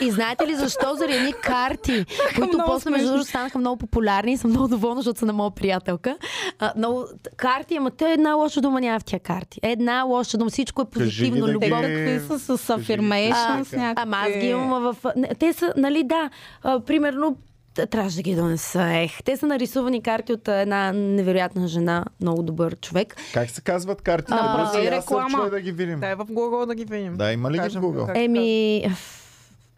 [0.00, 0.94] И знаете ли защо?
[0.94, 2.04] Заради едни карти,
[2.34, 5.50] които после между другото станаха много популярни и съм много доволна, защото са на моя
[5.50, 6.16] приятелка.
[6.58, 7.04] А, много
[7.36, 9.60] карти, ама те една лоша дума няма в тия карти.
[9.62, 11.80] Една лоша дума, всичко е Кажи позитивно, да ги- любов.
[11.80, 12.82] Какви са с Кажи.
[12.82, 13.32] affirmations,
[13.74, 14.02] А, някакви...
[14.02, 15.12] Ама аз ги имам в...
[15.16, 16.30] не, Те са, нали, да,
[16.62, 17.36] а, примерно,
[17.80, 18.82] трябваше да ги донеса.
[18.84, 23.16] Ех, те са нарисувани карти от една невероятна жена, много добър човек.
[23.34, 24.32] Как се казват картите?
[24.32, 25.50] А, Бързи, е аз реклама.
[25.50, 26.00] да ги видим.
[26.00, 27.16] Дай в Google да ги видим.
[27.16, 28.06] Да, има ли ги в Кажем Google?
[28.06, 28.84] как Еми,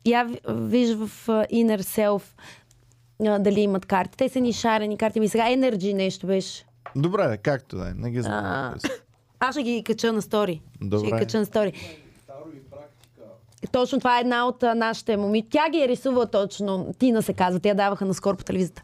[0.07, 2.23] я ви- виж в Inner Self
[3.39, 4.17] дали имат карти.
[4.17, 5.21] Те са ни шарени карти.
[5.21, 6.65] Ми сега Energy нещо беше.
[6.97, 7.93] Добре, както да е.
[7.95, 8.75] Не ги знам.
[9.41, 10.53] Аз ще ги кача на стори.
[10.73, 11.11] Ще ги Добре.
[11.11, 11.73] кача на стори.
[13.73, 15.49] Точно това е една от нашите моми.
[15.51, 16.95] Тя ги е рисувала точно.
[16.99, 17.61] Тина се казва.
[17.61, 18.83] Тя даваха наскоро по телевизията.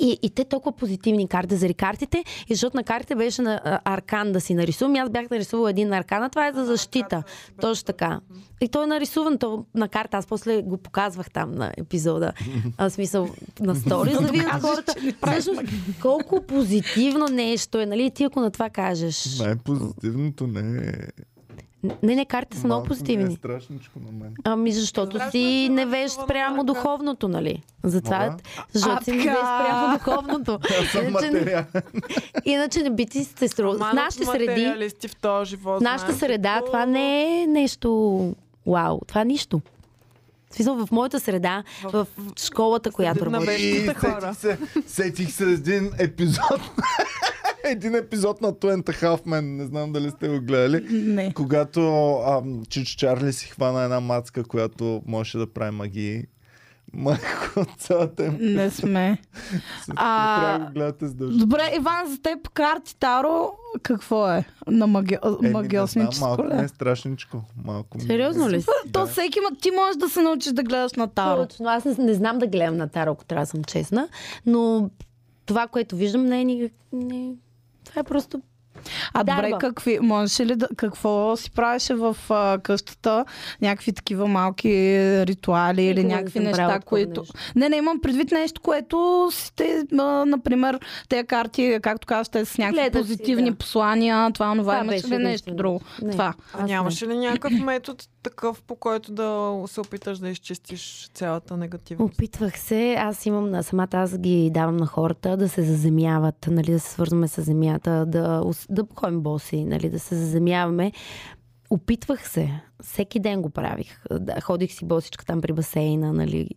[0.00, 3.80] И, и те толкова позитивни карти заради картите, и защото на картите беше на а,
[3.84, 4.94] аркан да си нарисувам.
[4.94, 7.22] И Аз бях нарисувала един аркан, а това е за защита.
[7.60, 8.20] Точно така.
[8.60, 10.16] И той е нарисуван то, на карта.
[10.16, 12.32] Аз после го показвах там на епизода.
[12.76, 13.28] А, в смисъл
[13.60, 14.94] на стори, за да видят хората.
[15.26, 15.62] Всъщност,
[16.02, 18.10] колко позитивно нещо е, нали?
[18.10, 19.38] Ти ако на това кажеш.
[19.38, 20.92] Най-позитивното не е...
[22.02, 23.36] Не, не, картите са много Малко ми е позитивни.
[23.36, 24.34] страшничко на мен.
[24.44, 27.62] Ами защото Страшно е, си че не има веш такова спрямо духовното, нали?
[27.84, 28.36] Затова, Мога?
[28.72, 29.64] защото си не веш така.
[29.64, 30.58] спрямо духовното.
[30.98, 31.66] Иначе,
[32.44, 33.74] иначе не би ти се струва.
[33.74, 35.80] В нашите среди, в този живот.
[35.80, 37.90] в нашата среда това не е нещо
[38.66, 39.00] вау.
[39.06, 39.60] Това е нищо.
[40.50, 42.06] В смисъл, в моята среда, в
[42.38, 43.46] школата, която на работя.
[43.46, 44.34] вещите И хора.
[44.34, 46.60] сетих се, сетих се един епизод.
[47.64, 49.40] един епизод на Half Men.
[49.40, 50.86] Не знам дали сте го гледали.
[50.90, 51.32] Не.
[51.34, 51.80] Когато
[52.18, 56.24] ам, Чичо Чарли си хвана една мацка, която можеше да прави магии.
[56.92, 58.36] Майко, цялата им.
[58.40, 59.18] Не сме.
[59.90, 61.38] А, Трябва да го гледате с дъжд.
[61.38, 63.50] Добре, Иван, за теб карти Таро
[63.82, 64.44] какво е?
[64.66, 65.16] На маги...
[65.38, 66.48] Знам, магиосническо малко ли?
[66.48, 67.42] не е страшничко.
[67.64, 68.62] Малко ми- Сериозно ли?
[68.62, 68.68] си?
[68.92, 71.46] То всеки, ма- ти можеш да се научиш да гледаш на Таро.
[71.46, 74.08] Точно, аз не, не знам да гледам на Таро, ако трябва да съм честна,
[74.46, 74.90] но
[75.46, 76.72] това, което виждам, не е никак...
[76.92, 77.32] Не...
[77.90, 78.40] Това е просто...
[79.14, 79.58] А добре, Дарба.
[79.58, 83.24] какви, можеш ли да, какво си правеше в а, къщата?
[83.62, 84.70] Някакви такива малки
[85.26, 87.20] ритуали или Никога не някакви правила неща, които...
[87.20, 87.34] нещо.
[87.56, 92.58] Не, не, имам предвид нещо, което сте, а, например, тези карти, както казваш, те с
[92.58, 93.56] някакви Гледаш си, позитивни да.
[93.56, 95.80] послания, това, това Това имаш ли нещо друго?
[96.02, 96.10] Не.
[96.12, 96.34] Това.
[96.54, 96.68] А не.
[96.68, 102.14] нямаше ли някакъв метод такъв, по който да се опиташ да изчистиш цялата негативност?
[102.14, 106.72] Опитвах се, аз имам на самата, аз ги давам на хората да се заземяват, нали,
[106.72, 110.92] да се свързваме с земята, да, да ходим боси, нали, да се заземяваме.
[111.70, 112.60] Опитвах се.
[112.82, 114.02] Всеки ден го правих.
[114.20, 116.48] Да, ходих си босичка там при басейна, нали,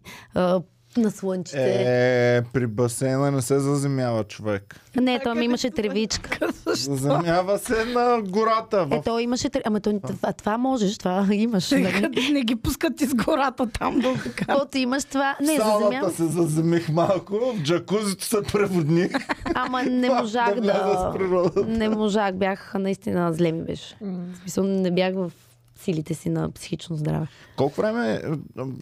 [0.98, 1.86] на слънчите.
[2.38, 4.76] Е, при басейна не се заземява човек.
[4.96, 6.50] Не, той ми имаше тревичка.
[6.68, 8.88] Заземява се на гората.
[8.92, 9.02] Е, В...
[9.06, 9.50] той имаше...
[9.50, 11.72] тре- Ама той, това, това можеш, това имаш.
[11.72, 12.30] Нали?
[12.32, 14.46] не ги пускат из гората там да така.
[14.46, 15.36] Каквото имаш това...
[15.42, 16.12] Не, заземявам.
[16.12, 19.12] се заземих малко, в джакузито се преводних.
[19.56, 21.66] Ама не можах да да...
[21.68, 23.98] Не можах, бях наистина зле ми беше.
[24.02, 25.32] В смисъл, не бях в
[25.76, 27.28] силите си на психично здраве.
[27.58, 28.20] Колко време е,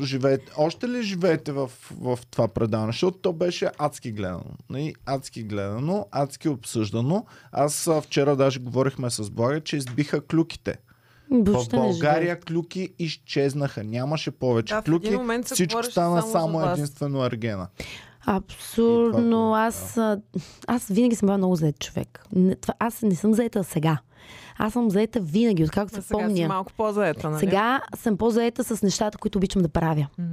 [0.04, 0.52] живеете?
[0.58, 2.92] Още ли живеете в, в това предаване?
[2.92, 4.44] Защото то беше адски гледано.
[4.70, 4.96] Нали?
[5.06, 7.26] Адски гледано, адски обсъждано.
[7.52, 10.78] Аз вчера даже говорихме с Блага, че избиха клюките.
[11.32, 13.84] В Въобще не България клюки изчезнаха.
[13.84, 15.18] Нямаше повече Да, клюки.
[15.46, 17.68] Всичко стана само за само единствено Ергена.
[18.26, 19.38] Абсурдно.
[19.48, 20.22] Това, Аз, а,
[20.68, 22.26] аз винаги съм била много заед човек.
[22.36, 23.98] Не, това, аз не съм заета сега.
[24.64, 26.48] Аз съм заета винаги, откакто се сега помня.
[26.48, 27.40] малко по-заета, нали?
[27.40, 30.08] Сега съм по-заета с нещата, които обичам да правя.
[30.18, 30.26] М.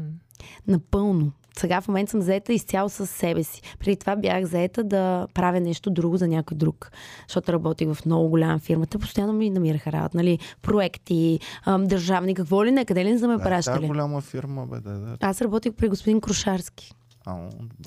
[0.66, 1.32] Напълно.
[1.58, 3.62] Сега в момента съм заета изцяло с себе си.
[3.78, 6.90] Преди това бях заета да правя нещо друго за някой друг.
[7.28, 8.86] Защото работих в много голяма фирма.
[8.86, 10.16] Те постоянно ми намираха работа.
[10.16, 10.38] Нали?
[10.62, 11.40] Проекти,
[11.78, 13.86] държавни, какво ли не, къде ли не са ме Да, пращали.
[13.86, 15.16] голяма фирма, бе, да, да.
[15.20, 16.94] Аз работих при господин Крушарски.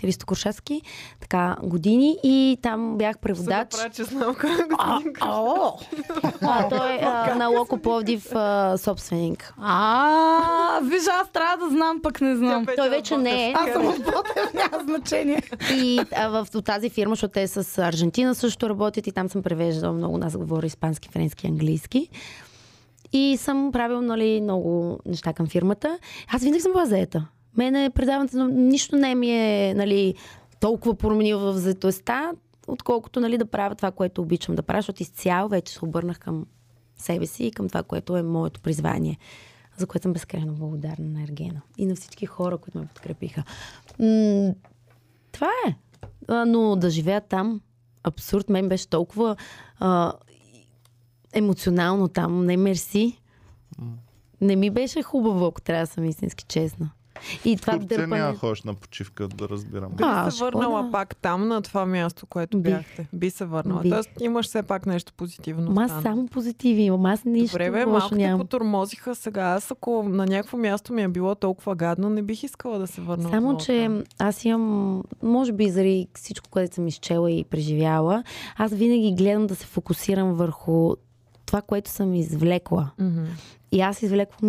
[0.02, 0.82] Христо Крушарски,
[1.20, 3.72] така, години и там бях преводач.
[3.72, 5.80] да правя, че знам как господин О!
[6.42, 8.28] А, той е на Локо Пловдив
[8.78, 9.54] собственик.
[9.58, 12.66] А, виж, аз трябва да знам, пък не знам.
[12.76, 13.54] Той вече не е.
[13.56, 15.42] Аз съм от Ботев, няма значение.
[15.72, 19.94] И в, в тази фирма, защото те с Аржентина също работят и там съм превеждала
[19.94, 20.20] много.
[20.24, 22.10] Аз говоря испански, френски, английски.
[23.14, 26.00] И съм правил нали, много неща към фирмата.
[26.28, 27.28] Аз винаги съм била заета.
[27.58, 30.16] Мене предаването на- нищо не ми е нали,
[30.60, 32.32] толкова променило в заетостта,
[32.68, 36.46] отколкото нали, да правя това, което обичам да правя, защото изцяло вече се обърнах към
[36.96, 39.18] себе си и към това, което е моето призвание,
[39.78, 43.44] за което съм безкрайно благодарна на Ергена и на всички хора, които ме подкрепиха.
[44.00, 44.54] М-
[45.32, 45.76] това е.
[46.28, 47.62] А, но да живея там,
[48.04, 49.36] абсурд, мен беше толкова
[49.80, 50.14] а,
[51.34, 52.46] емоционално там.
[52.46, 53.22] Не мерси.
[54.42, 56.90] Не ми беше хубаво, ако трябва да съм истински честна.
[57.46, 58.38] И това Турция няма дърпане...
[58.38, 59.92] ходиш на почивка, да разбирам.
[59.92, 60.92] Би А, се върнала ходя.
[60.92, 62.74] пак там, на това място, което Бих.
[62.74, 63.08] бяхте?
[63.14, 63.82] Би се върнала.
[63.82, 63.92] Бих.
[63.92, 65.72] Тоест имаш все пак нещо позитивно.
[65.72, 68.40] Ма аз само позитиви имам, аз нищо Добре, бе, лошо малко нямам.
[68.40, 69.44] потормозиха сега.
[69.44, 73.02] Аз ако на някакво място ми е било толкова гадно, не бих искала да се
[73.02, 73.24] върна.
[73.24, 74.04] Само, отново че там.
[74.20, 78.24] аз имам, може би заради всичко, което съм изчела и преживяла,
[78.58, 80.96] аз винаги гледам да се фокусирам върху
[81.52, 82.92] това, което съм извлекла.
[83.00, 83.26] Мгм.
[83.72, 84.40] И аз извлекох,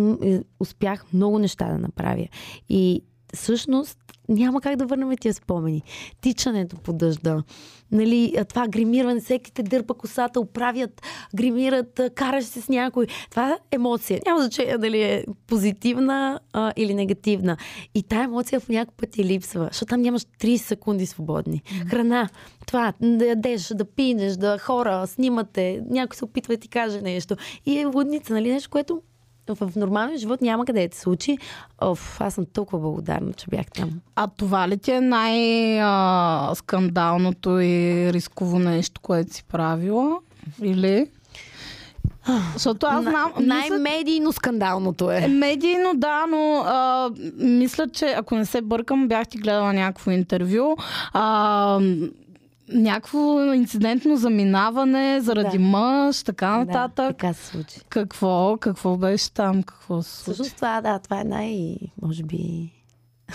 [0.59, 2.27] успях много неща да направя.
[2.69, 3.03] И
[3.33, 5.83] всъщност няма как да върнем тия спомени.
[6.21, 7.43] Тичането по дъжда,
[7.91, 11.01] нали, това гримиране, всеки те дърпа косата, оправят,
[11.35, 13.07] гримират, караш се с някой.
[13.29, 14.19] Това е емоция.
[14.25, 17.57] Няма значение дали е позитивна а, или негативна.
[17.95, 21.61] И тая емоция в някакъв път ти липсва, защото там нямаш 30 секунди свободни.
[21.89, 22.29] Храна,
[22.67, 27.35] това, да ядеш, да пинеш, да хора, снимате, някой се опитва да ти каже нещо.
[27.65, 29.01] И е лудница, нали, нещо, което
[29.49, 31.37] в нормалния живот няма къде да се случи.
[31.81, 33.91] Оф, аз съм толкова благодарна, че бях там.
[34.15, 40.17] А това ли ти е най-скандалното и рисково нещо, което си правила?
[40.61, 41.07] Или?
[42.53, 43.31] Защото аз знам...
[43.39, 45.27] Най-медийно скандалното Е, е.
[45.27, 50.75] Медийно, да, но а, мисля, че ако не се бъркам, бях ти гледала някакво интервю.
[51.13, 51.79] А,
[52.73, 53.19] някакво
[53.53, 55.63] инцидентно заминаване заради Да.
[55.63, 57.17] мъж, така Да, нататък.
[57.17, 57.79] така се случи.
[57.89, 58.57] Какво?
[58.57, 59.63] Какво беше там?
[59.63, 60.23] Какво се случи?
[60.23, 62.71] Всъщност това, да, това е най, може би,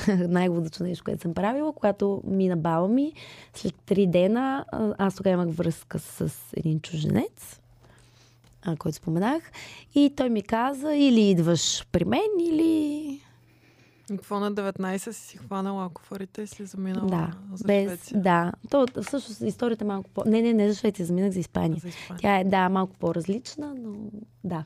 [0.18, 3.12] най-лудото нещо, което съм правила, когато мина баба ми,
[3.54, 4.64] след три дена,
[4.98, 7.60] аз тогава имах връзка с един чуженец,
[8.62, 9.42] а, който споменах,
[9.94, 13.20] и той ми каза, или идваш при мен, или
[14.10, 18.22] И какво на 19 си си хванала куфарите и си заминала Да, за без, Швеция?
[18.22, 18.52] да.
[18.70, 20.22] То, всъщност историята е малко по...
[20.26, 21.80] Не, не, не за Швеция, заминах за Испания.
[21.82, 22.20] За Испания.
[22.20, 23.92] Тя е, да, малко по-различна, но
[24.44, 24.64] да.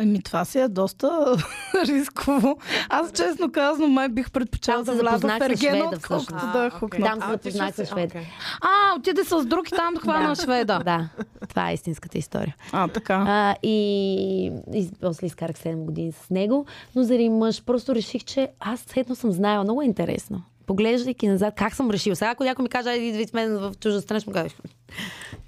[0.00, 1.36] Еми, това си е доста
[1.86, 2.58] рисково.
[2.88, 7.06] Аз честно казвам, май бих предпочела да вляза в Ергена, шведа, отколкото да хукна.
[7.06, 8.10] Там се запознах с швед.
[8.10, 8.22] Окей.
[8.60, 10.42] А, отиде с друг и там хвана Да.
[10.42, 10.80] шведа.
[10.84, 11.08] Да,
[11.48, 12.56] това е истинската история.
[12.72, 13.24] А, така.
[13.28, 16.66] А, и, и после изкарах 7 години с него,
[16.96, 19.64] но заради мъж просто реших, че аз седно съм знаела.
[19.64, 20.42] Много е интересно.
[20.70, 22.14] Поглеждайки назад, как съм решил.
[22.14, 24.54] Сега, ако някой ми каже, айде идвай с мен в чужда страна, ще му кажа.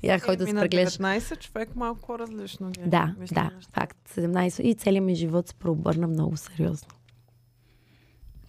[0.02, 0.94] Я хой да се на преглеждаш.
[0.94, 3.70] 19 човек малко по-различно ги Да, мисли да, неща.
[3.72, 3.96] факт.
[4.16, 6.88] 17 и целият ми живот се преобърна много сериозно.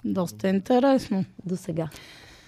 [0.06, 1.26] Доста интересно.
[1.46, 1.90] До сега.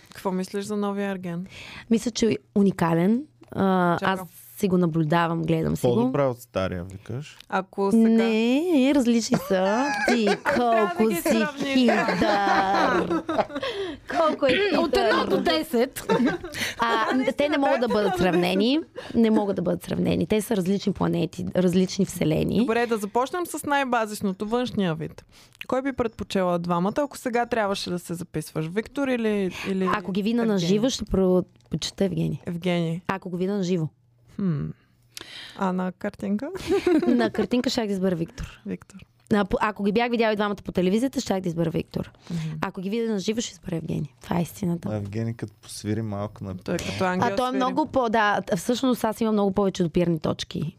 [0.10, 1.47] Какво мислиш за новия Ерген?
[1.89, 3.23] Мисля, че е уникален.
[3.52, 4.14] А, Чакай.
[4.14, 5.95] аз си го наблюдавам, гледам си го.
[5.95, 7.38] По-добре от стария, викаш.
[7.49, 8.07] Ако сега...
[8.07, 9.86] Не, различни са.
[10.07, 13.23] Ти колко ги си хитър.
[14.18, 14.77] Колко е хитър.
[14.77, 16.45] От едно до 10.
[16.80, 18.80] А, те не могат да бъдат сравнени.
[19.15, 20.27] Не могат да бъдат сравнени.
[20.27, 22.60] Те са различни планети, различни вселени.
[22.60, 25.26] Добре, да започнем с най-базисното, външния вид.
[25.68, 28.68] Кой би предпочела двамата, ако сега трябваше да се записваш?
[28.68, 32.40] Виктор или, или Ако ги видя на живо, ще предпочита Евгений.
[32.45, 33.02] Евгений.
[33.07, 33.88] Ако го видя на живо.
[34.36, 34.66] Хм.
[35.57, 36.49] А на картинка?
[37.07, 38.62] На картинка ще да избера Виктор.
[38.66, 39.06] Виктор.
[39.62, 42.12] Ако ги бях видял и двамата по телевизията, ще да избера Виктор.
[42.62, 44.10] Ако ги видя на живо, ще избера Евгений.
[44.22, 44.90] Това е истината.
[44.90, 47.28] А Евгений като посвири малко на Той е като ангел.
[47.28, 47.56] А той е свири.
[47.56, 48.10] много по...
[48.10, 50.78] Да, всъщност аз имам много повече допирни точки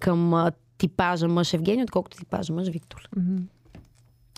[0.00, 3.08] към а, типажа мъж Евгений, отколкото типажа мъж Виктор.
[3.16, 3.36] Мгм.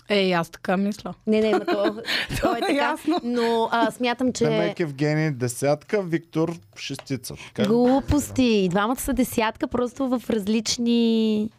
[0.09, 1.13] Ей, аз така мисля.
[1.27, 1.95] Не, не, ма то,
[2.41, 2.73] то е така.
[2.73, 3.19] ясно.
[3.23, 4.43] Но а, смятам, че...
[4.43, 7.35] Демек Евгений десятка, Виктор шестица.
[7.55, 7.69] Така?
[7.69, 8.43] Глупости.
[8.43, 11.49] И двамата са десятка, просто в различни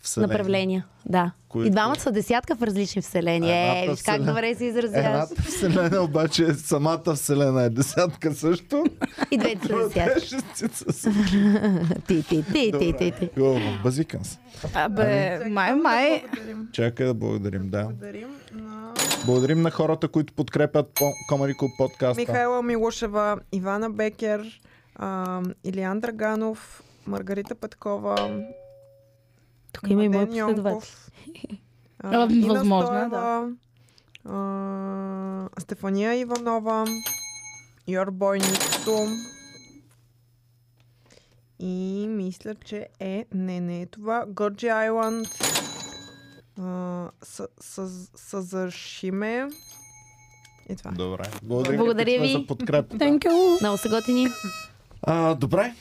[0.00, 0.28] Вселени.
[0.28, 0.86] направления.
[1.06, 1.30] Да.
[1.48, 3.50] Които- И двамата са десятка в различни вселени.
[3.50, 5.06] Е, виж как добре се изразяваш.
[5.06, 8.84] Едната вселена обаче, самата вселена е десятка също.
[9.30, 10.36] И двете са е също.
[12.06, 13.30] Ти, ти, ти, ти, ти, ти.
[13.34, 14.38] Хубаво, базикам се.
[14.74, 16.22] Абе, май, май.
[16.22, 16.68] Благодарим.
[16.72, 17.82] Чакай да благодарим, да.
[17.82, 18.92] Благодарим на
[19.24, 22.20] Благодарим на хората, които подкрепят по- Comedy Club подкаста.
[22.20, 24.60] Михайла Милушева, Ивана Бекер,
[25.64, 28.42] Илиан Драганов, Маргарита Петкова,
[29.72, 30.70] Тук има и мой последовател.
[30.70, 31.10] Йонков,
[32.02, 33.52] А, Ина възможно е, Стоева,
[34.24, 36.84] а, Стефания Иванова,
[37.88, 39.30] Your Boy Nixo
[41.58, 43.24] и мисля, че е...
[43.34, 44.24] Не, не е това.
[44.28, 45.28] Годжи Айланд,
[48.16, 49.48] Съзършиме
[50.68, 50.90] и това.
[50.90, 51.22] Добре.
[51.42, 52.96] Благодарим Благодаря ви за подкрепа.
[52.96, 53.60] Thank you.
[53.60, 54.28] Много са готини.
[55.02, 55.74] А, добре,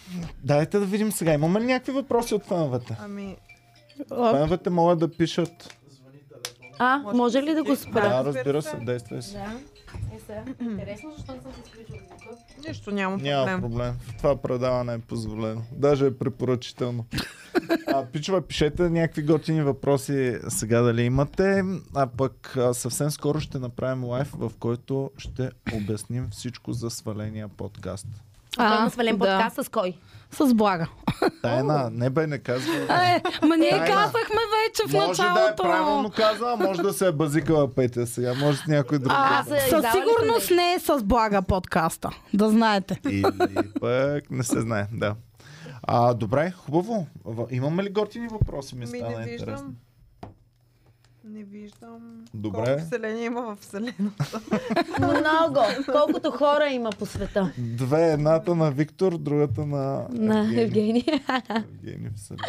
[0.44, 1.34] дайте да видим сега.
[1.34, 2.98] Имаме ли някакви въпроси от феновете?
[3.00, 3.38] Ами,
[4.08, 5.76] Феновете могат да пишат.
[6.80, 8.10] А, може ли да го спра?
[8.10, 9.38] Да, разбира се, действай си.
[10.62, 12.00] Интересно, защо не съм се изключила
[12.68, 13.62] нищо няма Няма проблем.
[13.62, 13.94] проблем.
[14.18, 15.62] Това предаване е позволено.
[15.72, 17.06] Даже е препоръчително.
[17.88, 21.64] А, пичове, пишете някакви готини въпроси сега дали имате.
[21.96, 27.48] А пък а, съвсем скоро ще направим лайф, в който ще обясним всичко за сваления
[27.48, 28.08] подкаст.
[28.58, 29.20] А, Той има свален да.
[29.20, 29.98] подкаст с кой?
[30.32, 30.88] С блага.
[31.42, 32.74] Тайна, не бе, не казва.
[32.76, 33.86] Е, ма ние Тайна.
[33.88, 34.20] казахме
[34.58, 35.64] вече в Може да е началото.
[35.64, 38.34] правилно каза, а може да се е базикала Петя сега.
[38.36, 39.12] Може с някой друг.
[39.16, 39.60] А, да е.
[39.60, 42.10] със ли сигурност не е с блага подкаста.
[42.34, 43.00] Да знаете.
[43.06, 43.24] Или
[43.82, 45.16] пък не се знае, да.
[45.84, 47.08] А, добре, хубаво.
[47.52, 48.76] Имаме ли готини въпроси?
[48.76, 49.68] Ми Ми стана не интересно.
[51.30, 52.26] Не виждам.
[52.34, 52.66] Добре.
[52.66, 54.42] Колко вселения има в Вселената.
[55.00, 55.60] Много.
[55.92, 57.54] Колкото хора има по света.
[57.58, 61.04] Две, едната на Виктор, другата на, На Евгений.
[61.50, 62.40] Евгений Вселен.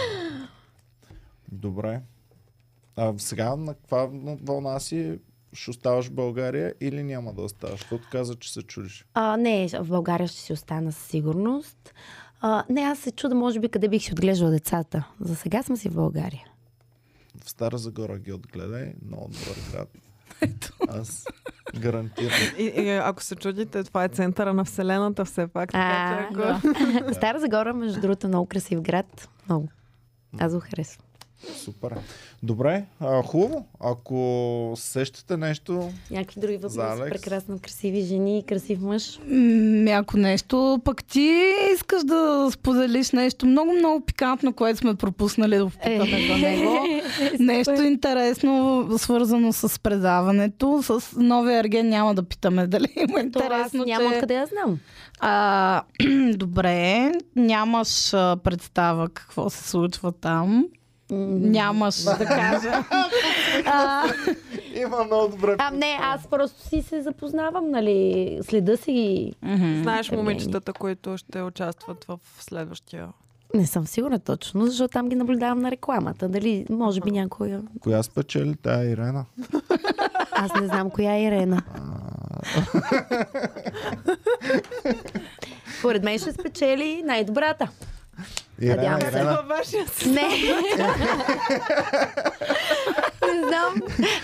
[1.53, 2.01] Добре.
[2.97, 4.09] А сега на каква
[4.43, 5.19] вълна си
[5.53, 7.81] ще оставаш в България или няма да оставаш?
[7.81, 9.07] Защото каза, че се чудиш.
[9.15, 11.95] А, не, в България ще си остана със сигурност.
[12.41, 15.09] А, не, аз се чуда, може би, къде бих си отглеждала децата.
[15.21, 16.50] За сега съм си в България.
[17.45, 18.93] В Стара Загора ги отгледай.
[19.07, 19.89] Много добър град.
[20.89, 21.25] Аз
[21.81, 22.39] гарантирам.
[22.59, 25.73] И, и, ако се чудите, това е центъра на Вселената все пак.
[25.73, 26.61] Така, че А,
[27.01, 27.15] ако...
[27.15, 29.29] Стара Загора, между другото, е много красив град.
[29.49, 29.69] Много.
[30.39, 31.07] Аз го харесвам.
[31.57, 31.91] Супер.
[32.43, 33.67] Добре, а, хубаво.
[33.81, 37.03] Ако сещате нещо, Някакви други За въпроси.
[37.03, 37.23] Алекс?
[37.23, 39.19] Прекрасно красиви жени и красив мъж.
[39.27, 41.45] М, Ако нещо, пък ти
[41.75, 46.77] искаш да споделиш нещо много, много пикантно, което сме пропуснали да попитаме за него.
[47.39, 50.83] Нещо интересно, свързано с предаването.
[50.83, 54.15] С новия Ерген няма да питаме дали има Това аз интересно, няма че...
[54.15, 54.79] откъде я знам.
[55.21, 55.83] А,
[56.35, 58.11] добре, нямаш
[58.45, 60.67] представа какво се случва там.
[61.11, 62.73] Нямаш да кажа.
[63.67, 64.05] а,
[64.75, 65.57] Има много добре.
[65.59, 69.35] А, не, аз просто си се запознавам, нали, следа си ги.
[69.83, 73.09] Знаеш момичетата, които ще участват в следващия.
[73.55, 76.29] Не съм сигурна точно, защото там ги наблюдавам на рекламата.
[76.29, 77.63] Дали, може би някоя...
[77.81, 79.25] Коя спечели тая Ирена?
[80.33, 81.63] Аз не знам коя е Ирена.
[85.79, 87.69] Според мен ще спечели най-добрата.
[88.61, 89.25] Ирена, Надявам се.
[89.25, 89.85] Във вашия.
[90.07, 90.29] Не.
[93.33, 93.75] не знам.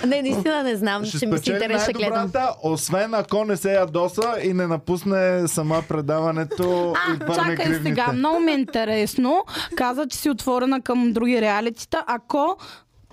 [0.07, 1.05] Не, наистина не знам.
[1.05, 2.31] Ще Ще ми си спечели интерес, ще гледам.
[2.63, 6.63] освен ако не се ядоса и не напусне сама предаването
[7.09, 7.83] и върне Чакай кривните.
[7.83, 9.45] сега, много ми е интересно.
[9.77, 12.05] Каза, че си отворена към други реалитита.
[12.07, 12.57] Ако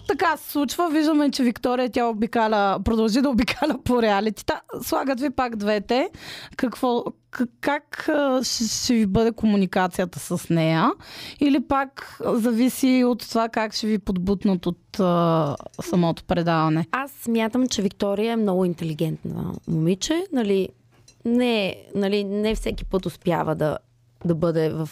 [0.08, 4.62] така се случва, виждаме, че Виктория тя обикаля, продължи да обикаля по реалитита.
[4.82, 6.10] Слагат ви пак двете.
[6.58, 7.04] Какво,
[7.62, 8.10] как
[8.44, 10.92] ще, ще ви бъде комуникацията с нея?
[11.40, 16.88] Или пак зависи от това как ще ви подбутнат от а, самото предаване?
[16.92, 20.24] Аз смятам, че Виктория е много интелигентна момиче.
[20.34, 20.70] Нали,
[21.26, 23.78] не, нали, не всеки път успява да,
[24.26, 24.90] да бъде в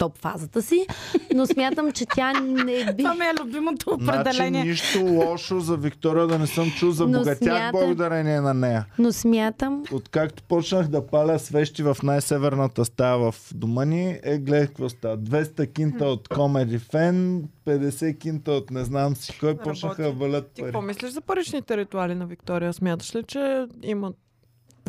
[0.00, 0.86] топ фазата си,
[1.34, 2.96] но смятам, че тя не би...
[2.98, 4.64] Това ми е любимото Значи определение.
[4.64, 6.90] нищо лошо за Виктория да не съм чул.
[6.90, 8.86] За Но богатях смятам- благодарение на нея.
[8.98, 14.66] Но смятам, Откакто почнах да паля свещи в най-северната стая в дома ни, е гледай
[14.66, 15.18] какво става.
[15.18, 20.46] 200 кинта от Comedy Fan, 50 кинта от не знам си кой, почнаха да валят
[20.46, 20.66] Ти пари.
[20.66, 22.72] какво мислиш за паричните ритуали на Виктория?
[22.72, 24.12] Смяташ ли, че има...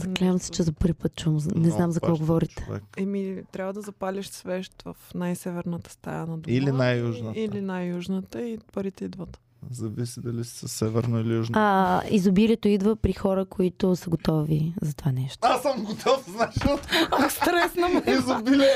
[0.02, 1.38] заклевам се, че за първи път чувам.
[1.46, 2.64] Не Много знам за какво говорите.
[2.66, 2.84] човек.
[2.98, 6.44] Еми, трябва да запалиш свещ в най-северната стая на дома.
[6.48, 7.40] Или най-южната.
[7.40, 9.40] Или най-южната и парите идват.
[9.72, 11.54] Зависи дали със северно или южно.
[11.58, 15.40] А, изобилието идва при хора, които са готови за това нещо.
[15.42, 18.04] Аз съм готов, знаеш, от Ах, стресно ме.
[18.14, 18.76] изобилие.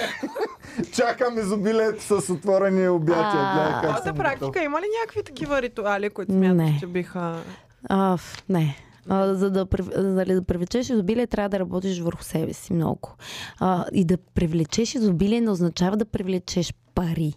[0.93, 3.23] Чакам изобилието с отворени обятия.
[3.35, 4.63] А, Гледай Моята съм практика готов.
[4.63, 7.43] има ли някакви такива ритуали, които смяташ, че биха...
[7.89, 8.17] А,
[8.49, 8.77] не.
[9.09, 13.15] А, за да, за да привлечеш изобилие, трябва да работиш върху себе си много.
[13.59, 17.33] А, и да привлечеш изобилие не означава да привлечеш пари.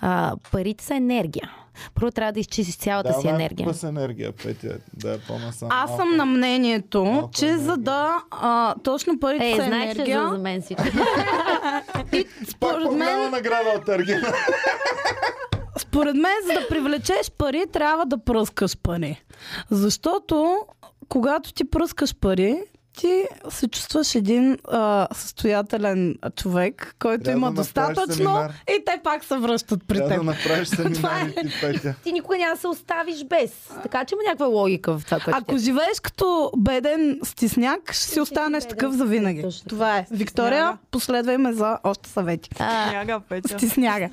[0.00, 1.50] А, парите са енергия.
[1.94, 3.74] Първо трябва да изчистиш цялата си Давай енергия.
[3.74, 4.78] с енергия, Петя.
[4.94, 5.68] Да по-насам.
[5.72, 6.02] Аз малко.
[6.02, 7.64] съм на мнението, Малко че енергия.
[7.64, 10.82] за да а, точно парите Е, са знаеш енергия, за, за мен всичко?
[12.12, 14.32] и според по-голяма мен, награда от Аргена.
[15.78, 19.22] Според мен, за да привлечеш пари, трябва да пръскаш пари.
[19.70, 20.66] Защото,
[21.08, 22.62] когато ти пръскаш пари,
[22.96, 28.50] ти се чувстваш един а, състоятелен човек, който Трябва има да достатъчно семинар.
[28.68, 30.18] и те пак се връщат при Трябва теб.
[30.18, 31.94] да направиш семинари ти, Петя.
[32.02, 33.50] Ти никога няма да се оставиш без.
[33.82, 38.20] Така че има някаква логика в това, което Ако живееш като беден стисняк, ще си
[38.20, 39.44] останеш беден такъв за винаги.
[39.68, 40.06] Това е.
[40.10, 42.50] Виктория, последвай ме за още съвети.
[42.58, 43.48] а, Няга, Петя.
[43.48, 44.08] Стисняга.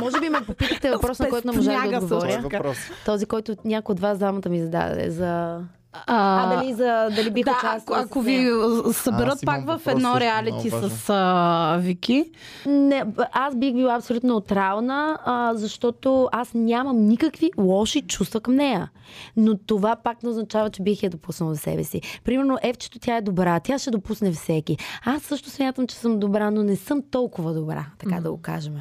[0.00, 2.40] може би ме попитате въпрос, на който не можах да е отговоря.
[2.42, 2.76] въпрос.
[3.06, 5.10] Този, който някой от вас двамата ми зададе.
[5.10, 5.60] За...
[6.06, 10.08] А, дали, за, дали бих да, ако, ако ви а, съберат имам пак в едно
[10.08, 12.30] също реалити с а, Вики,
[12.66, 18.90] Не, аз бих била абсолютно неутрална, а, защото аз нямам никакви лоши чувства към нея.
[19.36, 22.00] Но това пак не означава, че бих я допуснала за себе си.
[22.24, 24.78] Примерно, Евчето тя е добра, тя ще допусне всеки.
[25.04, 28.74] Аз също смятам, че съм добра, но не съм толкова добра, така да го кажем.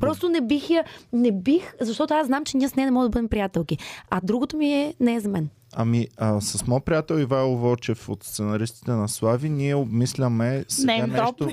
[0.00, 3.10] Просто не бих я, не бих, защото аз знам, че ние с нея не можем
[3.10, 3.78] да бъдем приятелки.
[4.10, 5.48] А другото ми е, не е за мен.
[5.72, 11.22] Ами, а, с моят приятел Ивайло Вълчев от сценаристите на Слави, ние обмисляме сега Name
[11.22, 11.50] нещо,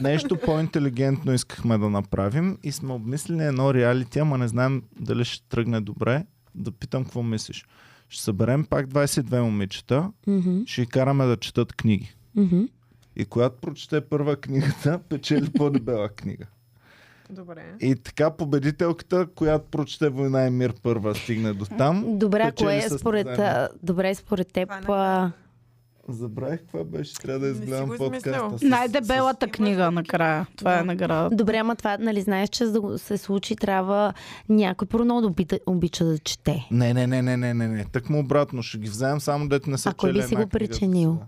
[0.00, 5.48] нещо по-интелигентно искахме да направим и сме обмислили едно реалити, ама не знаем дали ще
[5.48, 6.26] тръгне добре.
[6.54, 7.66] Да питам какво мислиш.
[8.08, 12.14] Ще съберем пак 22 момичета, Мгм, ще ги караме да четат книги.
[12.36, 12.60] мгм.
[13.16, 16.46] И когато прочете първа книгата, печели по-дебела книга.
[17.32, 17.64] Добре.
[17.80, 22.04] И така победителката, която прочете Война и мир първа, стигне до там.
[22.08, 24.70] Добре, печели кое е според, а, добре според теб?
[24.70, 25.30] Е а,
[26.08, 28.50] Забравих каква беше, трябва да изгледам подкаста.
[28.52, 30.46] с- най-дебелата с- книга накрая.
[30.56, 30.84] Това е Да.
[30.84, 31.36] награда.
[31.36, 34.12] Добре, ама това, нали, знаеш, че за да се случи, трябва
[34.48, 36.68] някой първо много да обита, обича да чете.
[36.70, 37.84] Не, не, не, не, не, не, не.
[37.84, 38.62] Так му обратно.
[38.62, 40.48] Ще ги вземем само дете не са А кой чели би си го книга.
[40.50, 41.18] причинил?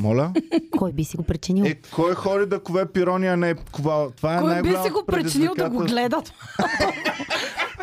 [0.00, 0.32] Моля?
[0.78, 1.64] Кой би си го причинил?
[1.64, 4.10] Е, кой ходи да кове пирони, а не кова?
[4.10, 6.32] Това е Кой би си го причинил да го гледат?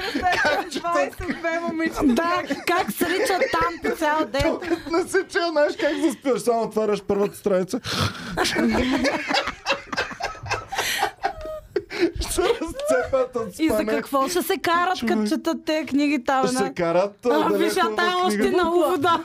[0.09, 2.03] 22 момичета.
[2.03, 4.57] да, как се ричат там по цял ден?
[4.91, 7.79] Не се чел, знаеш как заспиваш, само отваряш първата страница.
[12.29, 16.47] Се разцепят от И за какво ще се карат, като четат те книги там?
[16.47, 17.25] Ще се карат.
[17.25, 19.23] А, виж, а там още на увода.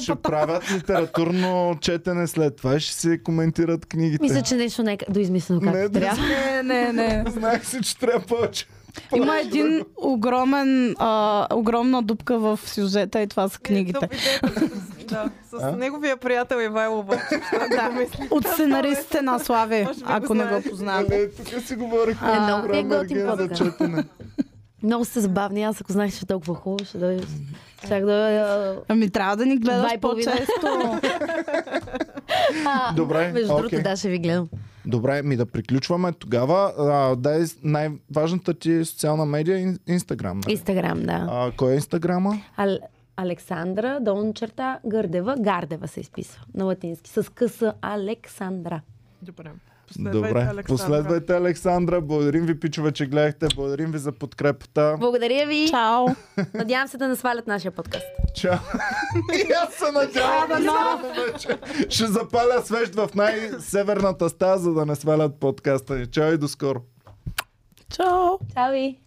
[0.00, 4.22] Ще, правят литературно четене след това и ще се коментират книгите.
[4.22, 6.22] Мисля, че нещо не е доизмислено както Не, да трябва.
[6.22, 7.24] Не, не, не.
[7.30, 8.66] Знаех си, че трябва повече,
[9.16, 14.08] Има един огромен, а, огромна дупка в сюжета и това са книгите.
[15.04, 15.70] Да, с А?
[15.70, 17.42] неговия приятел Ивайло Вълчев.
[17.70, 18.06] Да.
[18.30, 21.30] От сценаристите на Слави, ако не го познавате.
[21.30, 22.28] Тук си говорихме.
[22.28, 23.80] Е, а, много е готин подкаст.
[24.82, 25.64] Много сте забавни.
[25.64, 27.22] Аз ако знаех, че е толкова хубаво, ще дойда.
[27.88, 28.76] Чак да...
[28.88, 31.00] Ами трябва да ни гледаш по-често.
[32.96, 34.48] Добре, Между другото, да, ще ви гледам.
[34.86, 36.72] Добре, ми да приключваме тогава.
[36.78, 40.40] А, дай най-важната ти социална медия ин- Инстаграм.
[40.40, 40.52] нали?
[40.52, 41.26] Инстаграм, да.
[41.30, 42.38] А, кой е Инстаграма?
[42.56, 42.78] Ал...
[43.16, 45.36] Александра, долна черта, Гърдева.
[45.38, 47.10] Гардева се изписва на латински.
[47.10, 48.80] С къса Александра.
[49.22, 49.50] Добре.
[49.98, 50.62] Добре, Александра.
[50.62, 52.00] последвайте Александра.
[52.00, 53.46] Благодарим ви, пичове, че гледахте.
[53.54, 54.96] Благодарим ви за подкрепата.
[55.00, 55.68] Благодаря ви.
[55.70, 56.06] Чао!
[56.54, 58.06] Надявам се да не свалят нашия подкаст.
[58.34, 58.54] Чао.
[59.34, 61.02] И аз се надявам.
[61.32, 61.58] вече.
[61.88, 66.06] Ще запаля свещ в най-северната стая, за да не свалят подкаста ни.
[66.06, 66.80] Чао и до скоро.
[67.88, 68.38] Чао!
[68.54, 68.98] Чао ви.